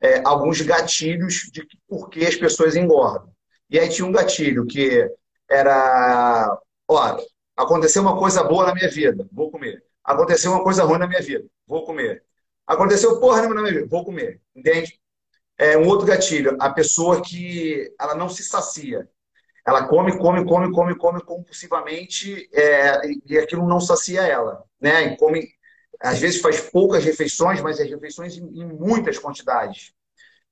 é, 0.00 0.22
alguns 0.24 0.60
gatilhos 0.60 1.50
de 1.52 1.66
por 1.88 2.08
que 2.08 2.24
as 2.26 2.36
pessoas 2.36 2.76
engordam. 2.76 3.30
E 3.70 3.78
aí 3.78 3.88
tinha 3.88 4.06
um 4.06 4.12
gatilho 4.12 4.66
que 4.66 5.08
era, 5.48 6.58
olha, 6.86 7.22
aconteceu 7.56 8.02
uma 8.02 8.18
coisa 8.18 8.42
boa 8.44 8.66
na 8.66 8.74
minha 8.74 8.90
vida, 8.90 9.26
vou 9.32 9.50
comer. 9.50 9.82
Aconteceu 10.04 10.52
uma 10.52 10.62
coisa 10.62 10.84
ruim 10.84 10.98
na 10.98 11.06
minha 11.06 11.20
vida, 11.22 11.44
vou 11.66 11.84
comer. 11.84 12.24
Aconteceu 12.66 13.20
porra 13.20 13.38
nenhuma 13.38 13.56
na 13.56 13.62
minha 13.62 13.74
vida, 13.74 13.86
vou 13.86 14.04
comer. 14.04 14.40
Entende? 14.54 14.98
É 15.58 15.76
um 15.76 15.86
outro 15.86 16.06
gatilho, 16.06 16.56
a 16.60 16.70
pessoa 16.70 17.20
que 17.22 17.92
ela 18.00 18.14
não 18.14 18.28
se 18.28 18.42
sacia. 18.42 19.08
Ela 19.66 19.86
come, 19.86 20.16
come, 20.16 20.44
come, 20.46 20.72
come, 20.72 20.96
come 20.96 21.20
compulsivamente 21.22 22.48
é, 22.54 23.00
e 23.26 23.38
aquilo 23.38 23.68
não 23.68 23.80
sacia 23.80 24.22
ela. 24.22 24.64
Né? 24.80 25.12
E 25.12 25.16
come, 25.16 25.46
às 26.00 26.18
vezes 26.18 26.40
faz 26.40 26.60
poucas 26.60 27.04
refeições, 27.04 27.60
mas 27.60 27.80
as 27.80 27.90
refeições 27.90 28.36
em, 28.36 28.44
em 28.44 28.66
muitas 28.66 29.18
quantidades. 29.18 29.92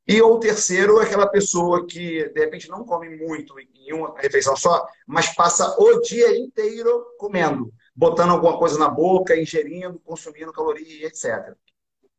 E 0.08 0.22
o 0.22 0.38
terceiro 0.38 1.00
é 1.00 1.04
aquela 1.04 1.26
pessoa 1.26 1.86
que, 1.86 2.28
de 2.28 2.40
repente, 2.40 2.68
não 2.68 2.84
come 2.84 3.08
muito 3.16 3.54
em 3.58 3.92
uma 3.92 4.14
refeição 4.18 4.56
só, 4.56 4.86
mas 5.06 5.34
passa 5.34 5.74
o 5.78 6.00
dia 6.00 6.38
inteiro 6.38 7.04
comendo 7.18 7.72
botando 7.96 8.30
alguma 8.30 8.58
coisa 8.58 8.78
na 8.78 8.88
boca, 8.88 9.36
ingerindo, 9.36 9.98
consumindo 10.00 10.52
caloria, 10.52 11.06
etc. 11.06 11.56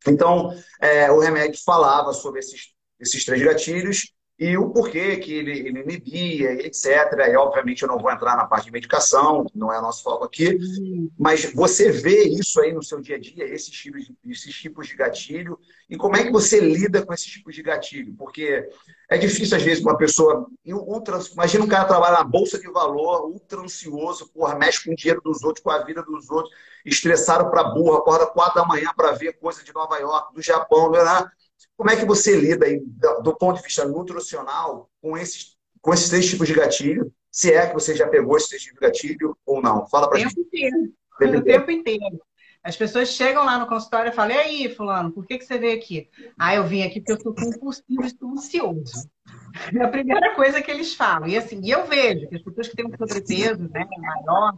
Então, 0.06 0.52
é, 0.80 1.10
o 1.10 1.20
remédio 1.20 1.60
falava 1.64 2.12
sobre 2.12 2.40
esses, 2.40 2.74
esses 2.98 3.24
três 3.24 3.42
gatilhos 3.42 4.12
e 4.38 4.56
o 4.56 4.70
porquê 4.70 5.16
que 5.16 5.32
ele, 5.32 5.50
ele 5.50 5.80
inibia, 5.80 6.52
etc. 6.64 6.86
E, 7.28 7.36
obviamente, 7.36 7.82
eu 7.82 7.88
não 7.88 7.98
vou 7.98 8.10
entrar 8.12 8.36
na 8.36 8.46
parte 8.46 8.66
de 8.66 8.70
medicação, 8.70 9.44
não 9.52 9.72
é 9.72 9.80
nosso 9.80 10.04
foco 10.04 10.24
aqui, 10.24 10.54
uhum. 10.54 11.10
mas 11.18 11.52
você 11.52 11.90
vê 11.90 12.22
isso 12.28 12.60
aí 12.60 12.72
no 12.72 12.82
seu 12.82 13.00
dia 13.00 13.16
a 13.16 13.18
dia, 13.18 13.44
esses 13.44 13.70
tipos, 13.70 14.04
de, 14.04 14.16
esses 14.26 14.54
tipos 14.54 14.86
de 14.86 14.94
gatilho, 14.94 15.58
e 15.90 15.96
como 15.96 16.16
é 16.16 16.22
que 16.22 16.30
você 16.30 16.60
lida 16.60 17.04
com 17.04 17.12
esses 17.12 17.26
tipos 17.26 17.52
de 17.52 17.62
gatilho? 17.64 18.14
Porque 18.16 18.68
é 19.10 19.18
difícil, 19.18 19.56
às 19.56 19.62
vezes, 19.62 19.82
uma 19.82 19.96
pessoa. 19.96 20.46
Ultra, 20.64 21.18
imagina 21.32 21.64
um 21.64 21.68
cara 21.68 21.86
trabalha 21.86 22.18
na 22.18 22.24
bolsa 22.24 22.60
de 22.60 22.70
valor, 22.70 23.26
ultra 23.26 23.60
ansioso, 23.60 24.28
porra, 24.28 24.54
mexe 24.54 24.84
com 24.84 24.92
o 24.92 24.96
dinheiro 24.96 25.20
dos 25.20 25.42
outros, 25.42 25.64
com 25.64 25.70
a 25.70 25.82
vida 25.82 26.02
dos 26.02 26.30
outros, 26.30 26.54
estressado 26.84 27.50
para 27.50 27.64
burra, 27.64 27.98
acorda 27.98 28.26
quatro 28.26 28.60
da 28.60 28.68
manhã 28.68 28.92
para 28.96 29.12
ver 29.12 29.32
coisa 29.32 29.64
de 29.64 29.74
Nova 29.74 29.98
York, 29.98 30.32
do 30.32 30.42
Japão, 30.42 30.92
né? 30.92 31.00
Como 31.76 31.90
é 31.90 31.96
que 31.96 32.04
você 32.04 32.36
lida 32.36 32.66
aí, 32.66 32.80
do, 33.22 33.36
ponto 33.36 33.56
de 33.56 33.62
vista 33.62 33.86
nutricional 33.86 34.90
com 35.00 35.16
esses, 35.16 35.56
com 35.80 35.92
esses 35.92 36.08
três 36.08 36.28
tipos 36.28 36.46
de 36.46 36.54
gatilho? 36.54 37.12
Se 37.30 37.52
é 37.52 37.66
que 37.66 37.74
você 37.74 37.94
já 37.94 38.06
pegou 38.06 38.36
esses 38.36 38.48
três 38.48 38.62
tipos 38.62 38.80
de 38.80 38.86
gatilho 38.86 39.36
ou 39.46 39.62
não? 39.62 39.86
Fala 39.86 40.08
para 40.08 40.18
gente. 40.18 40.32
O 40.32 40.44
tempo 40.44 40.46
inteiro. 40.46 41.38
O 41.38 41.42
tempo 41.42 41.70
inteiro. 41.70 42.20
As 42.62 42.76
pessoas 42.76 43.08
chegam 43.10 43.44
lá 43.44 43.58
no 43.58 43.66
consultório 43.66 44.10
e 44.10 44.14
falam: 44.14 44.36
E 44.36 44.38
aí, 44.38 44.74
Fulano, 44.74 45.12
por 45.12 45.26
que, 45.26 45.38
que 45.38 45.44
você 45.44 45.58
veio 45.58 45.78
aqui? 45.78 46.08
Ah, 46.38 46.54
eu 46.54 46.66
vim 46.66 46.82
aqui 46.82 47.00
porque 47.00 47.12
eu 47.12 47.20
sou 47.20 47.34
compulsivo 47.34 48.04
estou 48.04 48.30
ansioso. 48.30 49.08
É 49.74 49.82
a 49.82 49.88
primeira 49.88 50.34
coisa 50.34 50.60
que 50.60 50.70
eles 50.70 50.94
falam. 50.94 51.28
E 51.28 51.36
assim, 51.36 51.60
eu 51.64 51.86
vejo 51.86 52.28
que 52.28 52.36
as 52.36 52.42
pessoas 52.42 52.68
que 52.68 52.76
têm 52.76 52.86
um 52.86 52.90
sobrepeso 52.90 53.68
né, 53.70 53.88
maior, 53.98 54.54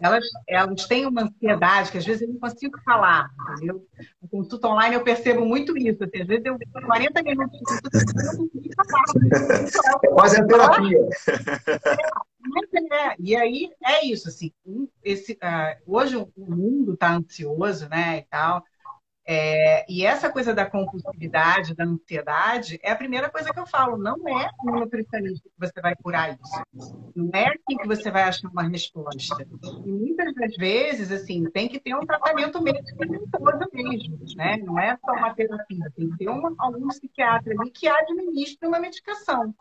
elas, 0.00 0.24
elas 0.48 0.86
têm 0.86 1.06
uma 1.06 1.22
ansiedade 1.22 1.90
que 1.90 1.98
às 1.98 2.04
vezes 2.04 2.22
eu 2.22 2.28
não 2.28 2.38
consigo 2.38 2.78
falar, 2.84 3.30
entendeu? 3.52 3.86
No 4.20 4.28
consulta 4.28 4.68
online 4.68 4.94
eu 4.94 5.04
percebo 5.04 5.44
muito 5.44 5.76
isso. 5.76 6.04
Assim, 6.04 6.22
às 6.22 6.26
vezes 6.26 6.44
eu 6.44 6.58
40 6.86 7.22
minutos 7.22 7.58
de 7.58 7.64
consulta 7.64 7.90
eu 7.92 8.34
não 8.34 8.48
consigo 8.48 8.74
falar. 8.76 10.00
É 10.04 10.08
quase 10.08 10.40
a 10.40 10.46
terapia. 10.46 10.98
É, 12.74 13.12
é, 13.12 13.16
e 13.18 13.36
aí 13.36 13.70
é 13.84 14.04
isso, 14.04 14.28
assim, 14.28 14.52
esse, 15.02 15.32
uh, 15.34 15.82
hoje 15.86 16.16
o 16.16 16.28
mundo 16.36 16.94
está 16.94 17.14
ansioso, 17.14 17.88
né, 17.88 18.18
e 18.18 18.22
tal, 18.22 18.64
é, 19.24 19.84
e 19.88 20.04
essa 20.04 20.30
coisa 20.30 20.52
da 20.52 20.66
compulsividade, 20.66 21.74
da 21.74 21.84
ansiedade, 21.84 22.80
é 22.82 22.90
a 22.90 22.96
primeira 22.96 23.30
coisa 23.30 23.52
que 23.52 23.58
eu 23.58 23.66
falo. 23.66 23.96
Não 23.96 24.16
é 24.28 24.50
no 24.64 24.80
nutricionista 24.80 25.48
que 25.48 25.66
você 25.66 25.80
vai 25.80 25.94
curar 25.94 26.32
isso. 26.32 26.92
Não 27.14 27.30
é 27.32 27.46
aqui 27.46 27.76
que 27.76 27.86
você 27.86 28.10
vai 28.10 28.24
achar 28.24 28.48
uma 28.48 28.68
resposta. 28.68 29.46
E 29.84 29.90
muitas 29.90 30.34
das 30.34 30.56
vezes, 30.56 31.12
assim, 31.12 31.44
tem 31.50 31.68
que 31.68 31.78
ter 31.78 31.94
um 31.94 32.04
tratamento 32.04 32.60
medicamentoso 32.60 33.68
mesmo, 33.72 34.18
né? 34.36 34.56
Não 34.58 34.78
é 34.78 34.98
só 35.04 35.12
uma 35.12 35.34
terapia. 35.34 35.92
Tem 35.96 36.10
que 36.10 36.16
ter 36.18 36.28
uma, 36.28 36.52
algum 36.58 36.88
psiquiatra 36.88 37.54
ali 37.56 37.70
que 37.70 37.86
administre 37.86 38.66
uma 38.66 38.80
medicação. 38.80 39.54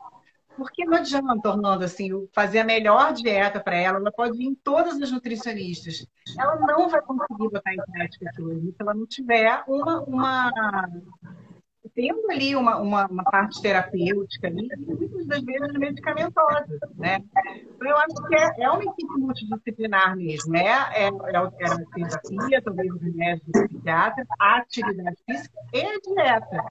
Porque 0.62 0.86
não 0.86 0.97
adianta, 0.97 1.49
Orlando, 1.49 1.84
assim, 1.84 2.09
fazer 2.32 2.59
a 2.59 2.64
melhor 2.64 3.14
dieta 3.14 3.59
para 3.59 3.76
ela, 3.76 3.97
ela 3.97 4.12
pode 4.12 4.39
ir 4.39 4.45
em 4.45 4.53
todas 4.53 5.01
as 5.01 5.12
nutricionistas. 5.12 6.05
Ela 6.38 6.55
não 6.55 6.88
vai 6.88 7.01
conseguir 7.01 7.49
botar 7.49 7.74
em 7.74 7.78
prática 7.78 8.30
aquilo 8.30 8.62
se 8.62 8.76
ela 8.80 8.93
não 8.93 9.07
tiver 9.07 9.64
uma, 9.68 10.01
uma 10.01 10.51
tendo 11.95 12.29
ali 12.29 12.55
uma, 12.55 12.77
uma, 12.77 13.07
uma, 13.07 13.23
parte 13.23 13.61
terapêutica 13.61 14.47
ali, 14.47 14.67
muitas 14.77 15.27
das 15.27 15.43
vezes 15.43 15.73
medicamentosa, 15.73 16.79
né? 16.95 17.23
Então, 17.75 17.87
eu 17.87 17.97
acho 17.97 18.27
que 18.27 18.35
é, 18.35 18.63
é 18.63 18.69
uma 18.69 18.83
equipe 18.83 19.17
multidisciplinar 19.17 20.15
mesmo, 20.15 20.51
né? 20.51 20.67
É, 20.93 21.03
é, 21.03 21.07
é 21.07 21.37
a 21.37 21.51
terapia, 21.51 22.61
talvez 22.63 22.91
o 22.91 22.97
remédio 22.97 23.43
do 23.45 23.67
psiquiatra, 23.67 24.25
a 24.39 24.57
atividade 24.57 25.17
física 25.25 25.59
e 25.73 25.81
a 25.81 25.99
dieta. 25.99 26.63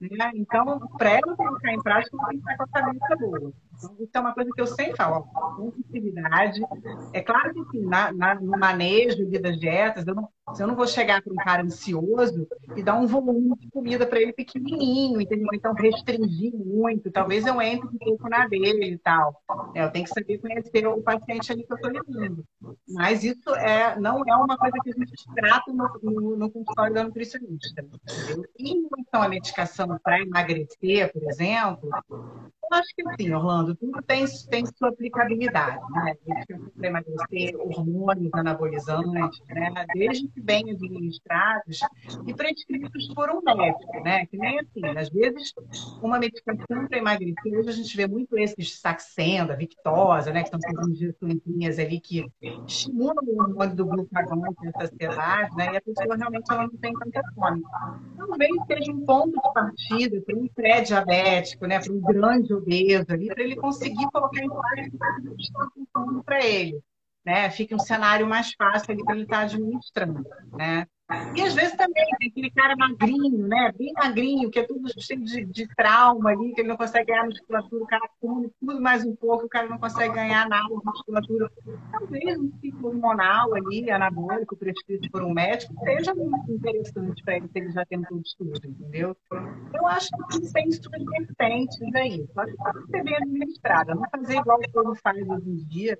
Né? 0.00 0.32
Então, 0.34 0.80
para 0.98 1.10
ela 1.10 1.36
colocar 1.36 1.72
em 1.72 1.80
prática, 1.80 2.16
tem 2.28 2.40
que 2.40 2.50
estar 2.50 2.56
com 2.56 2.62
a 2.64 2.68
cabeça 2.68 3.16
boa. 3.16 3.52
Então, 3.76 3.96
isso 4.00 4.10
é 4.14 4.20
uma 4.20 4.34
coisa 4.34 4.50
que 4.52 4.60
eu 4.60 4.66
sempre 4.66 4.96
falo, 4.96 5.24
compulsividade. 5.56 6.60
É 7.12 7.20
claro 7.20 7.52
que 7.52 7.60
assim, 7.60 7.86
na, 7.86 8.12
na, 8.12 8.34
no 8.34 8.58
manejo 8.58 9.24
das 9.40 9.58
dietas, 9.58 10.06
eu 10.06 10.14
não, 10.14 10.28
eu 10.58 10.66
não 10.66 10.74
vou 10.74 10.86
chegar 10.86 11.22
para 11.22 11.32
um 11.32 11.36
cara 11.36 11.62
ansioso 11.62 12.48
e 12.76 12.82
dar 12.82 12.94
um 12.94 13.06
volume 13.06 13.56
de 13.58 13.70
comida 13.70 14.04
para 14.04 14.20
ele 14.20 14.32
pequenininho, 14.32 15.20
entendeu? 15.20 15.48
Então 15.54 15.72
restringir 15.72 16.52
muito, 16.54 17.10
talvez 17.12 17.46
eu 17.46 17.62
entre 17.62 17.86
um 17.86 17.98
pouco 17.98 18.28
na 18.28 18.46
dele 18.48 18.92
e 18.92 18.98
tal. 18.98 19.40
É, 19.74 19.84
eu 19.84 19.90
tenho 19.90 20.04
que 20.04 20.10
saber 20.10 20.38
conhecer 20.38 20.86
o 20.86 21.00
paciente 21.00 21.52
ali 21.52 21.64
que 21.64 21.72
eu 21.72 21.76
estou 21.76 21.92
levando. 21.92 22.44
Mas 22.88 23.22
isso 23.22 23.54
é, 23.54 23.98
não 23.98 24.22
é 24.26 24.36
uma 24.36 24.58
coisa 24.58 24.76
que 24.82 24.90
a 24.90 24.92
gente 24.92 25.34
trata 25.34 25.72
no, 25.72 25.88
no, 26.02 26.36
no 26.36 26.50
consultório 26.50 26.94
da 26.94 27.04
nutricionista. 27.04 27.84
Em 28.58 28.82
relação 28.82 29.22
à 29.22 29.28
medicação 29.28 29.98
para 30.02 30.20
emagrecer, 30.20 31.12
por 31.12 31.22
exemplo, 31.22 31.88
eu 32.72 32.78
acho 32.78 32.88
que 32.96 33.04
sim, 33.16 33.32
Orlando, 33.32 33.74
tudo 33.74 34.02
tem, 34.02 34.24
tem 34.50 34.64
sua 34.66 34.88
aplicabilidade, 34.88 35.80
né? 35.92 36.16
Para 36.76 36.88
emagrecer, 36.88 37.54
hormônios 37.60 38.32
anabolizantes, 38.32 39.40
né? 39.48 39.86
Desde 39.94 40.31
que 40.32 40.40
bem 40.40 40.70
administrados 40.70 41.80
e 42.26 42.34
prescritos 42.34 43.08
por 43.14 43.30
um 43.30 43.40
médico, 43.42 44.02
né? 44.02 44.26
Que 44.26 44.36
nem 44.36 44.58
assim, 44.58 44.86
às 44.96 45.08
vezes, 45.10 45.52
uma 46.02 46.18
medicação 46.18 46.86
para 46.86 46.98
emagrecer, 46.98 47.58
hoje 47.58 47.68
a 47.68 47.72
gente 47.72 47.96
vê 47.96 48.06
muito 48.06 48.36
esses 48.38 48.80
Saxenda, 48.80 49.56
Victosa, 49.56 50.32
né? 50.32 50.42
Que 50.42 50.54
estão 50.54 50.60
fazendo 50.60 51.14
plantinhas 51.14 51.78
ali 51.78 52.00
que 52.00 52.26
estimulam 52.66 53.24
o 53.26 53.40
hormônio 53.40 53.76
do 53.76 53.86
glucagon 53.86 54.36
na 54.36 54.72
saciedade, 54.72 55.56
né? 55.56 55.74
E 55.74 55.76
a 55.76 55.80
pessoa 55.80 56.16
realmente 56.16 56.50
ela 56.50 56.62
não 56.62 56.76
tem 56.76 56.92
tanta 56.92 57.22
fome. 57.34 57.62
Talvez 58.16 58.50
seja 58.66 58.92
um 58.92 59.04
ponto 59.04 59.32
de 59.32 59.52
partida 59.54 60.20
para 60.22 60.36
um 60.36 60.48
pré-diabético, 60.48 61.66
né? 61.66 61.80
Para 61.80 61.92
um 61.92 62.00
grande 62.00 62.54
obeso 62.54 63.06
ali, 63.08 63.28
para 63.28 63.42
ele 63.42 63.56
conseguir 63.56 64.10
colocar 64.12 64.42
em 64.42 64.48
prática 64.48 64.98
que 65.74 66.22
para 66.24 66.44
ele. 66.44 66.82
Né? 67.24 67.50
Fica 67.50 67.74
um 67.74 67.78
cenário 67.78 68.26
mais 68.26 68.52
fácil 68.54 68.92
ali 68.92 69.04
para 69.04 69.14
ele 69.14 69.24
estar 69.24 69.38
tá 69.38 69.42
administrando. 69.42 70.24
Né? 70.52 70.86
E 71.34 71.42
às 71.42 71.54
vezes 71.54 71.76
também 71.76 72.04
tem 72.18 72.28
aquele 72.28 72.50
cara 72.50 72.74
magrinho, 72.76 73.46
né? 73.46 73.72
Bem 73.76 73.92
magrinho, 73.92 74.50
que 74.50 74.58
é 74.58 74.62
tudo 74.62 74.88
cheio 75.00 75.22
de, 75.22 75.44
de 75.44 75.68
trauma 75.74 76.30
ali, 76.30 76.54
que 76.54 76.60
ele 76.60 76.68
não 76.68 76.76
consegue 76.76 77.06
ganhar 77.06 77.26
musculatura, 77.26 77.84
o 77.84 77.86
cara 77.86 78.08
come 78.20 78.50
tudo 78.60 78.80
mais 78.80 79.04
um 79.04 79.14
pouco, 79.14 79.44
o 79.44 79.48
cara 79.48 79.68
não 79.68 79.78
consegue 79.78 80.14
ganhar 80.14 80.48
nada 80.48 80.68
de 80.68 80.84
musculatura. 80.84 81.50
Talvez 81.90 82.38
um 82.38 82.50
ciclo 82.60 82.88
hormonal 82.88 83.54
ali, 83.54 83.90
anabólico, 83.90 84.56
prescrito 84.56 85.10
por 85.10 85.22
um 85.22 85.32
médico, 85.32 85.74
seja 85.84 86.14
muito 86.14 86.50
interessante 86.50 87.22
para 87.22 87.36
ele, 87.36 87.48
se 87.48 87.58
ele 87.58 87.70
já 87.72 87.84
tem 87.84 88.02
todo 88.02 88.22
estudo, 88.22 88.60
entendeu? 88.64 89.16
Eu 89.74 89.86
acho 89.88 90.08
que 90.30 90.52
tem 90.52 90.72
suas 90.72 91.04
vertentes 91.04 91.94
aí. 91.94 92.26
Só 92.32 92.44
que 92.44 92.52
ser 92.90 93.04
bem 93.04 93.16
administrada. 93.16 93.94
Não 93.94 94.04
fazer 94.10 94.36
igual 94.36 94.58
o 94.58 94.72
povo 94.72 94.94
faz 95.02 95.28
hoje 95.28 95.50
em 95.50 95.64
dia, 95.68 95.98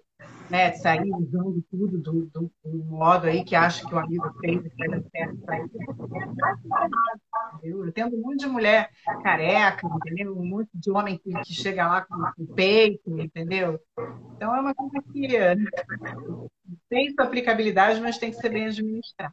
né, 0.53 0.73
sair 0.75 1.11
usando 1.11 1.65
tudo 1.71 1.97
do, 1.99 2.27
do, 2.27 2.53
do, 2.63 2.85
modo 2.85 3.27
aí 3.27 3.43
que 3.43 3.57
acha 3.57 3.87
que 3.87 3.95
o 3.95 3.99
amigo 3.99 4.31
fez 4.39 4.61
e 4.63 4.83
ele. 4.85 5.03
Eu 7.63 7.91
tendo 7.93 8.17
um 8.17 8.21
monte 8.21 8.41
de 8.41 8.47
mulher 8.47 8.91
careca, 9.23 9.87
entendeu? 9.87 10.37
Um 10.37 10.45
monte 10.45 10.69
de 10.75 10.91
homem 10.91 11.17
que, 11.17 11.33
que 11.33 11.55
chega 11.55 11.89
lá 11.89 12.03
com, 12.03 12.17
com 12.37 12.55
peito, 12.55 13.19
entendeu? 13.19 13.81
Então 14.37 14.55
é 14.55 14.61
uma 14.61 14.75
coisa 14.75 15.03
que 15.11 15.29
tem 16.91 17.11
sua 17.15 17.25
aplicabilidade, 17.25 17.99
mas 18.03 18.19
tem 18.19 18.31
que 18.31 18.37
ser 18.37 18.51
bem 18.51 18.67
administrada. 18.67 19.33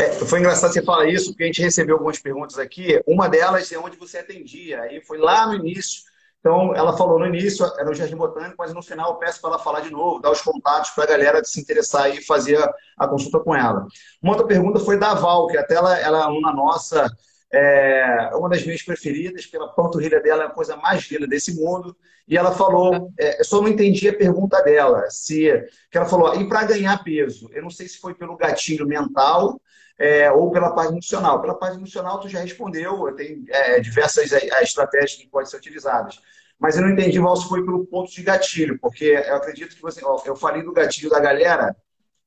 É, 0.00 0.12
foi 0.26 0.40
engraçado 0.40 0.72
você 0.72 0.82
falar 0.82 1.08
isso, 1.08 1.30
porque 1.30 1.44
a 1.44 1.46
gente 1.46 1.62
recebeu 1.62 1.94
algumas 1.94 2.18
perguntas 2.18 2.58
aqui. 2.58 3.00
Uma 3.06 3.28
delas 3.28 3.70
é 3.70 3.78
onde 3.78 3.96
você 3.96 4.18
atendia. 4.18 4.80
Aí 4.82 5.00
foi 5.00 5.18
lá 5.18 5.46
no 5.46 5.54
início 5.54 6.02
então, 6.46 6.72
ela 6.76 6.96
falou 6.96 7.18
no 7.18 7.26
início, 7.26 7.66
era 7.76 7.90
o 7.90 7.94
Jardim 7.94 8.14
Botânico, 8.14 8.54
mas 8.56 8.72
no 8.72 8.80
final 8.80 9.10
eu 9.10 9.14
peço 9.16 9.40
para 9.40 9.50
ela 9.50 9.58
falar 9.58 9.80
de 9.80 9.90
novo, 9.90 10.20
dar 10.20 10.30
os 10.30 10.40
contatos 10.40 10.90
para 10.90 11.02
a 11.02 11.06
galera 11.08 11.42
se 11.42 11.60
interessar 11.60 12.08
e 12.08 12.24
fazer 12.24 12.56
a 12.96 13.08
consulta 13.08 13.40
com 13.40 13.52
ela. 13.52 13.84
Uma 14.22 14.34
outra 14.34 14.46
pergunta 14.46 14.78
foi 14.78 14.96
da 14.96 15.12
Val, 15.12 15.48
que 15.48 15.58
até 15.58 15.74
ela, 15.74 15.98
ela 15.98 16.18
é 16.18 16.22
aluna 16.22 16.52
nossa, 16.52 17.10
é 17.52 18.30
uma 18.34 18.48
das 18.48 18.64
minhas 18.64 18.82
preferidas, 18.82 19.46
pela 19.46 19.68
panturrilha 19.68 20.20
dela 20.20 20.44
é 20.44 20.46
a 20.46 20.50
coisa 20.50 20.76
mais 20.76 21.08
linda 21.10 21.26
desse 21.26 21.54
mundo. 21.54 21.96
E 22.28 22.36
ela 22.36 22.52
falou, 22.52 23.12
é, 23.18 23.40
eu 23.40 23.44
só 23.44 23.60
não 23.60 23.68
entendi 23.68 24.08
a 24.08 24.16
pergunta 24.16 24.60
dela, 24.62 25.08
se 25.10 25.48
que 25.90 25.96
ela 25.96 26.06
falou, 26.06 26.34
e 26.34 26.48
para 26.48 26.64
ganhar 26.64 27.02
peso? 27.04 27.48
Eu 27.52 27.62
não 27.62 27.70
sei 27.70 27.86
se 27.86 27.98
foi 27.98 28.14
pelo 28.14 28.36
gatilho 28.36 28.86
mental 28.86 29.60
é, 29.98 30.30
ou 30.30 30.50
pela 30.50 30.72
parte 30.72 30.92
emocional. 30.92 31.40
Pela 31.40 31.54
parte 31.54 31.76
emocional, 31.76 32.20
tu 32.20 32.28
já 32.28 32.40
respondeu, 32.40 33.14
tem 33.14 33.44
é, 33.48 33.80
diversas 33.80 34.32
é, 34.32 34.62
estratégias 34.62 35.14
que 35.14 35.28
podem 35.28 35.48
ser 35.48 35.56
utilizadas. 35.56 36.20
Mas 36.58 36.76
eu 36.76 36.82
não 36.82 36.90
entendi, 36.90 37.18
Val, 37.18 37.36
se 37.36 37.48
foi 37.48 37.64
pelo 37.64 37.86
ponto 37.86 38.10
de 38.10 38.22
gatilho, 38.22 38.78
porque 38.80 39.04
eu 39.04 39.36
acredito 39.36 39.76
que 39.76 39.82
você. 39.82 40.04
Ó, 40.04 40.20
eu 40.24 40.34
falei 40.34 40.62
do 40.62 40.72
gatilho 40.72 41.10
da 41.10 41.20
galera 41.20 41.76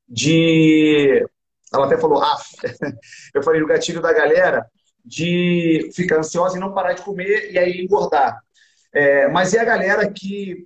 de. 0.07 1.25
Ela 1.73 1.85
até 1.85 1.97
falou, 1.97 2.21
ah, 2.21 2.37
eu 3.33 3.43
falei 3.43 3.59
do 3.59 3.67
gatilho 3.67 4.01
da 4.01 4.13
galera 4.13 4.65
de 5.09 5.89
ficar 5.93 6.19
ansiosa 6.19 6.57
e 6.57 6.59
não 6.59 6.73
parar 6.73 6.93
de 6.93 7.01
comer 7.01 7.51
e 7.51 7.57
aí 7.57 7.81
engordar. 7.81 8.39
É, 8.93 9.27
mas 9.27 9.53
é 9.53 9.59
a 9.59 9.65
galera 9.65 10.11
que, 10.11 10.65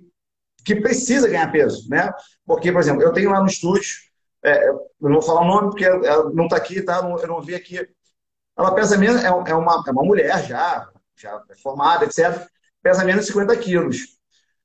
que 0.64 0.76
precisa 0.76 1.28
ganhar 1.28 1.50
peso, 1.50 1.88
né? 1.88 2.10
Porque, 2.46 2.70
por 2.72 2.80
exemplo, 2.80 3.02
eu 3.02 3.12
tenho 3.12 3.30
lá 3.30 3.40
no 3.40 3.46
estúdio 3.46 4.04
é, 4.44 4.68
eu 4.68 4.90
não 5.00 5.14
vou 5.14 5.22
falar 5.22 5.40
o 5.40 5.46
nome 5.46 5.70
porque 5.70 5.84
ela 5.86 6.30
não 6.30 6.44
está 6.44 6.56
aqui, 6.56 6.82
tá? 6.82 6.98
Eu 6.98 7.26
não 7.26 7.40
vi 7.40 7.54
aqui. 7.54 7.88
Ela 8.56 8.74
pesa 8.74 8.98
menos, 8.98 9.24
é, 9.24 9.28
é 9.28 9.32
uma, 9.32 9.82
é 9.86 9.90
uma 9.90 10.04
mulher 10.04 10.46
já, 10.46 10.90
já 11.16 11.42
é 11.50 11.54
formada, 11.56 12.04
etc. 12.04 12.46
Pesa 12.82 13.04
menos 13.04 13.24
de 13.24 13.32
50 13.32 13.56
quilos. 13.56 14.18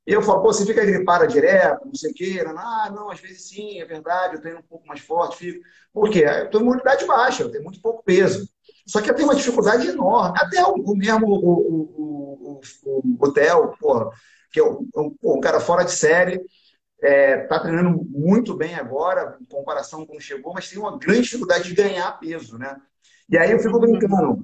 E 0.05 0.11
eu 0.11 0.21
falo, 0.21 0.41
pô, 0.41 0.51
você 0.51 0.65
fica 0.65 0.83
gripada 0.83 1.25
direto, 1.27 1.85
não 1.85 1.95
sei 1.95 2.11
o 2.11 2.13
quê. 2.13 2.43
Ah, 2.45 2.91
não, 2.93 3.09
às 3.09 3.21
vezes 3.21 3.47
sim, 3.47 3.79
é 3.79 3.85
verdade, 3.85 4.35
eu 4.35 4.41
treino 4.41 4.59
um 4.59 4.63
pouco 4.63 4.85
mais 4.85 4.99
forte, 4.99 5.37
fico. 5.37 5.65
Por 5.93 6.09
quê? 6.09 6.25
Eu 6.25 6.49
tenho 6.49 6.63
imunidade 6.63 7.05
baixa, 7.05 7.43
eu 7.43 7.51
tenho 7.51 7.63
muito 7.63 7.81
pouco 7.81 8.03
peso. 8.03 8.49
Só 8.89 8.99
que 9.01 9.11
eu 9.11 9.13
tenho 9.13 9.27
uma 9.27 9.35
dificuldade 9.35 9.87
enorme. 9.87 10.35
Até 10.41 10.63
o, 10.63 10.73
o 10.73 10.97
mesmo 10.97 11.27
o, 11.27 12.59
o, 12.59 12.61
o, 13.19 13.31
Theo, 13.31 13.75
pô, 13.79 14.11
que 14.51 14.59
é 14.59 14.63
um, 14.63 15.15
um, 15.23 15.39
cara 15.39 15.59
fora 15.59 15.83
de 15.83 15.91
série, 15.91 16.41
está 16.95 17.07
é, 17.07 17.37
tá 17.45 17.59
treinando 17.59 18.03
muito 18.09 18.55
bem 18.57 18.73
agora, 18.73 19.37
em 19.39 19.45
comparação 19.45 20.07
com 20.07 20.19
chegou, 20.19 20.53
mas 20.55 20.67
tem 20.67 20.79
uma 20.79 20.97
grande 20.97 21.21
dificuldade 21.21 21.69
de 21.69 21.75
ganhar 21.75 22.19
peso, 22.19 22.57
né? 22.57 22.77
E 23.29 23.37
aí 23.37 23.51
eu 23.51 23.59
fico 23.59 23.79
brincando. 23.79 24.43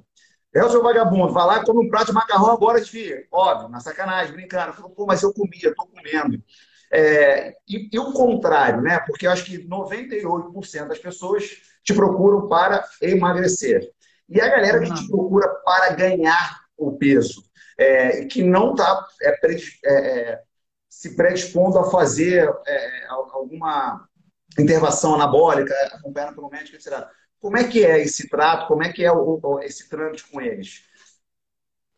É 0.54 0.64
o 0.64 0.70
seu 0.70 0.80
vagabundo, 0.80 1.32
vai 1.32 1.44
lá 1.44 1.58
e 1.58 1.64
come 1.64 1.84
um 1.84 1.90
prato 1.90 2.06
de 2.06 2.12
macarrão 2.12 2.52
agora, 2.52 2.80
filho. 2.84 3.26
Óbvio, 3.32 3.68
na 3.68 3.80
sacanagem, 3.80 4.32
brincando. 4.32 4.68
Eu 4.68 4.74
falo, 4.74 4.90
pô, 4.90 5.06
mas 5.06 5.24
eu 5.24 5.34
comia, 5.34 5.70
estou 5.70 5.88
comendo. 5.88 6.40
É, 6.92 7.56
e, 7.68 7.90
e, 7.92 7.98
o 7.98 8.12
contrário, 8.12 8.80
né? 8.80 9.00
Porque 9.00 9.26
eu 9.26 9.32
acho 9.32 9.44
que 9.44 9.66
98% 9.66 10.86
das 10.86 11.00
pessoas 11.00 11.50
te 11.82 11.92
procuram 11.92 12.46
para 12.46 12.88
emagrecer. 13.02 13.92
E 14.28 14.40
a 14.40 14.48
galera 14.48 14.80
que 14.80 14.92
te 14.92 15.08
procura 15.08 15.48
para 15.64 15.94
ganhar 15.94 16.60
o 16.76 16.92
peso, 16.96 17.42
é, 17.78 18.24
que 18.24 18.42
não 18.42 18.72
está 18.72 19.06
é, 19.22 19.38
é, 19.84 20.42
se 20.88 21.14
predispondo 21.14 21.78
a 21.78 21.90
fazer 21.90 22.52
é, 22.66 23.06
alguma 23.08 24.08
intervenção 24.58 25.14
anabólica, 25.14 25.74
acompanhada 25.92 26.34
pelo 26.34 26.50
médico, 26.50 26.76
etc. 26.76 27.06
Como 27.38 27.56
é 27.56 27.64
que 27.64 27.84
é 27.84 28.00
esse 28.00 28.28
trato? 28.28 28.66
Como 28.66 28.82
é 28.82 28.92
que 28.92 29.04
é 29.04 29.12
o, 29.12 29.60
esse 29.62 29.88
trâmite 29.88 30.24
com 30.24 30.40
eles? 30.40 30.85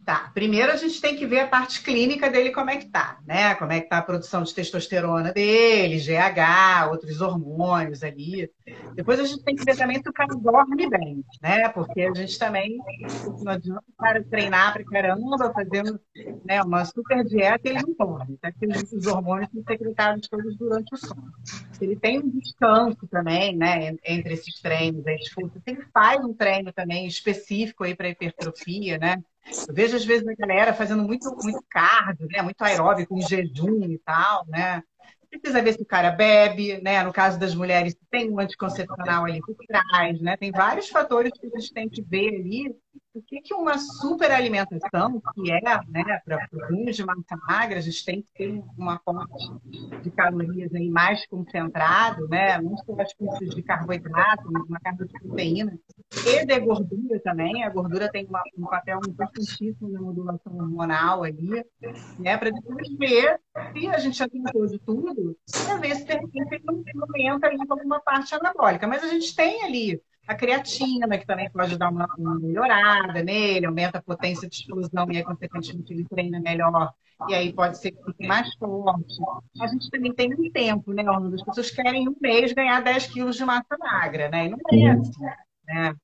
Tá, 0.09 0.31
primeiro 0.33 0.73
a 0.73 0.77
gente 0.77 1.03
tem 1.03 1.15
que 1.15 1.27
ver 1.27 1.41
a 1.41 1.47
parte 1.47 1.83
clínica 1.83 2.31
dele 2.31 2.51
como 2.51 2.71
é 2.71 2.79
que 2.79 2.87
tá, 2.87 3.19
né? 3.27 3.55
Como 3.57 3.73
é 3.73 3.79
que 3.83 3.91
tá 3.91 3.99
a 3.99 4.03
produção 4.03 4.43
de 4.43 4.55
testosterona 4.55 5.35
dele, 5.35 5.99
GH, 5.99 6.89
outros 6.91 7.21
hormônios 7.21 8.03
ali. 8.03 8.51
Depois 8.95 9.21
a 9.21 9.25
gente 9.25 9.45
tem 9.45 9.55
que 9.55 9.67
ver 9.67 9.77
também 9.77 10.01
se 10.03 10.09
o 10.09 10.13
cara 10.15 10.35
dorme 10.35 10.89
bem, 10.89 11.23
né? 11.43 11.69
Porque 11.69 12.01
a 12.01 12.15
gente 12.15 12.39
também 12.39 12.79
não 13.43 13.53
adianta 13.53 13.85
o 13.87 14.03
cara 14.03 14.25
treinar 14.25 14.73
pra 14.73 14.83
caramba, 14.83 15.53
fazendo 15.53 16.01
né, 16.43 16.63
uma 16.63 16.87
super 16.87 17.23
dieta 17.23 17.69
ele 17.69 17.83
não 17.83 17.95
dorme, 17.95 18.39
tá? 18.39 18.51
Porque 18.51 18.97
os 18.97 19.07
hormônios 19.07 19.51
são 19.53 19.63
secretados 19.63 20.27
todos 20.27 20.57
durante 20.57 20.95
o 20.95 20.97
sono. 20.97 21.31
Ele 21.83 21.97
tem 21.97 22.19
um 22.19 22.31
descanso 22.31 23.07
também, 23.09 23.55
né, 23.55 23.95
entre 24.07 24.33
esses 24.33 24.59
treinos, 24.59 25.07
aí, 25.07 25.19
se 25.19 25.35
ele 25.67 25.85
faz 25.93 26.25
um 26.25 26.33
treino 26.33 26.73
também 26.73 27.07
específico 27.07 27.85
aí 27.85 27.95
para 27.95 28.09
hipertrofia, 28.09 28.97
né? 28.97 29.23
Eu 29.69 29.75
vejo, 29.75 29.97
às 29.97 30.05
vezes, 30.05 30.27
a 30.27 30.35
galera 30.35 30.75
fazendo 30.75 31.03
muito, 31.03 31.31
muito 31.43 31.65
cardio, 31.71 32.27
né? 32.31 32.43
Muito 32.43 32.63
aeróbico, 32.63 33.17
em 33.17 33.23
jejum 33.23 33.85
e 33.85 33.99
tal, 33.99 34.47
né? 34.47 34.83
Precisa 35.31 35.63
ver 35.63 35.75
se 35.75 35.83
o 35.83 35.87
cara 35.87 36.11
bebe, 36.11 36.81
né? 36.81 37.03
No 37.03 37.13
caso 37.13 37.39
das 37.39 37.55
mulheres, 37.55 37.97
tem 38.11 38.31
um 38.31 38.41
anticoncepcional 38.41 39.25
ali 39.25 39.41
por 39.41 39.55
trás, 39.67 40.21
né? 40.21 40.37
Tem 40.37 40.51
vários 40.51 40.89
fatores 40.89 41.33
que 41.39 41.47
a 41.47 41.59
gente 41.59 41.73
tem 41.73 41.89
que 41.89 42.03
ver 42.03 42.29
ali 42.29 42.75
o 43.19 43.23
que, 43.23 43.41
que 43.41 43.55
uma 43.55 43.77
superalimentação, 43.79 45.21
que 45.35 45.51
é, 45.51 45.61
né, 45.89 46.21
para 46.25 46.47
ganho 46.53 46.93
de 46.93 47.05
massa 47.05 47.37
magra, 47.49 47.79
a 47.79 47.83
gente 47.83 48.05
tem 48.05 48.23
que 48.23 48.33
ter 48.33 48.63
uma 48.77 48.99
fonte 49.05 49.51
de 50.03 50.11
calorias 50.11 50.73
aí 50.75 50.89
mais 50.89 51.27
concentrado, 51.27 52.29
né? 52.29 52.55
As 52.55 53.13
fontes 53.13 53.55
de 53.55 53.63
carboidrato, 53.63 54.49
uma 54.49 54.79
carga 54.81 55.05
de 55.05 55.13
proteína 55.15 55.79
e 56.27 56.47
de 56.47 56.61
gordura 56.61 57.21
também. 57.21 57.65
A 57.65 57.71
gordura 57.71 58.11
tem 58.11 58.27
uma, 58.27 58.43
um 58.57 58.67
papel 58.67 59.01
importantíssimo 59.09 59.89
na 59.91 60.01
modulação 60.01 60.55
hormonal 60.57 61.25
ali, 61.25 61.65
né? 62.19 62.37
Para 62.37 62.51
depois 62.51 62.89
ver 62.97 63.41
se 63.73 63.87
a 63.89 63.99
gente 63.99 64.17
já 64.17 64.29
tem 64.29 64.43
de 64.43 64.79
tudo, 64.79 65.37
para 65.67 65.77
ver 65.77 65.97
se 65.97 66.05
de 66.05 66.13
repente 66.15 66.63
não 66.95 67.05
aumenta 67.05 67.49
ali 67.49 67.59
alguma 67.69 68.01
parte 68.01 68.35
anabólica. 68.35 68.87
Mas 68.87 69.03
a 69.03 69.09
gente 69.09 69.35
tem 69.35 69.65
ali 69.65 70.01
a 70.29 70.35
creatina, 70.35 71.19
que 71.19 71.27
também 71.27 71.51
pode 71.51 71.79
dar 71.79 71.91
uma, 71.91 72.07
uma, 72.19 72.39
melhorada 72.39 73.23
nele, 73.23 73.65
aumenta 73.65 73.97
a 73.97 74.03
potência 74.03 74.47
de 74.47 74.57
explosão 74.57 75.11
e 75.11 75.17
aí, 75.17 75.25
consequentemente, 75.25 75.93
ele 75.93 76.05
treina 76.05 76.39
melhor. 76.39 76.93
E 77.29 77.35
aí 77.35 77.53
pode 77.53 77.79
ser 77.79 77.93
que 77.93 78.05
fique 78.05 78.27
mais 78.27 78.55
forte. 78.57 79.17
A 79.59 79.67
gente 79.67 79.91
também 79.91 80.15
tem 80.15 80.33
um 80.35 80.51
tempo, 80.53 80.93
né? 80.93 81.03
As 81.35 81.43
pessoas 81.43 81.71
querem 81.71 82.05
em 82.05 82.09
um 82.09 82.17
mês 82.21 82.53
ganhar 82.53 82.81
10 82.81 83.07
quilos 83.07 83.37
de 83.37 83.45
massa 83.45 83.77
magra, 83.81 84.29
né? 84.29 84.47
E 84.47 84.49
não 84.51 84.59
é 84.71 84.91
assim, 84.91 85.25
né? 85.67 85.95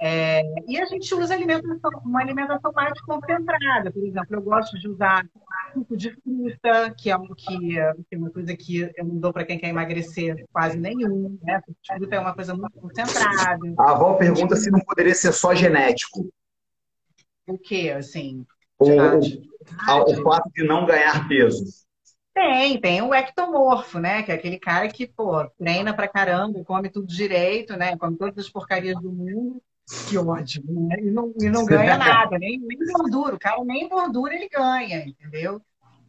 É, 0.00 0.42
e 0.66 0.80
a 0.80 0.84
gente 0.86 1.14
usa 1.14 1.34
alimentação, 1.34 1.90
uma 2.04 2.20
alimentação 2.20 2.72
mais 2.72 3.00
concentrada. 3.02 3.90
Por 3.90 4.06
exemplo, 4.06 4.36
eu 4.36 4.42
gosto 4.42 4.78
de 4.78 4.88
usar 4.88 5.26
suco 5.72 5.96
de 5.96 6.10
fruta, 6.22 6.94
que 6.96 7.10
é, 7.10 7.16
um, 7.16 7.34
que, 7.34 7.58
que 7.58 7.78
é 7.78 8.16
uma 8.16 8.30
coisa 8.30 8.56
que 8.56 8.90
eu 8.96 9.04
não 9.04 9.18
dou 9.18 9.32
para 9.32 9.44
quem 9.44 9.58
quer 9.58 9.68
emagrecer 9.68 10.46
quase 10.52 10.78
nenhum. 10.78 11.38
Né? 11.42 11.60
Suco 11.60 11.78
de 11.82 11.94
fruta 11.96 12.16
é 12.16 12.20
uma 12.20 12.34
coisa 12.34 12.54
muito 12.54 12.78
concentrada. 12.78 13.74
A 13.78 13.90
avó 13.90 14.14
pergunta 14.14 14.56
se 14.56 14.70
não 14.70 14.80
poderia 14.80 15.14
ser 15.14 15.32
só 15.32 15.54
genético. 15.54 16.28
O 17.46 17.58
que, 17.58 17.90
assim? 17.90 18.46
O, 18.78 18.86
o 18.86 20.22
fato 20.22 20.50
de 20.54 20.64
não 20.64 20.86
ganhar 20.86 21.26
peso. 21.28 21.64
Tem, 22.38 22.80
tem 22.80 23.02
o 23.02 23.12
ectomorfo, 23.12 23.98
né? 23.98 24.22
Que 24.22 24.30
é 24.30 24.36
aquele 24.36 24.60
cara 24.60 24.86
que, 24.88 25.08
pô, 25.08 25.44
treina 25.58 25.92
pra 25.92 26.06
caramba, 26.06 26.62
come 26.64 26.88
tudo 26.88 27.08
direito, 27.08 27.76
né? 27.76 27.96
Come 27.96 28.16
todas 28.16 28.46
as 28.46 28.48
porcarias 28.48 28.94
do 29.00 29.10
mundo. 29.10 29.60
Que 30.08 30.16
ótimo, 30.16 30.86
né? 30.86 30.96
E 31.00 31.10
não, 31.10 31.32
e 31.40 31.48
não 31.50 31.66
ganha 31.66 31.98
nada, 31.98 32.38
nem, 32.38 32.60
nem 32.60 32.78
gordura. 32.78 33.34
O 33.34 33.38
cara 33.40 33.64
nem 33.64 33.88
gordura 33.88 34.36
ele 34.36 34.48
ganha, 34.48 35.04
entendeu? 35.04 35.60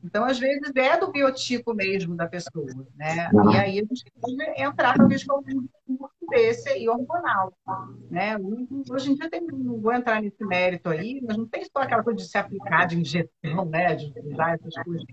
Então, 0.03 0.23
às 0.23 0.37
vezes, 0.37 0.71
é 0.75 0.97
do 0.97 1.11
biotipo 1.11 1.73
mesmo 1.73 2.15
da 2.15 2.27
pessoa, 2.27 2.87
né? 2.95 3.31
E 3.51 3.57
aí 3.57 3.79
a 3.79 3.81
gente 3.81 4.05
pode 4.21 4.61
entrar, 4.61 4.95
talvez, 4.95 5.23
com 5.23 5.33
algum 5.33 5.65
aí, 6.69 6.87
hormonal, 6.87 7.53
né? 8.09 8.37
Hoje 8.89 9.11
em 9.11 9.15
dia, 9.15 9.29
tem, 9.29 9.41
não 9.41 9.79
vou 9.79 9.93
entrar 9.93 10.21
nesse 10.21 10.43
mérito 10.45 10.89
aí, 10.89 11.21
mas 11.25 11.37
não 11.37 11.47
tem 11.47 11.63
só 11.65 11.81
aquela 11.81 12.03
coisa 12.03 12.17
de 12.17 12.27
se 12.27 12.37
aplicar 12.37 12.85
de 12.85 12.99
injeção, 12.99 13.65
né? 13.65 13.95
De 13.95 14.13
usar 14.31 14.55
essas 14.55 14.83
coisas. 14.83 15.05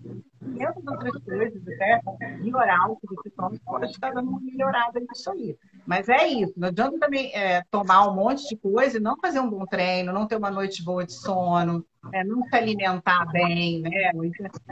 Tem 0.56 0.66
outras 0.66 1.22
coisas, 1.24 1.62
até 1.68 2.00
melhorar 2.38 2.90
o 2.90 2.96
que 2.96 3.06
você 3.06 3.30
toma, 3.30 3.58
pode 3.64 3.90
estar 3.90 4.12
dando 4.12 4.30
uma 4.30 4.40
melhorada 4.40 5.00
nisso 5.00 5.30
aí. 5.30 5.56
Mas 5.86 6.08
é 6.08 6.26
isso, 6.26 6.54
não 6.56 6.68
adianta 6.68 6.98
também 6.98 7.34
é, 7.34 7.62
tomar 7.70 8.08
um 8.08 8.14
monte 8.14 8.48
de 8.48 8.56
coisa 8.56 8.96
e 8.96 9.00
não 9.00 9.16
fazer 9.18 9.40
um 9.40 9.50
bom 9.50 9.64
treino, 9.66 10.12
não 10.12 10.26
ter 10.26 10.36
uma 10.36 10.50
noite 10.50 10.84
boa 10.84 11.04
de 11.04 11.12
sono, 11.12 11.84
é, 12.12 12.24
não 12.24 12.42
se 12.44 12.54
alimentar 12.54 13.26
bem, 13.26 13.80
né? 13.80 14.12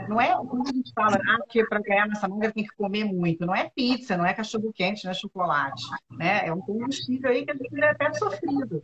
Não 0.07 0.19
é 0.19 0.33
quando 0.35 0.67
a 0.67 0.71
gente 0.71 0.91
fala 0.93 1.17
ah, 1.17 1.45
que 1.49 1.63
para 1.65 1.81
ganhar 1.81 2.07
massa 2.07 2.27
magra 2.27 2.51
tem 2.51 2.63
que 2.63 2.75
comer 2.75 3.03
muito, 3.05 3.45
não 3.45 3.55
é 3.55 3.69
pizza, 3.69 4.17
não 4.17 4.25
é 4.25 4.33
cachorro 4.33 4.71
quente, 4.73 5.05
não 5.05 5.11
é 5.11 5.13
chocolate, 5.13 5.83
né? 6.11 6.47
É 6.47 6.53
um 6.53 6.61
combustível 6.61 7.29
aí 7.29 7.45
que 7.45 7.51
a 7.51 7.55
gente 7.55 7.83
é 7.83 7.89
até 7.89 8.13
sofrido. 8.13 8.81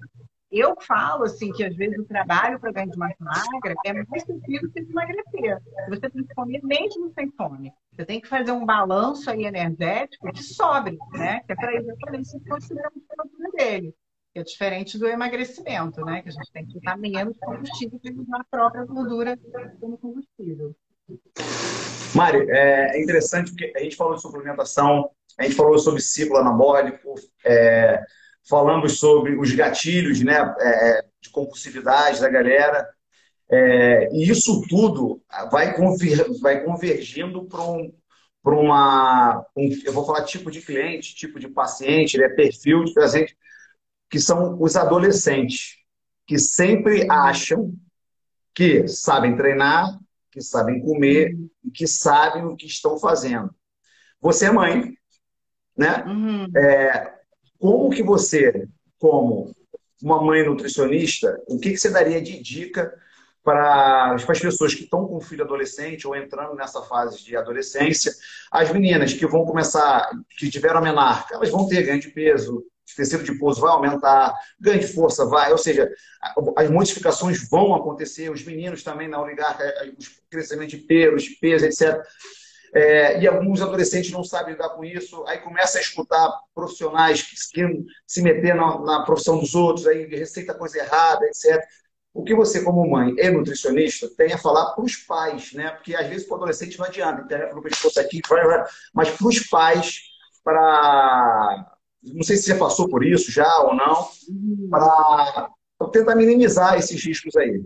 Eu 0.51 0.75
falo 0.81 1.23
assim 1.23 1.53
que 1.53 1.63
às 1.63 1.73
vezes 1.73 1.97
o 1.97 2.03
trabalho 2.03 2.59
para 2.59 2.73
ganhar 2.73 2.87
de 2.87 2.97
massa 2.97 3.15
magra 3.19 3.73
é 3.85 3.93
mais 3.93 4.23
sentido 4.23 4.69
que 4.69 4.81
emagrecer. 4.81 5.57
Você 5.87 6.09
tem 6.09 6.23
que 6.25 6.35
comer 6.35 6.61
mesmo 6.61 7.09
sem 7.13 7.31
fome. 7.31 7.71
Você 7.93 8.05
tem 8.05 8.19
que 8.19 8.27
fazer 8.27 8.51
um 8.51 8.65
balanço 8.65 9.29
aí 9.29 9.45
energético 9.45 10.29
que 10.33 10.43
sobre, 10.43 10.97
né? 11.13 11.39
Que 11.45 11.53
é 11.53 11.55
para 11.55 11.73
exatamente 11.73 12.27
se 12.27 12.39
considerar 12.41 12.89
a 12.89 12.91
temperatura 12.91 13.51
dele. 13.57 13.95
Que 14.33 14.39
é 14.39 14.43
diferente 14.43 14.97
do 14.97 15.07
emagrecimento, 15.07 16.03
né? 16.03 16.21
Que 16.21 16.29
a 16.29 16.31
gente 16.33 16.51
tem 16.51 16.65
que 16.65 16.77
usar 16.77 16.97
menos 16.97 17.37
combustível 17.39 17.99
para 18.01 18.11
usar 18.11 18.37
a 18.37 18.45
própria 18.51 18.85
gordura 18.85 19.39
como 19.79 19.97
combustível. 19.97 20.75
Mari, 22.13 22.45
é 22.49 23.01
interessante 23.01 23.51
porque 23.51 23.71
a 23.73 23.79
gente 23.79 23.95
falou 23.95 24.15
de 24.15 24.21
suplementação, 24.21 25.09
a 25.41 25.43
gente 25.45 25.55
falou 25.55 25.77
sobre 25.79 26.01
ciclo 26.01 26.37
anabólico, 26.37 27.15
é, 27.43 28.01
falamos 28.47 28.99
sobre 28.99 29.35
os 29.35 29.51
gatilhos 29.53 30.21
né, 30.21 30.37
é, 30.59 31.05
de 31.19 31.29
compulsividade 31.29 32.21
da 32.21 32.29
galera. 32.29 32.87
É, 33.49 34.09
e 34.13 34.29
isso 34.29 34.61
tudo 34.69 35.21
vai, 35.51 35.75
conver, 35.75 36.25
vai 36.39 36.63
convergindo 36.63 37.45
para 37.45 37.61
um, 37.61 37.91
uma. 38.45 39.45
Um, 39.57 39.69
eu 39.83 39.91
vou 39.91 40.05
falar 40.05 40.23
tipo 40.23 40.49
de 40.49 40.61
cliente, 40.61 41.15
tipo 41.15 41.39
de 41.39 41.49
paciente, 41.49 42.17
né, 42.17 42.29
perfil 42.29 42.83
de 42.85 42.93
paciente, 42.93 43.35
que 44.09 44.19
são 44.19 44.61
os 44.61 44.75
adolescentes, 44.75 45.77
que 46.25 46.37
sempre 46.37 47.07
acham 47.09 47.73
que 48.53 48.87
sabem 48.87 49.35
treinar, 49.35 49.99
que 50.31 50.39
sabem 50.39 50.81
comer 50.81 51.35
e 51.63 51.71
que 51.71 51.87
sabem 51.87 52.45
o 52.45 52.55
que 52.55 52.67
estão 52.67 52.97
fazendo. 52.97 53.53
Você 54.21 54.45
é 54.45 54.51
mãe, 54.51 54.93
né? 55.81 56.03
Uhum. 56.05 56.47
É, 56.55 57.13
como 57.59 57.89
que 57.89 58.03
você, 58.03 58.67
como 58.99 59.55
uma 60.01 60.21
mãe 60.21 60.45
nutricionista, 60.45 61.41
o 61.47 61.59
que, 61.59 61.71
que 61.71 61.77
você 61.77 61.89
daria 61.89 62.21
de 62.21 62.41
dica 62.41 62.93
para 63.43 64.13
as 64.13 64.39
pessoas 64.39 64.75
que 64.75 64.83
estão 64.83 65.07
com 65.07 65.19
filho 65.19 65.43
adolescente 65.43 66.07
ou 66.07 66.15
entrando 66.15 66.53
nessa 66.55 66.83
fase 66.83 67.23
de 67.23 67.35
adolescência, 67.35 68.13
as 68.51 68.71
meninas 68.71 69.13
que 69.13 69.25
vão 69.25 69.43
começar, 69.43 70.07
que 70.37 70.49
tiveram 70.49 70.77
a 70.77 70.81
menarca, 70.81 71.33
elas 71.33 71.49
vão 71.49 71.67
ter 71.67 71.81
ganho 71.81 71.99
de 71.99 72.09
peso, 72.09 72.57
o 72.57 72.95
tecido 72.95 73.23
de 73.23 73.33
pouso 73.39 73.61
vai 73.61 73.71
aumentar, 73.71 74.35
ganho 74.59 74.79
de 74.79 74.87
força 74.87 75.25
vai, 75.25 75.51
ou 75.51 75.57
seja, 75.57 75.89
as 76.55 76.69
modificações 76.69 77.49
vão 77.49 77.73
acontecer, 77.73 78.29
os 78.29 78.43
meninos 78.43 78.83
também 78.83 79.07
na 79.07 79.19
oligarca, 79.19 79.63
o 79.87 80.29
crescimento 80.29 80.69
de 80.71 80.77
pelos, 80.77 81.27
peso, 81.29 81.65
etc 81.65 82.03
é, 82.73 83.19
e 83.21 83.27
alguns 83.27 83.61
adolescentes 83.61 84.11
não 84.11 84.23
sabem 84.23 84.53
lidar 84.53 84.69
com 84.69 84.83
isso, 84.83 85.25
aí 85.27 85.39
começa 85.39 85.77
a 85.77 85.81
escutar 85.81 86.31
profissionais 86.55 87.21
que 87.21 87.35
querem 87.53 87.85
se 88.07 88.21
meter 88.21 88.55
na, 88.55 88.79
na 88.79 89.03
profissão 89.03 89.37
dos 89.37 89.55
outros, 89.55 89.87
aí 89.87 90.05
receita 90.05 90.53
coisa 90.53 90.79
errada, 90.79 91.25
etc. 91.25 91.61
O 92.13 92.23
que 92.23 92.35
você, 92.35 92.63
como 92.63 92.89
mãe 92.89 93.13
e 93.17 93.29
nutricionista, 93.29 94.09
tem 94.17 94.33
a 94.33 94.37
falar 94.37 94.73
para 94.73 94.83
os 94.83 94.95
pais, 94.97 95.53
né? 95.53 95.71
Porque 95.71 95.95
às 95.95 96.07
vezes 96.07 96.25
para 96.25 96.33
o 96.33 96.37
adolescente 96.37 96.77
não 96.77 96.85
adianta, 96.85 97.21
internet 97.21 97.53
no 97.53 97.61
pescoço 97.61 97.99
aqui, 97.99 98.21
mas 98.93 99.09
para 99.09 99.27
os 99.27 99.39
pais, 99.47 100.01
para. 100.43 101.71
Não 102.03 102.23
sei 102.23 102.35
se 102.35 102.43
você 102.43 102.55
passou 102.55 102.89
por 102.89 103.05
isso 103.05 103.31
já 103.31 103.47
ou 103.59 103.75
não, 103.75 104.09
para 104.69 105.49
tentar 105.91 106.15
minimizar 106.15 106.77
esses 106.77 107.03
riscos 107.03 107.35
aí. 107.35 107.63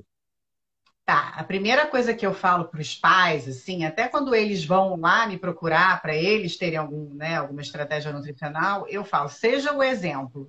Tá, 1.05 1.33
a 1.35 1.43
primeira 1.43 1.85
coisa 1.85 2.15
que 2.15 2.25
eu 2.25 2.33
falo 2.33 2.65
para 2.65 2.81
os 2.81 2.95
pais, 2.95 3.47
assim, 3.47 3.85
até 3.85 4.07
quando 4.07 4.33
eles 4.33 4.65
vão 4.65 4.95
lá 4.99 5.27
me 5.27 5.37
procurar 5.37 6.01
para 6.01 6.15
eles 6.15 6.57
terem 6.57 6.79
algum, 6.79 7.13
né, 7.13 7.35
alguma 7.37 7.61
estratégia 7.61 8.11
nutricional, 8.11 8.87
eu 8.89 9.05
falo, 9.05 9.29
seja 9.29 9.71
o 9.71 9.83
exemplo, 9.83 10.47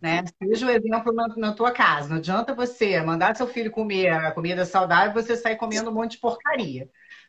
né? 0.00 0.22
Seja 0.40 0.66
o 0.66 0.70
exemplo 0.70 1.12
na, 1.12 1.26
na 1.36 1.52
tua 1.52 1.72
casa. 1.72 2.08
Não 2.08 2.18
adianta 2.18 2.54
você 2.54 3.00
mandar 3.02 3.34
seu 3.36 3.48
filho 3.48 3.70
comer 3.72 4.10
a 4.10 4.30
comida 4.30 4.64
saudável 4.64 5.10
e 5.10 5.22
você 5.24 5.36
sair 5.36 5.56
comendo 5.56 5.90
um 5.90 5.94
monte 5.94 6.12
de 6.12 6.18
porcaria. 6.18 6.88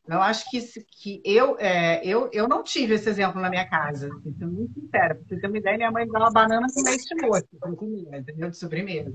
Eu 0.09 0.21
acho 0.21 0.49
que, 0.49 0.61
que 1.01 1.21
eu, 1.25 1.57
é, 1.59 2.05
eu, 2.05 2.29
eu 2.31 2.47
não 2.47 2.63
tive 2.63 2.93
esse 2.93 3.09
exemplo 3.09 3.41
na 3.41 3.49
minha 3.49 3.67
casa, 3.67 4.07
assim, 4.07 4.33
sendo 4.37 4.53
muito 4.53 4.73
sincera. 4.73 5.15
Pra 5.15 5.23
você 5.27 5.39
ter 5.39 5.47
uma 5.47 5.57
ideia, 5.57 5.77
minha 5.77 5.91
mãe 5.91 6.07
dava 6.07 6.29
banana 6.31 6.67
com 6.73 6.81
leite 6.81 7.13
moço, 7.21 7.43
para 7.59 7.71
comer, 7.73 8.19
entendeu? 8.19 8.49
De 8.49 8.57
sobremesa. 8.57 9.11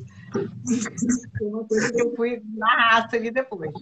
Foi 1.38 1.46
uma 1.48 1.64
coisa 1.66 1.92
que 1.92 2.02
eu 2.02 2.14
fui 2.14 2.42
na 2.54 2.66
raça 2.66 3.16
ali 3.16 3.30
depois. 3.30 3.72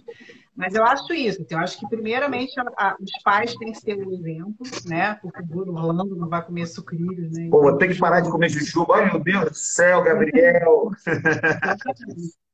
Mas 0.55 0.73
eu 0.73 0.85
acho 0.85 1.13
isso, 1.13 1.41
assim, 1.41 1.53
eu 1.53 1.59
acho 1.59 1.79
que 1.79 1.87
primeiramente 1.87 2.57
a, 2.59 2.63
a, 2.77 2.95
os 2.99 3.11
pais 3.23 3.55
têm 3.55 3.71
que 3.71 3.79
ser 3.79 3.95
o 3.95 4.13
exemplo, 4.13 4.55
né? 4.85 5.15
Porque 5.15 5.41
o 5.41 5.45
Bruno 5.45 5.73
Rolando 5.73 6.15
não 6.15 6.29
vai 6.29 6.45
comer 6.45 6.65
sucrilhos, 6.67 7.31
né? 7.31 7.49
Pô, 7.49 7.77
ter 7.77 7.89
que 7.89 7.99
parar 7.99 8.21
de 8.21 8.29
comer 8.29 8.49
jujuba. 8.49 8.95
Ai, 8.95 9.11
meu 9.11 9.19
Deus 9.19 9.49
do 9.49 9.55
céu, 9.55 10.01
Gabriel! 10.03 10.91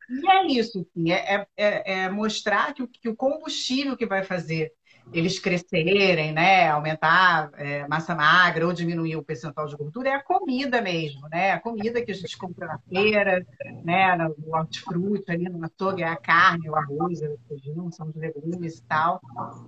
E 0.10 0.30
é 0.30 0.48
isso, 0.48 0.80
assim, 0.80 1.12
é, 1.12 1.46
é, 1.56 1.94
é 1.94 2.10
mostrar 2.10 2.74
que 2.74 2.84
o, 2.84 2.88
que 2.88 3.10
o 3.10 3.16
combustível 3.16 3.98
que 3.98 4.06
vai 4.06 4.24
fazer 4.24 4.72
eles 5.14 5.40
crescerem, 5.40 6.34
né, 6.34 6.68
aumentar 6.68 7.50
é, 7.56 7.88
massa 7.88 8.14
magra 8.14 8.66
ou 8.66 8.74
diminuir 8.74 9.16
o 9.16 9.24
percentual 9.24 9.68
de 9.68 9.76
gordura 9.76 10.10
é 10.10 10.14
a 10.14 10.24
comida 10.24 10.82
mesmo, 10.82 11.28
né? 11.30 11.52
A 11.52 11.60
comida 11.60 12.02
que 12.02 12.12
a 12.12 12.14
gente 12.14 12.38
compra 12.38 12.68
na 12.68 12.80
feira, 12.80 13.46
né, 13.84 14.16
no 14.18 14.56
hortifruti, 14.56 15.32
ali 15.32 15.48
no 15.50 15.64
açougue, 15.64 16.04
é 16.04 16.08
a 16.08 16.16
carne, 16.16 16.70
o 16.70 16.76
arroz, 16.76 17.22
o 17.22 17.40
feijão, 17.48 17.92
são 17.92 18.10
os 18.10 18.16
legumes 18.16 18.80
e 18.80 18.84
tal. 18.84 19.22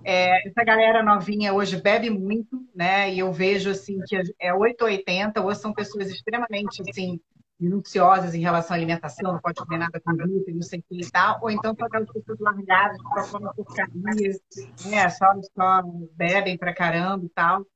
É, 0.04 0.46
essa 0.46 0.62
galera 0.64 1.02
novinha 1.02 1.54
hoje 1.54 1.80
bebe 1.80 2.10
muito, 2.10 2.62
né? 2.74 3.12
E 3.12 3.18
eu 3.18 3.32
vejo 3.32 3.70
assim 3.70 3.98
que 4.06 4.16
é 4.38 4.52
880, 4.52 5.40
ou 5.40 5.54
são 5.54 5.72
pessoas 5.72 6.10
extremamente 6.10 6.82
assim 6.82 7.18
minuciosas 7.60 8.34
em 8.34 8.40
relação 8.40 8.74
à 8.74 8.78
alimentação, 8.78 9.32
não 9.32 9.40
pode 9.40 9.60
comer 9.60 9.78
nada 9.78 10.00
com 10.00 10.16
glúten, 10.16 10.54
não 10.54 10.62
sei 10.62 10.80
o 10.80 10.82
que 10.82 11.00
e 11.00 11.10
tal, 11.10 11.38
ou 11.42 11.50
então 11.50 11.74
são 11.76 11.86
aquelas 11.86 12.10
pessoas 12.10 12.38
largadas 12.40 12.96
que 12.96 13.20
só 13.20 13.38
comem 13.38 13.54
porcaria, 13.54 14.40
né, 14.86 15.08
só, 15.10 15.26
só 15.54 15.82
bebem 16.14 16.56
pra 16.56 16.74
caramba 16.74 17.26
e 17.26 17.28
tal. 17.28 17.66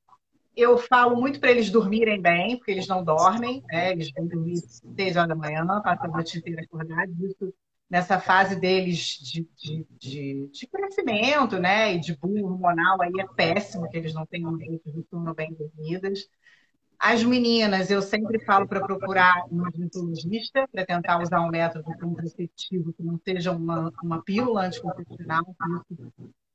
Eu 0.55 0.77
falo 0.77 1.17
muito 1.17 1.39
para 1.39 1.51
eles 1.51 1.69
dormirem 1.69 2.21
bem, 2.21 2.57
porque 2.57 2.71
eles 2.71 2.87
não 2.87 3.03
dormem, 3.03 3.63
né, 3.67 3.91
eles 3.91 4.11
vão 4.11 4.25
dormir 4.25 4.57
seis 4.57 5.15
horas 5.15 5.29
da 5.29 5.35
manhã, 5.35 5.65
passam 5.81 6.05
a 6.05 6.13
noite 6.13 6.37
inteira 6.37 6.63
acordados, 6.63 7.15
isso 7.19 7.53
nessa 7.89 8.19
fase 8.19 8.55
deles 8.55 8.97
de, 8.97 9.47
de, 9.55 9.87
de, 9.99 10.49
de, 10.51 10.67
crescimento, 10.67 11.59
né, 11.59 11.93
e 11.93 11.99
de 11.99 12.17
boom 12.17 12.43
hormonal 12.43 13.01
aí 13.01 13.11
é 13.19 13.27
péssimo 13.27 13.89
que 13.89 13.97
eles 13.97 14.13
não 14.13 14.25
tenham 14.25 14.51
noites 14.51 14.91
de 14.91 15.05
sono 15.09 15.33
bem 15.33 15.53
dormidas. 15.53 16.27
As 16.99 17.23
meninas, 17.23 17.91
eu 17.91 18.01
sempre 18.01 18.43
falo 18.45 18.67
para 18.67 18.85
procurar 18.85 19.45
uma 19.51 19.69
ginecologista 19.71 20.67
para 20.71 20.85
tentar 20.85 21.21
usar 21.21 21.41
um 21.41 21.49
método 21.49 21.83
contraceptivo 21.99 22.93
que 22.93 23.03
não 23.03 23.19
seja 23.23 23.51
uma, 23.51 23.91
uma 24.03 24.23
pílula 24.23 24.65
anticoncepcional, 24.65 25.43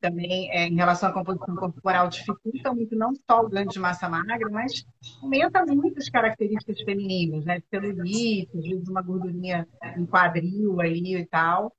também 0.01 0.51
é, 0.51 0.67
em 0.67 0.75
relação 0.75 1.11
à 1.11 1.13
composição 1.13 1.55
corporal 1.55 2.09
dificulta 2.09 2.73
muito 2.73 2.97
não 2.97 3.13
só 3.15 3.41
o 3.43 3.49
ganho 3.49 3.69
de 3.69 3.79
massa 3.79 4.09
magra, 4.09 4.49
mas 4.51 4.85
aumenta 5.23 5.65
muito 5.67 5.99
as 5.99 6.09
características 6.09 6.81
femininas, 6.83 7.45
né? 7.45 7.61
Celulite, 7.71 8.57
às 8.57 8.65
vezes 8.65 8.89
uma 8.89 9.03
gordurinha 9.03 9.69
em 9.97 10.07
quadril 10.07 10.81
ali 10.81 11.17
e 11.17 11.27
tal. 11.27 11.73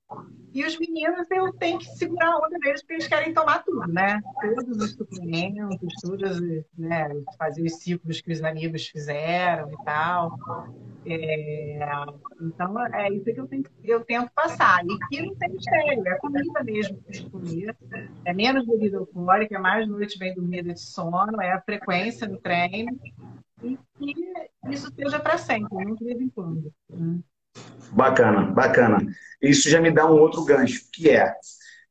E 0.54 0.66
os 0.66 0.78
meninos, 0.78 1.26
eu 1.30 1.50
tenho 1.54 1.78
que 1.78 1.86
segurar 1.86 2.30
a 2.30 2.36
onda 2.36 2.58
deles 2.58 2.82
porque 2.82 2.94
eles 2.94 3.08
querem 3.08 3.32
tomar 3.32 3.64
tudo, 3.64 3.86
né? 3.88 4.20
Todos 4.54 4.76
os 4.76 4.90
suplementos, 4.92 5.94
todos, 6.02 6.40
né? 6.76 7.08
Fazer 7.38 7.62
os 7.62 7.76
ciclos 7.76 8.20
que 8.20 8.32
os 8.32 8.42
amigos 8.42 8.86
fizeram 8.86 9.72
e 9.72 9.84
tal. 9.84 10.38
É... 11.06 11.78
Então, 12.40 12.86
é 12.94 13.10
isso 13.10 13.24
que 13.24 13.40
eu, 13.40 13.46
tenho, 13.46 13.64
eu 13.82 14.04
tento 14.04 14.30
passar. 14.34 14.84
E 14.84 14.98
que 15.08 15.22
não 15.22 15.34
tem 15.36 15.52
mistério, 15.52 16.06
é 16.06 16.14
comida 16.18 16.62
mesmo 16.62 17.02
que 17.02 17.30
comer. 17.30 17.74
É 18.26 18.34
menos 18.34 18.66
bebida 18.66 18.98
alcoólica, 18.98 19.56
é 19.56 19.58
mais 19.58 19.88
noite 19.88 20.18
bem 20.18 20.34
dormida 20.34 20.74
de 20.74 20.80
sono, 20.80 21.40
é 21.40 21.52
a 21.52 21.62
frequência 21.62 22.28
no 22.28 22.36
treino. 22.36 22.98
E 23.62 23.78
que 23.96 24.14
isso 24.68 24.92
seja 24.94 25.18
para 25.18 25.38
sempre, 25.38 25.82
não 25.82 25.94
de 25.94 26.04
vez 26.04 26.20
em 26.20 26.28
quando. 26.28 26.70
Né? 26.90 27.20
Bacana, 27.92 28.50
bacana. 28.52 28.98
Isso 29.40 29.68
já 29.68 29.80
me 29.80 29.90
dá 29.90 30.06
um 30.06 30.18
outro 30.18 30.44
gancho, 30.44 30.86
que 30.92 31.10
é, 31.10 31.34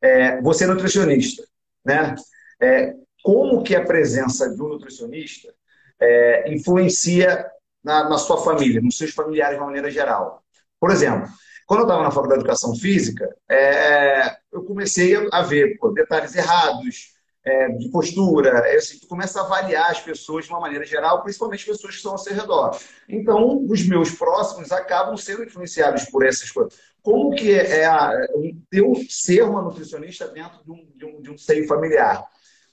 é 0.02 0.42
você 0.42 0.64
é 0.64 0.68
nutricionista, 0.68 1.44
né? 1.86 2.16
É, 2.62 2.94
como 3.24 3.64
que 3.64 3.76
a 3.76 3.86
presença 3.86 4.50
de 4.50 4.62
um 4.62 4.70
nutricionista 4.70 5.54
é, 6.00 6.52
influencia 6.54 7.46
na, 7.84 8.10
na, 8.10 8.18
sua 8.18 8.44
família, 8.44 8.82
nos 8.82 8.98
seus 8.98 9.12
familiares 9.12 9.56
de 9.56 9.60
uma 9.60 9.68
maneira 9.68 9.92
geral? 9.92 10.44
Por 10.80 10.92
exemplo, 10.92 11.28
quando 11.68 11.82
eu 11.82 11.86
estava 11.86 12.04
na 12.04 12.12
faculdade 12.12 12.40
de 12.40 12.46
educação 12.46 12.76
física, 12.76 13.30
é, 13.50 14.38
eu 14.52 14.64
comecei 14.64 15.16
a 15.32 15.42
ver 15.42 15.78
pô, 15.78 15.92
detalhes 15.92 16.36
errados, 16.36 17.12
é, 17.44 17.70
de 17.70 17.90
postura. 17.90 18.50
É 18.50 18.76
assim, 18.76 19.00
tu 19.00 19.08
começa 19.08 19.42
a 19.42 19.46
avaliar 19.46 19.92
as 19.92 20.00
pessoas 20.00 20.46
de 20.46 20.52
uma 20.52 20.60
maneira 20.60 20.86
geral, 20.86 21.24
principalmente 21.24 21.62
as 21.62 21.78
pessoas 21.78 21.94
que 21.94 21.98
estão 21.98 22.12
ao 22.14 22.18
seu 22.18 22.34
redor. 22.34 22.78
Então, 23.08 23.66
os 23.68 23.86
meus 23.88 24.12
próximos 24.12 24.72
acabam 24.72 25.18
sendo 25.18 25.44
influenciados 25.44 26.06
por 26.06 26.26
essas 26.26 26.52
coisas. 26.52 26.74
Como 27.02 27.34
que 27.34 27.52
é, 27.52 27.86
a, 27.86 28.12
eu 28.72 28.94
ser 29.10 29.44
uma 29.44 29.62
nutricionista 29.62 30.28
dentro 30.28 30.64
de 30.64 30.72
um, 30.72 30.88
de 30.96 31.06
um, 31.06 31.22
de 31.22 31.32
um 31.32 31.38
seio 31.38 31.68
familiar? 31.68 32.24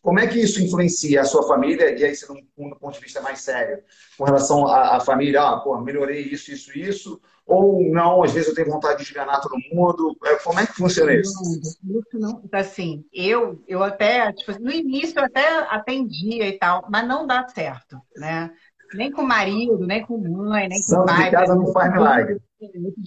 Como 0.09 0.21
é 0.21 0.27
que 0.27 0.41
isso 0.41 0.65
influencia 0.65 1.21
a 1.21 1.25
sua 1.27 1.47
família? 1.47 1.95
E 1.95 2.03
aí, 2.03 2.17
sendo 2.17 2.41
um, 2.57 2.71
ponto 2.71 2.95
de 2.95 3.01
vista 3.01 3.21
mais 3.21 3.43
sério, 3.43 3.83
com 4.17 4.25
relação 4.25 4.67
à, 4.67 4.99
família, 5.01 5.43
ah, 5.43 5.61
pô, 5.61 5.79
melhorei 5.83 6.23
isso, 6.23 6.51
isso, 6.51 6.79
isso, 6.79 7.21
ou 7.45 7.85
não, 7.93 8.23
às 8.23 8.33
vezes 8.33 8.49
eu 8.49 8.55
tenho 8.55 8.71
vontade 8.71 9.05
de 9.05 9.11
enganar 9.11 9.39
todo 9.41 9.55
mundo. 9.71 10.17
É, 10.25 10.37
como 10.37 10.61
é 10.61 10.67
que 10.67 10.73
funciona 10.73 11.13
isso? 11.13 11.31
Isso 11.61 12.09
não, 12.15 12.43
assim, 12.53 13.05
eu, 13.13 13.63
eu 13.69 13.83
até, 13.83 14.33
tipo, 14.33 14.59
no 14.59 14.71
início 14.71 15.19
eu 15.19 15.25
até 15.25 15.59
atendia 15.69 16.49
e 16.49 16.59
tal, 16.59 16.87
mas 16.91 17.07
não 17.07 17.27
dá 17.27 17.47
certo, 17.47 18.01
né? 18.17 18.51
Nem 18.95 19.11
com 19.11 19.23
marido, 19.23 19.87
nem 19.87 20.05
com 20.05 20.19
mãe, 20.19 20.69
nem 20.69 20.81
com 20.83 21.05
pai. 21.05 21.25
de 21.25 21.31
casa 21.31 21.55
não 21.55 21.73
faz 21.73 21.93
milagre. 21.93 22.41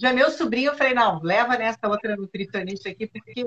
Já 0.00 0.12
meu 0.12 0.30
sobrinho, 0.30 0.70
eu 0.70 0.76
falei, 0.76 0.94
não, 0.94 1.20
leva 1.22 1.58
nessa 1.58 1.86
outra 1.86 2.16
nutricionista 2.16 2.88
aqui, 2.88 3.06
porque 3.06 3.44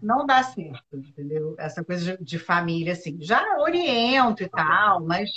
não 0.00 0.24
dá 0.24 0.42
certo, 0.42 0.84
entendeu? 0.92 1.56
Essa 1.58 1.82
coisa 1.82 2.16
de 2.20 2.38
família, 2.38 2.92
assim. 2.92 3.18
Já 3.20 3.42
oriento 3.58 4.42
e 4.42 4.48
tal, 4.48 5.04
mas 5.04 5.28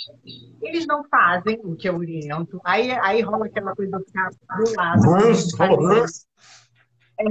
eles 0.60 0.86
não 0.86 1.02
fazem 1.04 1.60
o 1.64 1.74
que 1.74 1.88
eu 1.88 1.96
oriento. 1.96 2.60
Aí, 2.64 2.92
aí 2.92 3.20
rola 3.20 3.46
aquela 3.46 3.74
coisa 3.74 3.98
do 3.98 4.76
lado. 4.76 5.10
Ranço, 5.10 5.56
é. 7.18 7.24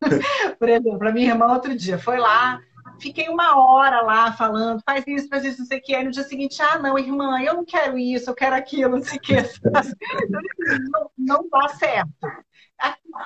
Por 0.58 0.68
exemplo, 0.68 1.08
a 1.08 1.12
minha 1.12 1.30
irmã 1.30 1.52
outro 1.52 1.76
dia 1.76 1.98
foi 1.98 2.18
lá, 2.18 2.60
Fiquei 3.00 3.28
uma 3.28 3.56
hora 3.56 4.02
lá 4.02 4.32
falando, 4.32 4.82
faz 4.84 5.04
isso, 5.06 5.28
faz 5.28 5.44
isso, 5.44 5.60
não 5.60 5.66
sei 5.66 5.78
o 5.78 5.82
que. 5.82 5.94
Aí 5.94 6.04
no 6.04 6.10
dia 6.10 6.24
seguinte, 6.24 6.60
ah, 6.60 6.78
não, 6.78 6.98
irmã, 6.98 7.40
eu 7.40 7.54
não 7.54 7.64
quero 7.64 7.96
isso, 7.96 8.28
eu 8.28 8.34
quero 8.34 8.56
aquilo, 8.56 8.96
não 8.96 9.02
sei 9.02 9.18
o 9.18 9.20
que. 9.20 9.34
Não, 10.90 11.10
não 11.16 11.48
dá 11.48 11.68
certo. 11.68 12.10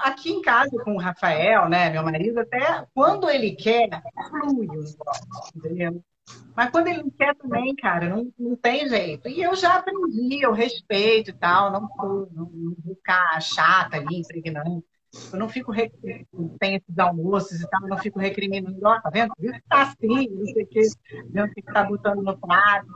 Aqui 0.04 0.30
em 0.30 0.42
casa 0.42 0.70
com 0.84 0.94
o 0.94 1.00
Rafael, 1.00 1.68
né, 1.68 1.90
meu 1.90 2.02
marido, 2.02 2.40
até 2.40 2.86
quando 2.94 3.28
ele 3.28 3.52
quer, 3.52 3.88
flui 4.28 4.66
o 4.66 4.82
negócio, 4.82 4.96
entendeu? 5.54 6.02
Mas 6.54 6.70
quando 6.70 6.88
ele 6.88 7.02
não 7.02 7.10
quer 7.10 7.34
também, 7.34 7.74
cara, 7.74 8.08
não, 8.08 8.32
não 8.38 8.56
tem 8.56 8.88
jeito. 8.88 9.28
E 9.28 9.42
eu 9.42 9.54
já 9.54 9.76
aprendi, 9.76 10.42
eu 10.42 10.52
respeito 10.52 11.30
e 11.30 11.32
tal, 11.34 11.70
não, 11.70 11.88
não, 11.98 12.28
não 12.32 12.76
vou 12.84 12.94
ficar 12.94 13.40
chata 13.40 13.96
ali, 13.96 14.20
impregnando. 14.20 14.84
Eu 15.32 15.38
não 15.38 15.48
fico, 15.48 15.72
tem 16.58 16.76
esses 16.76 16.98
almoços 16.98 17.60
e 17.60 17.68
tal, 17.68 17.82
eu 17.82 17.88
não 17.88 17.98
fico 17.98 18.18
recriminando, 18.18 18.78
ó, 18.82 18.98
tá 18.98 19.10
vendo? 19.10 19.32
Isso 19.38 19.60
tá 19.68 19.82
assim, 19.82 20.28
não 20.30 20.46
sei 20.46 20.64
o 20.64 20.66
que, 20.66 20.80
vendo 21.30 21.52
que 21.52 21.62
tá 21.62 21.84
botando 21.84 22.22
no 22.22 22.38
prato. 22.38 22.86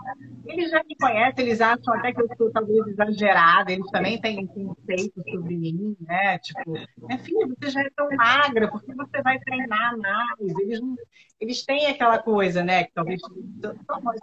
Eles 0.46 0.70
já 0.70 0.82
me 0.84 0.96
conhecem, 0.96 1.44
eles 1.44 1.60
acham 1.60 1.92
até 1.94 2.12
que 2.12 2.22
eu 2.22 2.28
sou 2.38 2.50
talvez 2.50 2.86
exagerada, 2.86 3.70
eles 3.70 3.90
também 3.90 4.18
têm 4.18 4.46
conceito 4.46 5.22
sobre 5.30 5.56
mim, 5.56 5.94
né? 6.00 6.38
Tipo, 6.38 6.72
minha 7.06 7.18
filha, 7.18 7.48
você 7.48 7.70
já 7.70 7.82
é 7.82 7.90
tão 7.94 8.08
magra, 8.16 8.68
por 8.68 8.82
que 8.82 8.94
você 8.94 9.22
vai 9.22 9.38
treinar 9.40 9.98
mais? 9.98 10.58
Eles, 10.58 10.80
não, 10.80 10.96
eles 11.38 11.64
têm 11.66 11.86
aquela 11.86 12.18
coisa, 12.18 12.64
né? 12.64 12.84
Que 12.84 12.92
talvez 12.94 13.20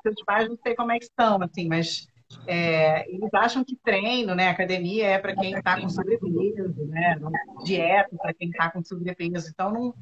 seus 0.01 0.23
pais 0.25 0.49
não 0.49 0.57
sei 0.57 0.75
como 0.75 0.91
é 0.91 0.97
que 0.97 1.05
estão, 1.05 1.41
assim, 1.43 1.67
mas 1.67 2.07
é, 2.47 3.09
eles 3.09 3.33
acham 3.33 3.63
que 3.63 3.75
treino, 3.75 4.35
né, 4.35 4.49
academia 4.49 5.07
é 5.07 5.17
para 5.17 5.35
quem 5.35 5.53
está 5.53 5.79
com 5.79 5.89
sobrepeso, 5.89 6.85
né, 6.85 7.17
dieta 7.63 8.15
para 8.17 8.33
quem 8.33 8.49
está 8.49 8.69
com 8.69 8.83
sobrepeso. 8.83 9.49
Então 9.49 9.71
não, 9.71 9.93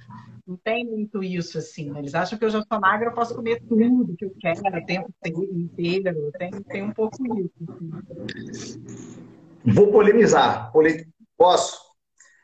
não 0.48 0.58
tem 0.58 0.86
muito 0.86 1.24
isso 1.24 1.58
assim. 1.58 1.90
Né? 1.92 2.00
Eles 2.00 2.16
acham 2.16 2.38
que 2.38 2.46
eu 2.46 2.50
já 2.50 2.62
sou 2.62 2.80
magra, 2.80 3.10
eu 3.10 3.14
posso 3.14 3.36
comer 3.36 3.62
tudo 3.62 4.16
que 4.18 4.26
eu 4.26 4.36
quero, 4.40 4.60
o 4.60 4.86
tempo 4.86 5.14
inteiro. 5.54 6.32
Tem, 6.38 6.52
tem 6.52 6.84
um 6.84 6.92
pouco 6.92 7.18
isso. 7.40 7.52
Assim. 7.70 8.84
Vou 9.66 9.92
polemizar. 9.92 10.72
Pole... 10.72 11.08
Posso? 11.38 11.92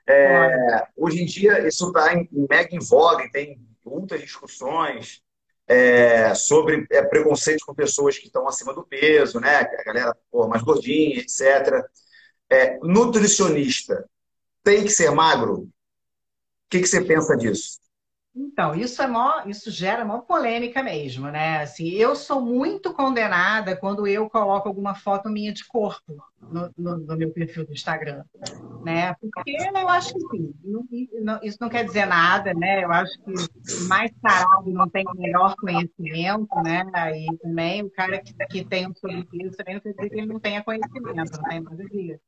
É, 0.10 0.88
hoje 0.96 1.22
em 1.22 1.26
dia 1.26 1.68
isso 1.68 1.88
está 1.88 2.14
mega 2.32 2.74
em 2.74 2.80
voga, 2.80 3.30
tem 3.32 3.60
muitas 3.86 4.22
discussões 4.22 5.22
é, 5.68 6.34
sobre 6.34 6.88
é, 6.92 7.02
preconceito 7.04 7.66
com 7.66 7.74
pessoas 7.74 8.18
que 8.18 8.28
estão 8.28 8.48
acima 8.48 8.74
do 8.74 8.84
peso, 8.84 9.40
né? 9.40 9.58
A 9.58 9.84
galera 9.84 10.18
pô, 10.32 10.48
mais 10.48 10.64
gordinha, 10.64 11.20
etc. 11.20 11.84
É, 12.50 12.80
nutricionista 12.80 14.08
tem 14.64 14.84
que 14.84 14.90
ser 14.90 15.12
magro? 15.12 15.62
O 15.64 15.70
que, 16.70 16.82
que 16.82 16.88
você 16.88 17.04
pensa 17.04 17.36
disso? 17.36 17.80
Então, 18.40 18.76
isso, 18.76 19.02
é 19.02 19.08
mó, 19.08 19.42
isso 19.48 19.72
gera 19.72 20.06
uma 20.06 20.22
polêmica 20.22 20.84
mesmo, 20.84 21.28
né? 21.28 21.62
Assim, 21.62 21.90
eu 21.90 22.16
sou 22.16 22.40
muito 22.40 22.94
condenada 22.94 23.76
quando 23.76 24.06
eu 24.06 24.30
coloco 24.30 24.68
alguma 24.68 24.94
foto 24.94 25.28
minha 25.28 25.52
de 25.52 25.66
corpo 25.66 26.24
no, 26.40 26.72
no, 26.78 26.98
no 26.98 27.18
meu 27.18 27.32
perfil 27.32 27.66
do 27.66 27.74
Instagram, 27.74 28.24
né? 28.84 29.16
Porque 29.16 29.58
eu 29.74 29.90
acho 29.90 30.14
que 30.14 30.20
sim, 30.20 30.54
não, 31.20 31.40
isso 31.42 31.58
não 31.60 31.68
quer 31.68 31.84
dizer 31.84 32.06
nada, 32.06 32.54
né? 32.54 32.84
Eu 32.84 32.92
acho 32.92 33.12
que 33.24 33.34
mais 33.88 34.12
sarado 34.22 34.70
não 34.70 34.88
tem 34.88 35.04
melhor 35.16 35.56
conhecimento, 35.56 36.56
né? 36.64 36.84
E 37.20 37.38
também 37.38 37.82
o 37.84 37.90
cara 37.90 38.20
que, 38.20 38.34
que 38.48 38.64
tem 38.64 38.88
um 38.88 38.94
sobrepeso 38.94 39.58
também 39.58 39.76
não 39.76 39.82
quer 39.82 39.94
dizer 39.94 40.10
que 40.10 40.16
ele 40.16 40.28
não 40.28 40.40
tenha 40.40 40.64
conhecimento, 40.64 41.16
não 41.16 41.50
tem 41.50 41.62
nada. 41.62 42.20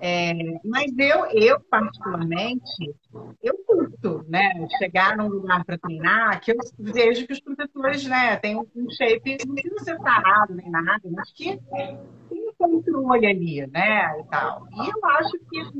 É, 0.00 0.32
mas 0.64 0.90
eu, 0.98 1.26
eu 1.26 1.60
particularmente, 1.60 2.94
eu 3.42 3.54
curto, 4.02 4.24
né? 4.28 4.50
Chegar 4.78 5.16
num 5.16 5.28
lugar 5.28 5.64
para 5.64 5.78
treinar, 5.78 6.40
que 6.40 6.52
eu 6.52 6.56
vejo 6.78 7.26
que 7.26 7.32
os 7.32 7.40
professores, 7.40 8.04
né, 8.04 8.36
têm 8.36 8.56
um 8.56 8.90
shape, 8.90 9.38
não 9.46 9.54
precisa 9.54 9.84
ser 9.84 9.98
nem 10.50 10.70
nada, 10.70 11.00
mas 11.10 11.32
que 11.32 11.58
controle 12.58 13.26
ali, 13.26 13.66
né? 13.68 14.20
E, 14.20 14.24
tal. 14.30 14.66
e 14.72 14.88
eu 14.88 15.10
acho 15.10 15.32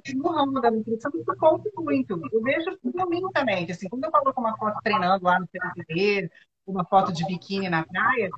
que 0.03 0.15
no 0.15 0.29
ramo 0.31 0.61
da 0.61 0.71
nutrição 0.71 1.11
isso 1.15 1.37
conta 1.39 1.71
muito. 1.79 2.21
Eu 2.33 2.43
vejo 2.43 2.79
por 2.79 3.09
mim 3.09 3.23
também, 3.33 3.67
que 3.67 3.73
assim, 3.73 3.89
quando 3.89 4.05
eu 4.05 4.11
coloco 4.11 4.41
uma 4.41 4.57
foto 4.57 4.81
treinando 4.83 5.25
lá 5.25 5.39
no 5.39 5.49
CNPD, 5.49 6.31
uma 6.67 6.85
foto 6.85 7.13
de 7.13 7.25
biquíni 7.27 7.69
na 7.69 7.85
praia, 7.85 8.31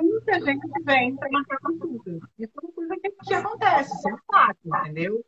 muita 0.00 0.40
gente 0.40 0.66
vem 0.84 1.16
para 1.16 1.28
marcar 1.30 1.58
consulta. 1.58 2.10
Isso 2.38 2.52
é 2.56 2.64
uma 2.64 2.72
coisa 2.72 2.96
que, 3.02 3.10
que 3.10 3.34
acontece, 3.34 3.94
isso 3.96 4.08
é 4.08 4.14
um 4.14 4.18
fato, 4.30 4.58
entendeu? 4.64 5.24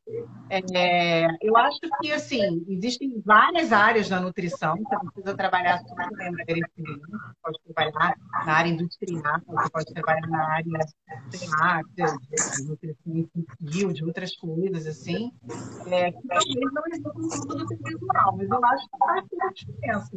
É, 0.51 1.27
eu 1.43 1.57
acho 1.57 1.81
que, 2.01 2.13
assim, 2.13 2.65
existem 2.69 3.21
várias 3.25 3.73
áreas 3.73 4.09
da 4.09 4.21
nutrição, 4.21 4.77
você 4.77 4.97
precisa 4.99 5.37
trabalhar 5.37 5.79
só 5.79 5.95
no 5.95 6.23
emagrecimento, 6.23 7.01
você 7.11 7.35
pode 7.43 7.59
trabalhar 7.65 8.17
na 8.47 8.53
área 8.53 8.71
industrial, 8.71 9.41
você 9.47 9.71
pode 9.71 9.93
trabalhar 9.93 10.29
na 10.29 10.53
área, 10.53 10.73
lá, 11.59 11.81
de 11.83 12.65
nutrição 12.69 13.17
infantil, 13.17 13.93
de 13.93 14.05
outras 14.05 14.37
coisas, 14.37 14.87
assim, 14.87 15.33
é, 15.89 16.13
que 16.13 16.29
talvez 16.29 16.73
não 16.73 16.83
exista 16.87 17.09
no 17.15 17.59
mundo 17.59 17.67
visual, 17.85 18.37
mas 18.37 18.49
eu 18.49 18.65
acho 18.65 18.85
que 18.89 18.99
faz 18.99 19.25
toda 19.29 19.53
diferença 19.53 20.11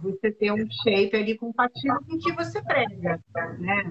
você 0.00 0.30
ter 0.30 0.52
um 0.52 0.64
shape 0.84 1.16
ali 1.16 1.36
compatível 1.36 1.77
com 1.86 2.14
o 2.14 2.18
que 2.18 2.32
você 2.32 2.62
prega, 2.62 3.20
né? 3.58 3.90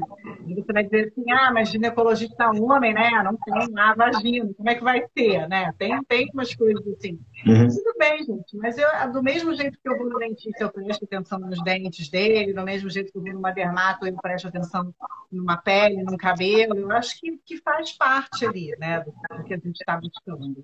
Você 0.56 0.74
vai 0.74 0.84
dizer 0.84 1.08
assim, 1.08 1.32
ah, 1.32 1.52
mas 1.54 1.70
ginecologista 1.70 2.50
homem, 2.50 2.94
né? 2.94 3.10
Não 3.24 3.38
tem 3.38 3.80
a 3.80 3.94
vagina, 3.94 4.54
como 4.56 4.70
é 4.70 4.76
que 4.76 4.84
vai 4.84 5.08
ter, 5.14 5.48
né? 5.48 5.74
Tem, 5.78 6.04
tem 6.06 6.30
umas 6.34 6.54
coisas 6.54 6.86
assim. 6.88 7.20
Uhum. 7.46 7.68
Tudo 7.68 7.98
bem, 7.98 8.24
gente, 8.24 8.58
mas 8.58 8.78
eu, 8.78 8.88
do 9.12 9.24
mesmo 9.24 9.54
jeito 9.54 9.78
que 9.82 9.90
eu 9.90 9.98
vou 9.98 10.10
no 10.10 10.20
dentista, 10.20 10.64
eu 10.64 10.72
presto 10.72 11.06
atenção 11.06 11.40
nos 11.40 11.64
dentes 11.64 12.10
dele, 12.10 12.54
do 12.54 12.64
mesmo 12.64 12.90
jeito 12.90 13.12
que 13.12 13.18
eu 13.18 13.24
vou 13.24 13.34
numa 13.34 13.52
dermato, 13.52 14.06
eu 14.06 14.16
presto 14.18 14.48
atenção 14.48 14.94
numa 15.32 15.58
pele, 15.58 16.04
num 16.04 16.18
cabelo, 16.18 16.78
eu 16.78 16.92
acho 16.92 17.20
que, 17.20 17.38
que 17.46 17.58
faz 17.58 17.92
parte 17.94 18.46
ali, 18.46 18.76
né, 18.80 19.02
do 19.02 19.44
que 19.44 19.54
a 19.54 19.58
gente 19.58 19.78
está 19.80 20.00
buscando 20.00 20.64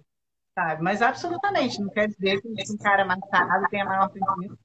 sabe? 0.55 0.83
Mas 0.83 1.01
absolutamente, 1.01 1.81
não 1.81 1.89
quer 1.89 2.07
dizer 2.07 2.41
que 2.41 2.47
um 2.47 2.77
cara 2.77 3.05
mais 3.05 3.19
sarado 3.29 3.65
tenha 3.69 3.85
maior 3.85 4.09
pensamento. 4.09 4.57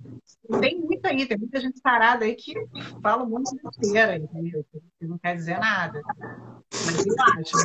Tem 0.61 0.79
muito 0.79 1.07
aí, 1.07 1.27
tem 1.27 1.39
muita 1.39 1.61
gente 1.61 1.81
sarada 1.81 2.25
aí 2.25 2.35
que 2.35 2.55
fala 3.03 3.25
um 3.25 3.29
monte 3.29 3.55
de 3.55 3.63
besteira, 3.63 4.17
entendeu? 4.17 4.65
Que 4.99 5.07
não 5.07 5.19
quer 5.19 5.37
dizer 5.37 5.59
nada. 5.59 6.01
Mas 6.73 7.07
eu 7.07 7.15
acho. 7.39 7.57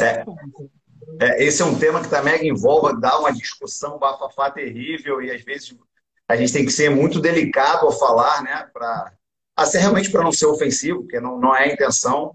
É. 0.00 0.24
É, 1.20 1.44
esse 1.44 1.60
é 1.60 1.64
um 1.64 1.78
tema 1.78 2.00
que 2.00 2.08
também 2.08 2.38
tá 2.38 2.44
envolve, 2.44 3.00
dá 3.00 3.18
uma 3.18 3.32
discussão 3.32 3.98
bafafá 3.98 4.50
terrível 4.50 5.20
e 5.20 5.30
às 5.30 5.42
vezes 5.42 5.76
a 6.28 6.36
gente 6.36 6.52
tem 6.52 6.64
que 6.64 6.70
ser 6.70 6.90
muito 6.90 7.20
delicado 7.20 7.86
ao 7.86 7.92
falar, 7.92 8.42
né? 8.42 8.68
Para 8.72 9.12
assim, 9.56 9.78
realmente 9.78 10.10
para 10.10 10.22
não 10.22 10.32
ser 10.32 10.46
ofensivo, 10.46 11.00
porque 11.00 11.20
não, 11.20 11.38
não 11.38 11.54
é 11.54 11.64
a 11.64 11.72
intenção. 11.72 12.34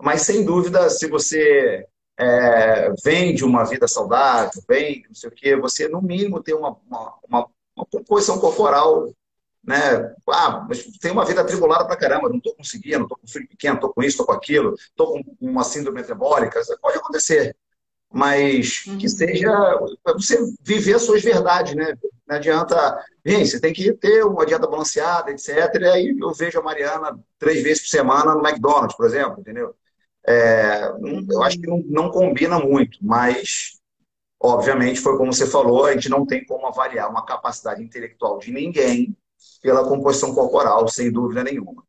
Mas 0.00 0.22
sem 0.22 0.44
dúvida, 0.44 0.90
se 0.90 1.08
você 1.08 1.86
é, 2.18 2.92
vem 3.04 3.34
de 3.34 3.44
uma 3.44 3.64
vida 3.64 3.86
saudável, 3.86 4.50
vem, 4.68 5.04
não 5.06 5.14
sei 5.14 5.28
o 5.30 5.32
quê, 5.32 5.56
você 5.56 5.88
no 5.88 6.02
mínimo 6.02 6.42
tem 6.42 6.54
uma, 6.54 6.76
uma, 6.88 7.14
uma, 7.28 7.46
uma 7.76 7.86
composição 7.86 8.40
corporal, 8.40 9.08
né? 9.62 10.14
Ah, 10.28 10.66
mas 10.68 10.82
tem 10.98 11.12
uma 11.12 11.24
vida 11.24 11.40
atribulada 11.42 11.86
pra 11.86 11.96
caramba, 11.96 12.28
não 12.28 12.38
estou 12.38 12.54
conseguindo, 12.56 13.02
estou 13.02 13.16
com 13.18 13.26
filho 13.26 13.48
pequeno, 13.48 13.76
estou 13.76 13.92
com 13.92 14.02
isso, 14.02 14.10
estou 14.10 14.26
com 14.26 14.32
aquilo, 14.32 14.74
estou 14.74 15.12
com 15.12 15.22
uma 15.40 15.62
síndrome 15.62 16.00
metabólica, 16.00 16.60
pode 16.80 16.98
acontecer. 16.98 17.54
mas 18.12 18.80
que 18.80 18.90
uhum. 18.90 19.08
seja 19.08 19.80
você 20.06 20.38
viver 20.62 20.94
as 20.96 21.02
suas 21.02 21.22
verdades, 21.22 21.74
né? 21.74 21.94
Não 22.26 22.36
adianta. 22.36 23.04
Gente, 23.24 23.50
você 23.50 23.60
tem 23.60 23.72
que 23.72 23.92
ter 23.94 24.24
uma 24.24 24.46
dieta 24.46 24.66
balanceada, 24.66 25.30
etc. 25.30 25.48
E 25.80 25.84
aí 25.86 26.16
eu 26.20 26.32
vejo 26.34 26.58
a 26.58 26.62
Mariana 26.62 27.18
três 27.38 27.62
vezes 27.62 27.82
por 27.82 27.90
semana 27.90 28.34
no 28.34 28.46
McDonald's, 28.46 28.96
por 28.96 29.06
exemplo, 29.06 29.40
entendeu? 29.40 29.74
É, 30.28 30.92
eu 31.30 31.42
acho 31.42 31.58
que 31.58 31.66
não, 31.66 31.82
não 31.86 32.10
combina 32.10 32.58
muito, 32.58 32.98
mas 33.00 33.78
obviamente 34.38 35.00
foi 35.00 35.16
como 35.16 35.32
você 35.32 35.46
falou, 35.46 35.86
a 35.86 35.92
gente 35.94 36.10
não 36.10 36.26
tem 36.26 36.44
como 36.44 36.66
avaliar 36.66 37.08
uma 37.08 37.24
capacidade 37.24 37.82
intelectual 37.82 38.38
de 38.38 38.52
ninguém 38.52 39.16
pela 39.62 39.88
composição 39.88 40.34
corporal, 40.34 40.86
sem 40.86 41.10
dúvida 41.10 41.42
nenhuma. 41.42 41.82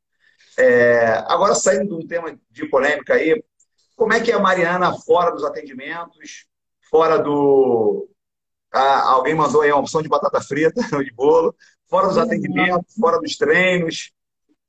É, 0.57 1.23
agora, 1.27 1.53
saindo 1.53 1.97
de 1.97 2.05
um 2.05 2.07
tema 2.07 2.39
de 2.49 2.65
polêmica 2.69 3.15
aí, 3.15 3.43
como 3.95 4.13
é 4.13 4.21
que 4.21 4.31
é 4.31 4.35
a 4.35 4.39
Mariana 4.39 4.93
fora 4.99 5.31
dos 5.31 5.43
atendimentos, 5.43 6.45
fora 6.89 7.17
do. 7.17 8.09
Ah, 8.71 9.11
alguém 9.11 9.35
mandou 9.35 9.61
aí 9.61 9.71
uma 9.71 9.81
opção 9.81 10.01
de 10.01 10.07
batata 10.07 10.39
frita, 10.41 10.81
de 11.03 11.11
bolo, 11.11 11.53
fora 11.89 12.07
dos 12.07 12.17
atendimentos, 12.17 12.93
fora 12.95 13.19
dos 13.19 13.35
treinos. 13.35 14.13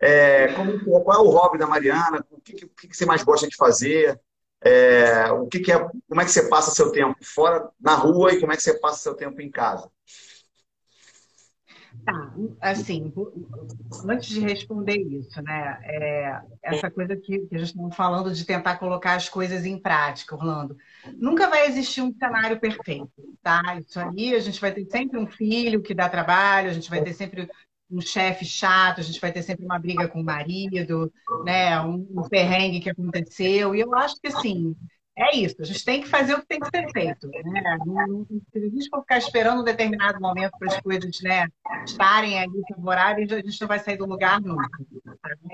É, 0.01 0.53
como, 0.55 1.03
qual 1.03 1.19
é 1.19 1.21
o 1.21 1.31
hobby 1.31 1.59
da 1.59 1.67
Mariana? 1.67 2.25
O 2.31 2.41
que, 2.41 2.55
que, 2.55 2.89
que 2.89 2.97
você 2.97 3.05
mais 3.05 3.23
gosta 3.23 3.47
de 3.47 3.57
fazer? 3.57 4.19
É, 4.63 5.31
o 5.33 5.47
que, 5.47 5.61
que, 5.61 5.73
é, 5.73 5.79
como 6.09 6.21
é 6.21 6.25
que 6.25 6.31
você 6.31 6.49
passa 6.49 6.71
seu 6.71 6.91
tempo 6.91 7.17
fora 7.23 7.69
na 7.81 7.95
rua 7.95 8.33
e 8.33 8.41
como 8.41 8.53
é 8.53 8.57
que 8.57 8.63
você 8.63 8.79
passa 8.79 9.03
seu 9.03 9.15
tempo 9.15 9.41
em 9.41 9.51
casa? 9.51 9.91
Tá, 12.05 12.35
assim, 12.61 13.13
antes 14.09 14.29
de 14.29 14.41
responder 14.41 14.97
isso, 14.97 15.43
né? 15.43 15.79
É, 15.83 16.41
essa 16.63 16.91
coisa 16.91 17.17
que, 17.17 17.41
que 17.41 17.57
a 17.57 17.59
gente 17.59 17.77
está 17.77 17.91
falando 17.91 18.33
de 18.33 18.45
tentar 18.45 18.79
colocar 18.79 19.15
as 19.15 19.29
coisas 19.29 19.67
em 19.67 19.79
prática, 19.79 20.35
Orlando. 20.35 20.77
Nunca 21.17 21.49
vai 21.49 21.67
existir 21.67 22.01
um 22.01 22.15
cenário 22.17 22.59
perfeito, 22.59 23.11
tá? 23.43 23.61
Isso 23.79 23.99
aí, 24.01 24.35
a 24.35 24.39
gente 24.39 24.61
vai 24.61 24.73
ter 24.73 24.87
sempre 24.87 25.19
um 25.19 25.27
filho 25.27 25.83
que 25.83 25.95
dá 25.95 26.09
trabalho, 26.09 26.71
a 26.71 26.73
gente 26.73 26.89
vai 26.89 27.03
ter 27.03 27.13
sempre 27.13 27.51
um 27.91 28.01
chefe 28.01 28.45
chato, 28.45 29.01
a 29.01 29.03
gente 29.03 29.21
vai 29.21 29.33
ter 29.33 29.43
sempre 29.43 29.65
uma 29.65 29.79
briga 29.79 30.09
com 30.09 30.21
o 30.21 30.25
marido, 30.25 31.13
né? 31.45 31.81
Um, 31.81 32.29
perrengue 32.29 32.81
que 32.81 32.91
aconteceu. 32.91 33.75
E 33.75 33.81
eu 33.81 33.95
acho 33.95 34.17
que, 34.21 34.29
assim, 34.29 34.77
é 35.21 35.37
isso, 35.37 35.57
a 35.61 35.65
gente 35.65 35.85
tem 35.85 36.01
que 36.01 36.09
fazer 36.09 36.33
o 36.35 36.41
que 36.41 36.47
tem 36.47 36.61
que 36.61 36.71
ser 36.71 36.91
feito. 36.93 37.29
Né? 37.29 37.63
se 38.51 38.59
a 38.59 38.61
gente 38.61 38.89
for 38.89 39.01
ficar 39.01 39.19
esperando 39.19 39.61
um 39.61 39.65
determinado 39.65 40.19
momento 40.19 40.53
para 40.59 40.69
as 40.69 40.81
coisas 40.81 41.11
né, 41.23 41.47
estarem 41.85 42.39
ali 42.39 42.63
favoráveis, 42.75 43.31
a 43.31 43.37
gente 43.37 43.61
não 43.61 43.69
vai 43.69 43.79
sair 43.81 43.99
do 43.99 44.07
lugar 44.07 44.41
nunca. 44.41 44.69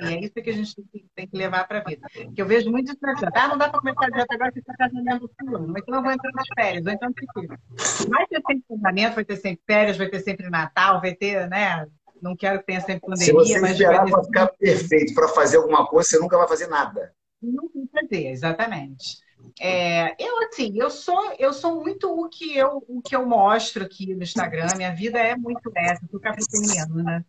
E 0.03 0.07
é 0.07 0.21
isso 0.21 0.35
que 0.35 0.51
a 0.51 0.53
gente 0.53 0.75
tem 1.17 1.27
que, 1.27 1.37
levar 1.37 1.67
para 1.67 1.81
a 1.81 1.85
vida. 1.85 2.07
Que 2.33 2.41
eu 2.41 2.47
vejo 2.47 2.71
muito 2.71 2.93
isso. 2.93 3.01
Ah, 3.35 3.49
não 3.49 3.59
dá 3.59 3.69
para 3.69 3.81
começar 3.81 4.05
a 4.05 4.35
agora 4.35 4.53
que 4.53 4.61
você 4.61 4.71
está 4.71 4.77
casamento 4.77 5.31
fulano. 5.41 5.75
Então 5.77 5.95
eu 5.97 6.03
vou 6.03 6.13
entrar 6.13 6.33
nas 6.33 6.47
férias, 6.55 6.87
ou 6.87 6.93
então 6.93 7.11
o 7.11 8.09
Vai 8.09 8.27
ter 8.29 8.43
sempre 8.47 8.65
casamento, 8.69 9.15
vai 9.15 9.25
ter 9.25 9.37
sempre 9.37 9.63
férias, 9.67 9.97
vai 9.97 10.09
ter 10.09 10.21
sempre 10.21 10.49
Natal, 10.49 11.01
vai 11.01 11.15
ter, 11.15 11.49
né? 11.49 11.87
Não 12.23 12.37
quero 12.37 12.61
que 12.61 12.67
tenha 12.67 12.81
sempre 12.81 13.01
pandemia. 13.01 13.25
Se 13.25 13.33
você 13.33 13.61
mas 13.61 13.73
esperar 13.73 14.05
para 14.05 14.25
ficar 14.25 14.47
perfeito 14.49 15.15
para 15.15 15.29
fazer 15.29 15.59
alguma 15.59 15.87
coisa, 15.87 16.09
você 16.09 16.19
nunca 16.19 16.39
vai 16.39 16.49
fazer 16.49 16.67
nada. 16.67 17.13
Que 17.41 17.89
fazer, 17.93 18.29
exatamente. 18.29 19.25
É, 19.61 20.15
eu 20.23 20.39
assim, 20.41 20.73
eu 20.77 20.91
sou 20.91 21.35
eu 21.39 21.53
sou 21.53 21.81
muito 21.81 22.11
o 22.11 22.29
que 22.29 22.57
eu 22.57 22.85
o 22.89 23.01
que 23.01 23.15
eu 23.15 23.25
mostro 23.27 23.85
aqui 23.85 24.15
no 24.15 24.23
Instagram. 24.23 24.67
Minha 24.77 24.95
vida 24.95 25.19
é 25.19 25.37
muito 25.37 25.71
essa, 25.75 26.05
eu 26.05 26.09
sou 26.11 26.21
capricorniana. 26.21 27.03
Né? 27.03 27.25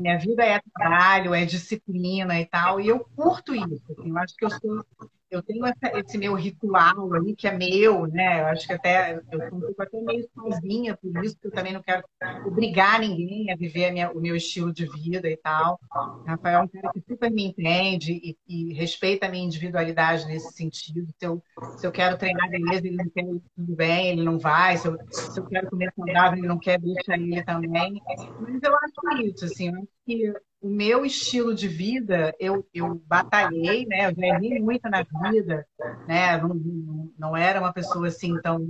Minha 0.00 0.18
vida 0.18 0.44
é 0.44 0.60
trabalho, 0.74 1.34
é 1.34 1.44
disciplina 1.44 2.40
e 2.40 2.46
tal. 2.46 2.80
E 2.80 2.88
eu 2.88 3.00
curto 3.16 3.54
isso. 3.54 3.82
Assim, 3.90 4.10
eu 4.10 4.18
acho 4.18 4.36
que 4.36 4.44
eu 4.44 4.50
sou 4.50 4.84
eu 5.30 5.42
tenho 5.42 5.66
essa, 5.66 5.98
esse 5.98 6.16
meu 6.16 6.34
ritual 6.34 7.12
aí, 7.14 7.34
que 7.34 7.48
é 7.48 7.56
meu, 7.56 8.06
né? 8.06 8.40
Eu 8.40 8.46
acho 8.46 8.66
que 8.66 8.72
até 8.72 9.20
eu 9.30 9.50
pouco 9.50 9.82
até 9.82 10.00
meio 10.00 10.28
sozinha 10.32 10.96
por 10.96 11.24
isso, 11.24 11.36
que 11.38 11.48
eu 11.48 11.50
também 11.50 11.72
não 11.72 11.82
quero 11.82 12.04
obrigar 12.44 13.00
ninguém 13.00 13.50
a 13.50 13.56
viver 13.56 13.86
a 13.86 13.92
minha, 13.92 14.10
o 14.12 14.20
meu 14.20 14.36
estilo 14.36 14.72
de 14.72 14.86
vida 14.86 15.28
e 15.28 15.36
tal. 15.36 15.80
Rafael 16.26 16.60
é 16.60 16.62
um 16.62 16.68
cara 16.68 16.92
que 16.92 17.00
super 17.00 17.30
me 17.30 17.44
entende 17.44 18.12
e, 18.12 18.36
e, 18.46 18.74
respeita 18.74 19.26
a 19.26 19.28
minha 19.28 19.44
individualidade 19.44 20.26
nesse 20.26 20.52
sentido. 20.52 21.06
Se 21.18 21.26
eu, 21.26 21.42
se 21.76 21.86
eu 21.86 21.92
quero 21.92 22.16
treinar 22.16 22.48
beleza, 22.48 22.86
ele 22.86 22.96
não 22.96 23.08
quer 23.08 23.24
tudo 23.24 23.76
bem, 23.76 24.10
ele 24.10 24.22
não 24.22 24.38
vai. 24.38 24.76
Se 24.76 24.86
eu, 24.86 24.96
se 25.10 25.38
eu 25.38 25.46
quero 25.46 25.68
comer 25.68 25.92
saudável, 25.94 26.38
ele 26.38 26.48
não 26.48 26.58
quer, 26.58 26.80
deixa 26.80 27.14
ele 27.14 27.42
também. 27.42 28.00
Mas 28.38 28.62
eu 28.62 28.74
acho 28.74 29.22
isso, 29.22 29.44
assim, 29.44 29.68
eu 29.68 29.74
acho 29.74 29.95
que 30.06 30.32
o 30.60 30.68
meu 30.68 31.04
estilo 31.04 31.54
de 31.54 31.68
vida, 31.68 32.34
eu, 32.40 32.66
eu 32.72 33.00
batalhei, 33.06 33.86
né? 33.86 34.06
Eu 34.06 34.14
já 34.14 34.26
errei 34.26 34.60
muito 34.60 34.88
na 34.88 35.04
vida, 35.30 35.66
né? 36.08 36.38
Não, 36.38 37.12
não 37.18 37.36
era 37.36 37.60
uma 37.60 37.72
pessoa 37.72 38.08
assim 38.08 38.40
tão, 38.40 38.66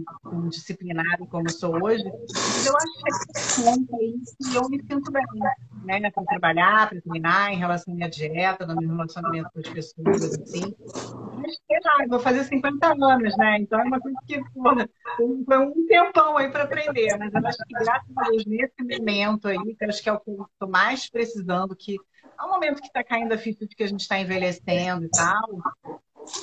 disciplinada 0.48 1.24
como 1.30 1.48
sou 1.50 1.82
hoje, 1.82 2.04
mas 2.04 2.66
eu 2.66 2.74
achei 2.76 3.64
conta 3.64 3.96
isso 4.02 4.52
e 4.52 4.54
eu 4.56 4.68
me 4.68 4.82
sinto 4.82 5.10
bem, 5.12 5.24
né? 5.84 6.10
Para 6.10 6.24
trabalhar, 6.24 6.90
para 6.90 7.00
treinar, 7.00 7.52
em 7.52 7.56
relação 7.56 7.94
à 7.94 7.96
minha 7.96 8.10
dieta, 8.10 8.66
no 8.66 8.76
meu 8.76 8.90
relacionamento 8.90 9.50
com 9.52 9.60
as 9.60 9.68
pessoas, 9.68 10.24
assim. 10.24 10.74
Mas, 11.36 11.56
sei 11.66 11.80
lá, 11.84 12.02
eu 12.02 12.08
vou 12.08 12.20
fazer 12.20 12.44
50 12.44 12.86
anos, 12.86 13.36
né? 13.38 13.58
Então 13.60 13.80
é 13.80 13.84
uma 13.84 14.00
coisa 14.00 14.18
que, 14.26 14.42
porra, 14.52 14.88
foi 15.16 15.58
um 15.58 15.86
tempão 15.86 16.36
aí 16.36 16.50
para 16.50 16.64
aprender, 16.64 17.16
mas 17.16 17.32
eu 17.32 17.46
acho 17.46 17.58
que 17.58 17.74
graças 17.74 18.16
a 18.16 18.30
Deus, 18.30 18.44
nesse 18.44 18.74
momento 18.82 19.48
aí, 19.48 19.58
que 19.58 19.84
eu 19.84 19.88
acho 19.88 20.02
que 20.02 20.08
é 20.08 20.12
o 20.12 20.20
que 20.20 20.30
eu 20.60 20.68
mais 20.68 21.08
precisando, 21.26 21.76
que 21.76 21.96
é 22.38 22.44
um 22.44 22.50
momento 22.50 22.80
que 22.80 22.86
está 22.86 23.02
caindo 23.02 23.32
a 23.32 23.38
ficha 23.38 23.66
de 23.66 23.74
que 23.74 23.82
a 23.82 23.86
gente 23.86 24.00
está 24.00 24.18
envelhecendo 24.18 25.04
e 25.04 25.10
tal. 25.10 25.62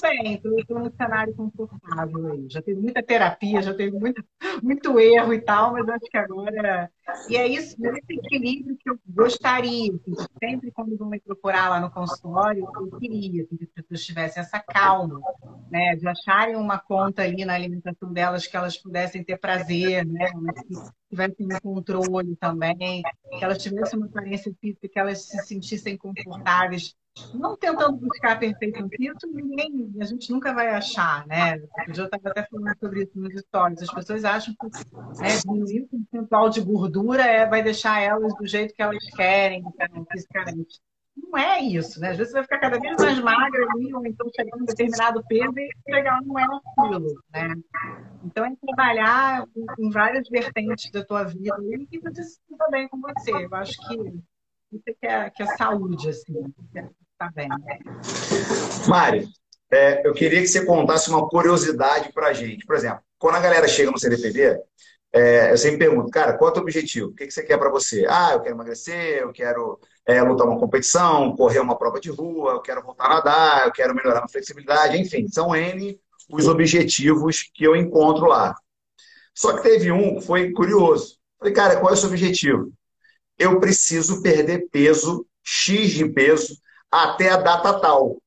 Bem, 0.02 0.42
estou 0.58 0.80
num 0.80 0.92
cenário 0.92 1.36
confortável 1.36 2.32
aí. 2.32 2.48
Já 2.50 2.62
teve 2.62 2.80
muita 2.80 3.04
terapia, 3.04 3.62
já 3.62 3.74
teve 3.74 3.98
muito, 3.98 4.24
muito 4.62 5.00
erro 5.00 5.34
e 5.34 5.42
tal, 5.42 5.74
mas 5.74 5.88
acho 5.90 6.06
que 6.10 6.18
agora. 6.18 6.90
E 7.30 7.36
é 7.36 7.48
isso, 7.48 7.76
esse 7.80 8.14
equilíbrio 8.14 8.78
que 8.78 8.90
eu 8.90 9.00
gostaria. 9.08 9.94
Assim, 9.94 10.14
sempre 10.44 10.72
quando 10.72 10.98
vão 10.98 11.10
me 11.10 11.20
procurar 11.20 11.70
lá 11.70 11.80
no 11.80 11.92
consultório, 11.92 12.68
eu 12.76 13.00
queria 13.00 13.44
assim, 13.44 13.58
que 13.58 13.64
as 13.66 13.72
pessoas 13.72 14.06
tivessem 14.06 14.42
essa 14.42 14.60
calma, 14.60 15.22
né? 15.70 15.96
De 15.96 16.08
acharem 16.08 16.56
uma 16.56 16.80
conta 16.80 17.24
ali 17.24 17.46
na 17.46 17.54
alimentação 17.54 18.12
delas 18.12 18.48
que 18.48 18.56
elas 18.56 18.78
pudessem 18.78 19.24
ter 19.24 19.38
prazer, 19.38 20.06
né? 20.06 20.32
Que 20.68 20.76
tivessem 21.10 21.46
um 21.46 21.60
controle 21.60 22.36
também, 22.38 23.02
que 23.38 23.44
elas 23.44 23.62
tivessem 23.62 24.00
uma 24.00 24.08
aparência 24.08 24.54
física, 24.60 24.88
que 24.88 25.00
elas 25.00 25.26
se 25.26 25.38
sentissem 25.46 25.98
confortáveis 25.98 26.96
não 27.34 27.56
tentando 27.56 27.98
buscar 27.98 28.34
a 28.34 28.36
perfeição 28.36 28.90
física, 28.90 29.28
ninguém, 29.28 29.94
a 30.00 30.06
gente 30.06 30.32
nunca 30.32 30.54
vai 30.54 30.70
achar, 30.70 31.26
né? 31.28 31.60
Eu 31.88 32.06
estava 32.06 32.30
até 32.30 32.44
falando 32.44 32.76
sobre 32.80 33.04
isso 33.04 33.12
nos 33.16 33.34
stories. 33.40 33.84
As 33.84 33.94
pessoas 33.94 34.26
acham 34.26 34.56
que 34.60 34.68
né, 35.22 35.38
diminuir 35.46 35.82
o 35.82 35.88
percentual 35.88 36.50
de 36.50 36.62
gordura 36.62 36.93
é, 37.20 37.48
vai 37.48 37.64
deixar 37.64 38.02
elas 38.02 38.36
do 38.36 38.48
jeito 38.48 38.74
que 38.74 38.82
elas 38.82 39.04
querem, 39.16 39.64
né, 39.64 39.88
fisicamente. 40.12 40.80
Não 41.16 41.38
é 41.38 41.62
isso, 41.62 42.00
né? 42.00 42.10
Às 42.10 42.18
vezes 42.18 42.32
você 42.32 42.40
vai 42.40 42.44
ficar 42.44 42.60
cada 42.60 42.80
vez 42.80 42.96
mais 42.98 43.20
magra 43.20 43.68
ali, 43.72 43.94
ou 43.94 44.06
então 44.06 44.28
chegar 44.36 44.58
em 44.58 44.62
um 44.62 44.66
determinado 44.66 45.24
peso 45.28 45.54
e 45.58 45.70
chegar 45.88 46.22
não 46.24 46.40
é 46.40 46.44
aquilo, 46.44 47.24
né? 47.32 47.56
Então 48.24 48.46
é 48.46 48.52
trabalhar 48.66 49.46
em 49.78 49.90
várias 49.92 50.28
vertentes 50.28 50.92
da 50.92 51.06
tua 51.06 51.24
vida 51.24 51.56
e 51.62 51.86
que 51.86 52.00
você 52.00 52.24
se 52.24 52.40
sinta 52.48 52.68
bem 52.72 52.88
com 52.88 53.00
você. 53.00 53.32
Eu 53.32 53.54
acho 53.54 53.78
que 53.88 53.96
isso 54.72 54.84
é 54.88 54.94
que 54.94 55.06
é, 55.06 55.30
que 55.30 55.44
é 55.44 55.46
saúde, 55.58 56.10
assim. 56.10 56.34
Tá 57.18 57.32
bem. 57.36 57.48
Mário, 58.88 59.28
é, 59.72 60.08
eu 60.08 60.14
queria 60.14 60.42
que 60.42 60.48
você 60.48 60.66
contasse 60.66 61.10
uma 61.10 61.28
curiosidade 61.28 62.12
para 62.12 62.28
a 62.28 62.34
gente. 62.34 62.66
Por 62.66 62.76
exemplo, 62.76 63.02
quando 63.20 63.36
a 63.36 63.42
galera 63.42 63.68
chega 63.68 63.92
no 63.92 64.00
CDPD, 64.00 64.60
é, 65.14 65.52
eu 65.52 65.58
sempre 65.58 65.78
pergunto, 65.78 66.10
cara, 66.10 66.38
qual 66.38 66.50
é 66.50 66.52
o 66.52 66.54
teu 66.56 66.64
objetivo? 66.64 67.10
O 67.10 67.14
que, 67.14 67.28
que 67.28 67.32
você 67.32 67.44
quer 67.44 67.58
para 67.58 67.70
você? 67.70 68.06
Ah, 68.10 68.32
eu 68.34 68.42
quero 68.42 68.56
emagrecer, 68.56 69.20
eu 69.20 69.32
quero 69.32 69.80
é, 70.08 70.22
lutar 70.24 70.48
uma 70.48 70.60
competição, 70.60 71.36
correr 71.36 71.60
uma 71.60 71.78
prova 71.78 72.00
de 72.00 72.10
rua, 72.10 72.54
eu 72.54 72.62
quero 72.62 72.82
voltar 72.82 73.06
a 73.06 73.10
nadar, 73.10 73.66
eu 73.68 73.72
quero 73.72 73.94
melhorar 73.94 74.24
a 74.24 74.28
flexibilidade, 74.28 74.98
enfim, 74.98 75.28
são 75.28 75.56
N 75.56 76.00
os 76.30 76.48
objetivos 76.48 77.44
que 77.54 77.64
eu 77.64 77.76
encontro 77.76 78.26
lá. 78.26 78.56
Só 79.36 79.56
que 79.56 79.64
teve 79.64 79.92
um 79.92 80.16
que 80.16 80.26
foi 80.26 80.52
curioso. 80.52 81.18
Falei, 81.38 81.54
cara, 81.54 81.80
qual 81.80 81.92
é 81.92 81.94
o 81.94 81.98
seu 81.98 82.10
objetivo? 82.10 82.72
Eu 83.38 83.60
preciso 83.60 84.22
perder 84.22 84.68
peso, 84.72 85.28
X 85.44 85.92
de 85.92 86.10
peso, 86.10 86.58
até 86.92 87.30
a 87.30 87.38
data 87.38 87.80
tal. 87.80 88.18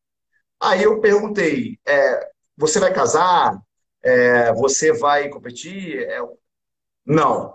Aí 0.60 0.82
eu 0.82 1.00
perguntei: 1.00 1.78
é, 1.86 2.28
você 2.56 2.80
vai 2.80 2.92
casar? 2.92 3.58
É, 4.02 4.52
você 4.54 4.92
vai 4.92 5.28
competir? 5.28 5.98
É, 6.00 6.20
não. 7.06 7.54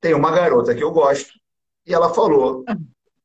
Tem 0.00 0.14
uma 0.14 0.30
garota 0.30 0.74
que 0.74 0.84
eu 0.84 0.92
gosto 0.92 1.32
e 1.86 1.94
ela 1.94 2.12
falou 2.12 2.64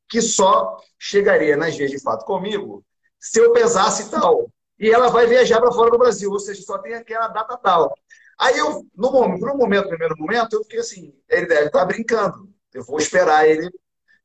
que 0.08 0.22
só 0.22 0.78
chegaria 0.98 1.58
nas 1.58 1.76
vias 1.76 1.92
de 1.92 2.02
fato 2.02 2.26
comigo 2.26 2.84
se 3.20 3.40
eu 3.40 3.52
pesasse 3.52 4.10
tal. 4.10 4.50
E 4.80 4.90
ela 4.90 5.10
vai 5.10 5.28
viajar 5.28 5.60
para 5.60 5.74
fora 5.74 5.92
do 5.92 5.98
Brasil, 5.98 6.32
ou 6.32 6.40
seja, 6.40 6.62
só 6.62 6.78
tem 6.78 6.94
aquela 6.94 7.28
data 7.28 7.58
tal. 7.58 7.94
Aí 8.40 8.58
eu, 8.58 8.86
no 8.96 9.12
no 9.12 9.58
momento, 9.58 9.84
no 9.84 9.90
primeiro 9.90 10.16
momento, 10.18 10.54
eu 10.54 10.64
fiquei 10.64 10.80
assim, 10.80 11.14
ele 11.28 11.46
deve 11.46 11.66
estar 11.68 11.84
brincando. 11.86 12.50
Eu 12.74 12.84
vou 12.86 12.98
esperar 12.98 13.46
ele. 13.46 13.70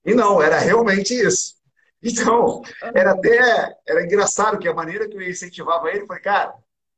E 0.04 0.14
não, 0.14 0.40
era 0.40 0.58
realmente 0.58 1.12
isso. 1.12 1.54
Então, 2.00 2.62
era 2.94 3.12
até 3.12 3.74
era 3.86 4.04
engraçado 4.04 4.58
que 4.58 4.68
a 4.68 4.74
maneira 4.74 5.08
que 5.08 5.16
eu 5.16 5.22
incentivava 5.22 5.90
ele 5.90 6.06
foi, 6.06 6.20
cara, 6.20 6.54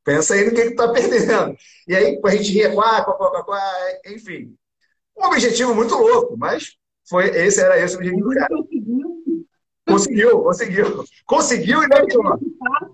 Pensa 0.07 0.35
aí 0.35 0.45
no 0.45 0.55
que, 0.55 0.71
que 0.71 0.77
tá 0.77 0.87
perdendo. 0.93 1.57
E 1.89 1.97
aí 1.97 2.21
a 2.25 2.31
gente 2.31 2.53
ria, 2.53 2.73
quá, 2.73 3.05
quá, 3.05 3.15
quá, 3.15 3.43
quá, 3.43 3.61
enfim. 4.07 4.57
Um 5.19 5.27
objetivo 5.27 5.75
muito 5.75 5.97
louco, 5.97 6.37
mas 6.39 6.77
foi, 7.09 7.27
esse 7.31 7.61
era 7.61 7.77
esse 7.77 7.97
o 7.97 7.99
objetivo 7.99 8.29
do 8.29 8.35
cara. 8.37 8.55
Conseguiu, 9.85 10.43
conseguiu. 10.45 11.05
Conseguiu 11.27 11.83
e 11.83 11.89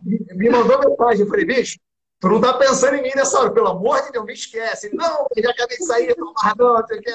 me, 0.02 0.26
me 0.36 0.48
mandou 0.48 0.78
mensagem. 0.78 1.20
Eu 1.20 1.28
falei, 1.28 1.44
bicho, 1.44 1.78
tu 2.18 2.30
não 2.30 2.40
tá 2.40 2.54
pensando 2.54 2.94
em 2.94 3.02
mim 3.02 3.12
nessa 3.14 3.38
hora, 3.38 3.52
pelo 3.52 3.68
amor 3.68 4.00
de 4.04 4.12
Deus, 4.12 4.24
me 4.24 4.32
esquece. 4.32 4.88
Não, 4.94 5.26
eu 5.36 5.42
já 5.42 5.50
acabei 5.50 5.76
de 5.76 5.84
sair, 5.84 6.16
amarradão, 6.18 6.74
não 6.74 6.86
que. 6.86 7.10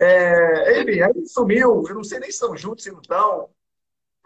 É, 0.00 0.82
enfim, 0.82 1.00
aí 1.00 1.26
sumiu. 1.26 1.82
Eu 1.88 1.94
não 1.94 2.04
sei 2.04 2.20
nem 2.20 2.28
se 2.28 2.34
estão 2.34 2.54
juntos, 2.58 2.84
se 2.84 2.90
não 2.90 3.00
estão. 3.00 3.48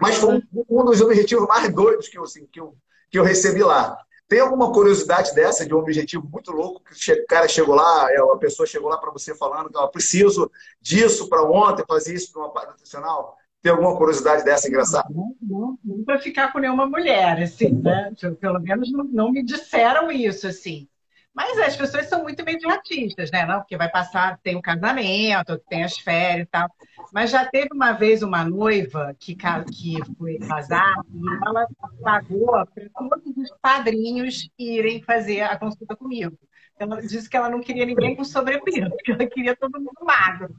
Mas 0.00 0.16
foi 0.16 0.34
um, 0.34 0.42
um 0.68 0.84
dos 0.84 1.00
objetivos 1.00 1.46
mais 1.46 1.72
doidos 1.72 2.08
que 2.08 2.18
eu, 2.18 2.24
assim, 2.24 2.46
que, 2.46 2.58
eu, 2.58 2.76
que 3.12 3.16
eu 3.16 3.22
recebi 3.22 3.62
lá. 3.62 3.96
Tem 4.28 4.40
alguma 4.40 4.72
curiosidade 4.72 5.34
dessa, 5.34 5.64
de 5.64 5.72
um 5.72 5.78
objetivo 5.78 6.28
muito 6.30 6.50
louco, 6.50 6.82
que 6.82 7.12
o 7.12 7.26
cara 7.26 7.46
chegou 7.46 7.74
lá, 7.74 8.10
é, 8.10 8.16
a 8.18 8.36
pessoa 8.36 8.66
chegou 8.66 8.88
lá 8.88 8.98
para 8.98 9.12
você 9.12 9.34
falando 9.36 9.70
que 9.70 9.76
ela 9.76 9.88
preciso 9.88 10.50
disso 10.80 11.28
para 11.28 11.44
ontem, 11.44 11.84
fazer 11.86 12.14
isso 12.14 12.32
para 12.32 12.42
uma 12.42 12.52
parte 12.52 12.70
nutricional? 12.70 13.36
Tem 13.62 13.70
alguma 13.70 13.96
curiosidade 13.96 14.44
dessa 14.44 14.68
engraçada? 14.68 15.08
Não, 15.10 15.78
não, 15.84 16.04
para 16.04 16.18
ficar 16.18 16.52
com 16.52 16.58
nenhuma 16.58 16.86
mulher, 16.86 17.42
assim, 17.42 17.70
né? 17.70 18.12
Pelo 18.40 18.60
menos 18.60 18.92
não, 18.92 19.04
não 19.04 19.32
me 19.32 19.44
disseram 19.44 20.10
isso, 20.10 20.46
assim. 20.46 20.88
Mas 21.36 21.58
as 21.58 21.76
pessoas 21.76 22.08
são 22.08 22.22
muito 22.22 22.40
imediatistas, 22.40 23.30
né? 23.30 23.44
Não, 23.44 23.58
porque 23.58 23.76
vai 23.76 23.90
passar, 23.90 24.38
tem 24.38 24.54
o 24.54 24.58
um 24.58 24.62
casamento, 24.62 25.58
tem 25.68 25.84
as 25.84 25.98
férias 25.98 26.46
e 26.46 26.50
tal. 26.50 26.66
Mas 27.12 27.30
já 27.30 27.44
teve 27.44 27.68
uma 27.74 27.92
vez 27.92 28.22
uma 28.22 28.42
noiva 28.42 29.14
que, 29.20 29.36
que 29.36 29.98
foi 30.16 30.38
casar 30.38 30.94
e 31.12 31.46
ela 31.46 31.66
pagou 32.02 32.46
para 32.46 32.88
todos 33.10 33.36
os 33.36 33.50
padrinhos 33.60 34.48
irem 34.58 35.02
fazer 35.02 35.42
a 35.42 35.58
consulta 35.58 35.94
comigo. 35.94 36.38
Ela 36.78 37.00
disse 37.00 37.28
que 37.28 37.36
ela 37.36 37.48
não 37.48 37.60
queria 37.60 37.86
ninguém 37.86 38.14
com 38.14 38.22
sobrepeso, 38.22 38.90
que 39.02 39.12
ela 39.12 39.26
queria 39.26 39.56
todo 39.56 39.78
mundo 39.78 39.96
magro. 40.02 40.54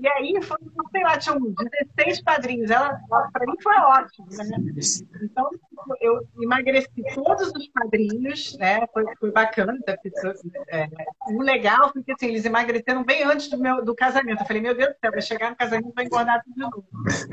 E 0.00 0.08
aí, 0.08 0.42
foi, 0.42 0.58
sei 0.90 1.02
lá, 1.04 1.16
tinham 1.16 1.38
16 1.96 2.22
padrinhos. 2.22 2.70
Ela, 2.70 3.00
para 3.32 3.46
mim 3.46 3.54
foi 3.62 3.76
ótimo. 3.76 4.26
Né? 4.30 4.44
Então, 5.22 5.48
eu 6.00 6.26
emagreci 6.42 6.88
todos 7.14 7.52
os 7.54 7.68
padrinhos, 7.68 8.56
né? 8.58 8.86
Foi, 8.92 9.04
foi 9.20 9.30
bacana. 9.30 9.78
É, 10.68 10.88
o 11.28 11.40
legal 11.42 11.92
foi 11.92 12.02
que 12.02 12.12
assim, 12.12 12.26
eles 12.26 12.44
emagreceram 12.44 13.04
bem 13.04 13.22
antes 13.22 13.48
do, 13.48 13.58
meu, 13.58 13.84
do 13.84 13.94
casamento. 13.94 14.42
Eu 14.42 14.46
falei, 14.46 14.62
meu 14.62 14.74
Deus 14.74 14.90
do 14.90 14.98
céu, 14.98 15.10
vai 15.12 15.22
chegar 15.22 15.50
no 15.50 15.56
casamento 15.56 15.92
vai 15.94 16.04
engordar 16.04 16.42
tudo 16.42 16.54
de 16.54 16.60
novo. 16.60 16.84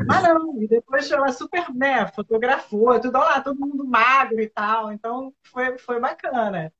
Mas 0.07 0.23
não, 0.23 0.61
e 0.61 0.67
depois 0.67 1.09
ela 1.11 1.31
super, 1.31 1.73
né, 1.73 2.07
fotografou, 2.07 2.99
tudo 2.99 3.17
lá, 3.17 3.41
todo 3.41 3.59
mundo 3.59 3.85
magro 3.87 4.39
e 4.39 4.49
tal. 4.49 4.91
Então, 4.91 5.33
foi, 5.43 5.77
foi 5.77 5.99
bacana. 5.99 6.71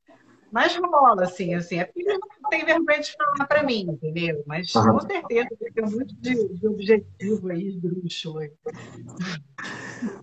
Mas 0.52 0.76
rola, 0.76 1.24
assim, 1.24 1.54
assim. 1.54 1.80
É 1.80 1.86
porque 1.86 2.04
não 2.04 2.50
tem 2.50 2.66
vergonha 2.66 3.00
de 3.00 3.14
falar 3.14 3.48
para 3.48 3.64
mim, 3.64 3.82
entendeu? 3.82 4.44
Mas 4.46 4.74
uhum. 4.74 4.94
com 4.94 5.00
certeza 5.02 5.50
tem 5.74 5.86
muito 5.86 6.16
de, 6.16 6.54
de 6.56 6.68
objetivo 6.68 7.50
aí, 7.50 7.68
esdrúxulo 7.68 8.40
aí. 8.40 8.52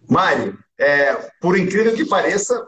Mari, 0.08 0.54
é, 0.78 1.14
por 1.40 1.58
incrível 1.58 1.94
que 1.94 2.04
pareça, 2.04 2.66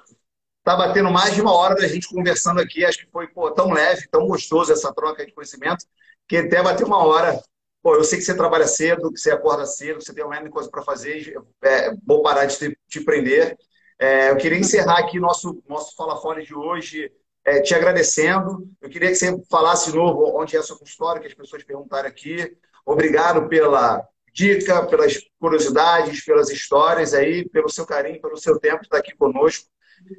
tá 0.63 0.77
batendo 0.77 1.11
mais 1.11 1.35
de 1.35 1.41
uma 1.41 1.55
hora 1.55 1.75
da 1.75 1.89
gente 1.89 2.09
conversando 2.09 2.61
aqui. 2.61 2.85
Acho 2.85 2.99
que 2.99 3.11
foi 3.11 3.27
pô, 3.27 3.51
tão 3.51 3.73
leve, 3.73 4.09
tão 4.09 4.27
gostoso 4.27 4.73
essa 4.73 4.93
troca 4.93 5.27
de 5.27 5.33
conhecimento, 5.33 5.85
que 6.29 6.37
até 6.37 6.63
bateu 6.63 6.87
uma 6.87 7.05
hora. 7.05 7.41
Pô, 7.83 7.95
eu 7.95 8.05
sei 8.05 8.19
que 8.19 8.25
você 8.25 8.37
trabalha 8.37 8.67
cedo, 8.67 9.13
que 9.13 9.19
você 9.19 9.31
acorda 9.31 9.65
cedo, 9.65 9.99
que 9.99 10.05
você 10.05 10.15
tem 10.15 10.25
uma 10.25 10.43
de 10.43 10.51
coisa 10.51 10.71
para 10.71 10.83
fazer. 10.83 11.35
É, 11.63 11.93
vou 12.07 12.23
parar 12.23 12.45
de 12.45 12.57
te, 12.57 12.79
te 12.89 13.01
prender. 13.01 13.57
É, 13.99 14.31
eu 14.31 14.37
queria 14.37 14.59
encerrar 14.59 14.99
aqui 14.99 15.19
nosso, 15.19 15.63
nosso 15.69 15.97
Fala 15.97 16.21
Fora 16.21 16.43
de 16.43 16.55
hoje 16.55 17.11
é, 17.49 17.61
te 17.61 17.75
agradecendo. 17.75 18.69
Eu 18.81 18.91
queria 18.91 19.09
que 19.09 19.15
você 19.15 19.35
falasse 19.51 19.91
de 19.91 19.97
novo 19.97 20.39
onde 20.39 20.57
é 20.57 20.59
a 20.59 20.63
sua 20.63 20.79
história, 20.85 21.21
que 21.21 21.27
as 21.27 21.35
pessoas 21.35 21.65
perguntaram 21.65 22.09
aqui. 22.09 22.57
Obrigado 22.85 23.49
pela 23.49 24.07
dica, 24.33 24.87
pelas 24.87 25.19
curiosidades, 25.41 26.25
pelas 26.25 26.51
histórias 26.51 27.15
aí, 27.15 27.49
pelo 27.49 27.69
seu 27.69 27.87
carinho, 27.87 28.21
pelo 28.21 28.37
seu 28.37 28.59
tempo 28.59 28.81
de 28.81 28.87
estar 28.87 28.99
aqui 28.99 29.15
conosco. 29.17 29.67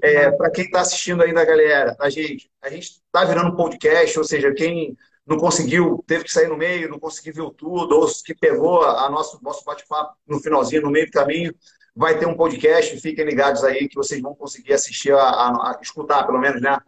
É, 0.04 0.30
Para 0.32 0.52
quem 0.52 0.66
está 0.66 0.82
assistindo 0.82 1.24
ainda, 1.24 1.46
galera, 1.46 1.96
a 2.00 2.10
gente 2.10 2.52
a 2.62 2.70
gente 2.70 3.02
está 3.06 3.24
virando 3.24 3.52
um 3.52 3.56
podcast, 3.56 4.18
ou 4.18 4.26
seja, 4.26 4.54
quem 4.54 4.98
não 5.26 5.38
conseguiu, 5.38 6.04
teve 6.08 6.24
que 6.24 6.32
sair 6.32 6.48
no 6.48 6.58
meio, 6.58 6.90
não 6.90 7.00
conseguiu 7.00 7.34
ver 7.34 7.56
tudo, 7.56 7.96
ou 7.96 8.08
que 8.26 8.34
pegou 8.34 8.84
a 8.84 9.10
nosso, 9.10 9.40
nosso 9.44 9.64
bate-papo 9.64 10.16
no 10.28 10.40
finalzinho, 10.40 10.82
no 10.82 10.90
meio 10.90 11.06
do 11.06 11.12
caminho, 11.12 11.54
vai 11.96 12.18
ter 12.18 12.26
um 12.26 12.36
podcast, 12.36 13.00
fiquem 13.00 13.26
ligados 13.26 13.64
aí 13.64 13.88
que 13.88 13.96
vocês 13.96 14.22
vão 14.22 14.34
conseguir 14.34 14.74
assistir, 14.74 15.14
a, 15.14 15.22
a, 15.22 15.50
a 15.72 15.80
escutar 15.82 16.26
pelo 16.26 16.40
menos, 16.40 16.62
né? 16.62 16.80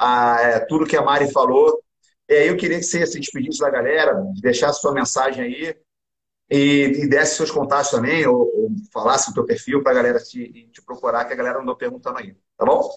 A, 0.00 0.38
é, 0.40 0.60
tudo 0.60 0.86
que 0.86 0.96
a 0.96 1.02
Mari 1.02 1.30
falou. 1.30 1.82
E 2.28 2.34
aí 2.34 2.48
eu 2.48 2.56
queria 2.56 2.78
que 2.78 2.84
você 2.84 3.06
se 3.06 3.20
despedisse 3.20 3.60
da 3.60 3.70
galera, 3.70 4.14
deixasse 4.40 4.80
sua 4.80 4.92
mensagem 4.92 5.44
aí 5.44 5.76
e, 6.50 7.02
e 7.02 7.08
desse 7.08 7.36
seus 7.36 7.50
contatos 7.50 7.90
também, 7.90 8.26
ou, 8.26 8.38
ou 8.38 8.70
falasse 8.92 9.30
o 9.30 9.34
teu 9.34 9.44
perfil 9.44 9.82
para 9.82 9.92
a 9.92 9.94
galera 9.94 10.18
te, 10.18 10.68
te 10.72 10.82
procurar, 10.82 11.24
que 11.24 11.32
a 11.32 11.36
galera 11.36 11.60
andou 11.60 11.76
perguntando 11.76 12.18
aí. 12.18 12.34
Tá 12.56 12.64
bom? 12.64 12.88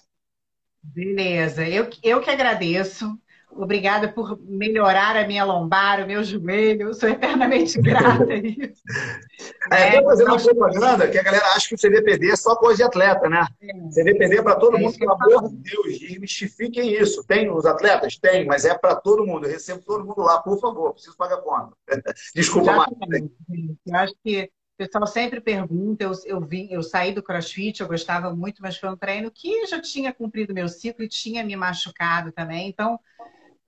Beleza, 0.82 1.68
eu, 1.68 1.88
eu 2.02 2.20
que 2.20 2.30
agradeço. 2.30 3.18
Obrigada 3.56 4.08
por 4.08 4.38
melhorar 4.42 5.16
a 5.16 5.26
minha 5.26 5.44
lombar, 5.44 6.02
o 6.02 6.06
meu 6.06 6.22
joelho. 6.24 6.88
Eu 6.88 6.94
sou 6.94 7.08
eternamente 7.08 7.80
grata 7.80 8.24
a 8.24 8.36
isso. 8.36 8.82
É, 9.72 9.96
é 9.96 10.02
fazer 10.02 10.24
uma 10.24 10.38
propaganda 10.38 11.08
que 11.08 11.18
a 11.18 11.22
galera 11.22 11.44
acha 11.48 11.68
que 11.68 11.74
o 11.74 11.78
CDPD 11.78 12.30
é 12.30 12.36
só 12.36 12.54
coisa 12.54 12.76
de 12.76 12.82
atleta, 12.82 13.28
né? 13.28 13.46
É. 13.62 13.90
CDPD 13.90 14.38
é 14.38 14.42
para 14.42 14.56
todo 14.56 14.76
é 14.76 14.80
mundo, 14.80 14.96
pelo 14.96 15.12
amor 15.12 15.48
de 15.48 15.56
Deus, 15.56 15.98
desmistifiquem 15.98 16.92
isso. 16.94 17.24
Tem 17.24 17.50
os 17.50 17.64
atletas? 17.64 18.16
Tem, 18.18 18.44
mas 18.46 18.64
é 18.64 18.76
para 18.76 18.94
todo 18.94 19.26
mundo. 19.26 19.46
Eu 19.46 19.52
recebo 19.52 19.82
todo 19.82 20.04
mundo 20.04 20.20
lá, 20.20 20.40
por 20.40 20.60
favor, 20.60 20.92
preciso 20.92 21.16
pagar 21.16 21.38
conta. 21.38 21.74
Desculpa, 22.34 22.72
mais. 22.72 22.88
Eu 23.86 23.96
acho 23.96 24.14
que 24.22 24.50
o 24.74 24.76
pessoal 24.76 25.06
sempre 25.06 25.40
pergunta, 25.40 26.02
eu, 26.02 26.12
eu, 26.24 26.40
vim, 26.40 26.66
eu 26.68 26.82
saí 26.82 27.12
do 27.12 27.22
crossfit, 27.22 27.80
eu 27.80 27.86
gostava 27.86 28.34
muito, 28.34 28.60
mas 28.60 28.76
foi 28.76 28.90
um 28.90 28.96
treino 28.96 29.30
que 29.30 29.66
já 29.66 29.80
tinha 29.80 30.12
cumprido 30.12 30.52
meu 30.52 30.68
ciclo 30.68 31.04
e 31.04 31.08
tinha 31.08 31.44
me 31.44 31.54
machucado 31.54 32.32
também. 32.32 32.68
Então, 32.68 32.98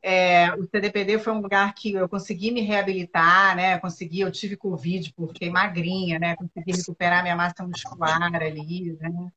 é, 0.08 0.54
o 0.54 0.62
CDPD 0.62 1.18
foi 1.18 1.32
um 1.32 1.40
lugar 1.40 1.74
que 1.74 1.92
eu 1.92 2.08
consegui 2.08 2.52
me 2.52 2.60
reabilitar, 2.60 3.56
né? 3.56 3.76
Consegui, 3.80 4.20
eu 4.20 4.30
tive 4.30 4.56
Covid 4.56 5.12
porque 5.14 5.50
magrinha, 5.50 6.16
né? 6.16 6.36
Consegui 6.36 6.76
recuperar 6.76 7.24
minha 7.24 7.34
massa 7.34 7.66
muscular 7.66 8.32
ali, 8.36 8.96
né? 9.00 9.32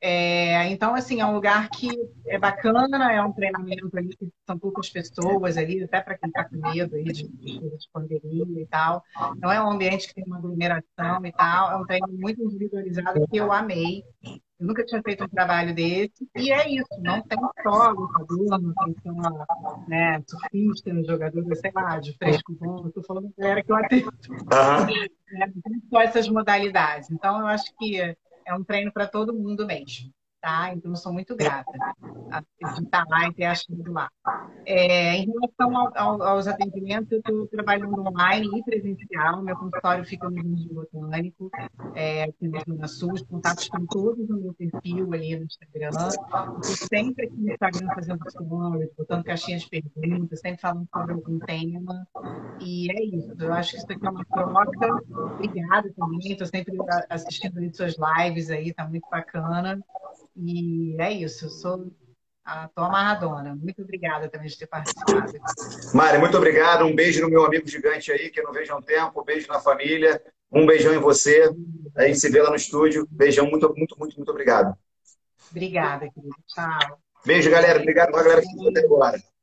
É, 0.00 0.68
então, 0.68 0.94
assim, 0.94 1.20
é 1.20 1.26
um 1.26 1.34
lugar 1.34 1.68
que 1.68 1.90
é 2.26 2.38
bacana, 2.38 3.12
é 3.12 3.20
um 3.20 3.32
treinamento 3.32 3.90
ali 3.94 4.16
que 4.16 4.32
são 4.46 4.58
poucas 4.58 4.88
pessoas 4.88 5.58
ali, 5.58 5.84
até 5.84 6.00
para 6.00 6.16
quem 6.16 6.30
está 6.30 6.44
com 6.44 6.56
medo 6.56 6.96
aí 6.96 7.04
de, 7.04 7.28
de 7.28 7.88
pandemia 7.92 8.62
e 8.62 8.66
tal. 8.68 9.02
Não 9.36 9.52
é 9.52 9.62
um 9.62 9.70
ambiente 9.70 10.08
que 10.08 10.14
tem 10.14 10.24
uma 10.24 10.38
aglomeração 10.38 11.26
e 11.26 11.32
tal, 11.32 11.72
é 11.72 11.76
um 11.76 11.84
treino 11.84 12.08
muito 12.08 12.42
individualizado 12.42 13.26
que 13.28 13.36
eu 13.36 13.52
amei. 13.52 14.02
Eu 14.58 14.66
nunca 14.66 14.84
tinha 14.84 15.02
feito 15.02 15.24
um 15.24 15.28
trabalho 15.28 15.74
desse. 15.74 16.28
E 16.34 16.50
é 16.50 16.68
isso, 16.70 16.88
não 16.98 17.20
tem 17.22 17.38
só 17.62 17.90
lutador, 17.90 18.60
não 18.60 18.72
tem 18.74 18.96
só 19.02 19.86
né, 19.86 20.22
surfista, 20.26 21.04
jogador, 21.04 21.56
sei 21.56 21.70
lá, 21.74 21.98
de 21.98 22.16
fresco 22.16 22.52
bom. 22.58 22.88
Estou 22.88 23.04
falando 23.04 23.32
da 23.36 23.42
galera 23.42 23.62
que 23.62 23.70
eu 23.70 23.76
atendo. 23.76 24.10
Uhum. 24.30 25.42
É, 25.42 25.46
não 25.46 25.62
tem 25.62 25.82
só 25.90 26.00
essas 26.00 26.28
modalidades. 26.28 27.10
Então, 27.10 27.40
eu 27.40 27.46
acho 27.46 27.70
que 27.76 28.00
é 28.00 28.54
um 28.54 28.64
treino 28.64 28.92
para 28.92 29.06
todo 29.06 29.34
mundo 29.34 29.66
mesmo 29.66 30.10
tá? 30.40 30.72
Então, 30.72 30.92
eu 30.92 30.96
sou 30.96 31.12
muito 31.12 31.34
grata 31.36 31.70
de 31.70 32.82
estar 32.82 33.04
lá 33.08 33.28
e 33.28 33.34
ter 33.34 33.44
achado 33.44 33.92
lá. 33.92 34.10
É, 34.64 35.16
em 35.16 35.26
relação 35.26 35.76
ao, 35.76 35.92
ao, 35.96 36.22
aos 36.22 36.46
atendimentos, 36.46 37.10
eu 37.12 37.18
estou 37.18 37.46
trabalhando 37.48 38.00
online 38.00 38.48
e 38.58 38.62
presencial. 38.64 39.42
Meu 39.42 39.56
consultório 39.56 40.04
fica 40.04 40.28
no 40.28 40.36
Jardim 40.36 40.68
Botânico, 40.72 41.50
é, 41.94 42.24
aqui 42.24 42.48
na 42.48 42.60
Zona 42.60 42.88
Sul. 42.88 43.12
Os 43.12 43.22
contatos 43.22 43.64
estão 43.64 43.86
todos 43.86 44.28
no 44.28 44.40
meu 44.40 44.54
perfil 44.54 45.12
ali 45.12 45.36
no 45.36 45.44
Instagram. 45.44 45.90
Estou 45.90 46.62
sempre 46.62 47.26
aqui 47.26 47.36
no 47.36 47.52
Instagram 47.52 47.88
fazendo 47.94 48.30
stories, 48.30 48.90
botando 48.96 49.24
caixinhas 49.24 49.62
de 49.62 49.68
perguntas, 49.70 50.40
sempre 50.40 50.60
falando 50.60 50.88
sobre 50.92 51.12
algum 51.12 51.38
tema. 51.40 52.06
E 52.60 52.90
é 52.90 53.04
isso. 53.04 53.34
Eu 53.38 53.52
acho 53.52 53.72
que 53.72 53.76
isso 53.78 53.86
aqui 53.90 54.06
é 54.06 54.10
uma 54.10 54.24
troca. 54.24 55.02
Obrigada 55.34 55.92
também. 55.96 56.32
Estou 56.32 56.46
sempre 56.46 56.76
assistindo 57.08 57.60
suas 57.74 57.96
lives 57.96 58.50
aí, 58.50 58.72
tá 58.72 58.86
muito 58.88 59.08
bacana. 59.10 59.78
E 60.36 60.96
é 61.00 61.12
isso, 61.12 61.46
eu 61.46 61.50
sou 61.50 61.90
a 62.44 62.68
tua 62.68 62.86
amarradona. 62.86 63.56
Muito 63.56 63.82
obrigada 63.82 64.28
também 64.28 64.48
de 64.48 64.56
ter 64.56 64.66
participado. 64.66 65.32
Mari, 65.92 66.18
muito 66.18 66.36
obrigado. 66.36 66.84
Um 66.84 66.94
beijo 66.94 67.22
no 67.22 67.28
meu 67.28 67.44
amigo 67.44 67.68
gigante 67.68 68.12
aí, 68.12 68.30
que 68.30 68.40
eu 68.40 68.44
não 68.44 68.52
vejo 68.52 68.72
há 68.72 68.76
um 68.76 68.82
tempo. 68.82 69.20
Um 69.20 69.24
beijo 69.24 69.48
na 69.48 69.60
família. 69.60 70.22
Um 70.52 70.64
beijão 70.64 70.94
em 70.94 70.98
você. 70.98 71.50
A 71.96 72.06
gente 72.06 72.20
se 72.20 72.30
vê 72.30 72.40
lá 72.40 72.50
no 72.50 72.56
estúdio. 72.56 73.06
Beijão, 73.10 73.46
muito, 73.50 73.68
muito, 73.76 73.98
muito, 73.98 74.16
muito 74.16 74.30
obrigado. 74.30 74.76
Obrigada, 75.50 76.08
querido. 76.10 76.34
Tchau. 76.46 77.00
Beijo, 77.24 77.50
galera. 77.50 77.80
Obrigado 77.80 78.12
pra 78.12 78.22
galera 78.22 78.42
que 78.42 78.48
ficou 78.48 78.68
até 78.68 78.80
agora. 78.80 79.35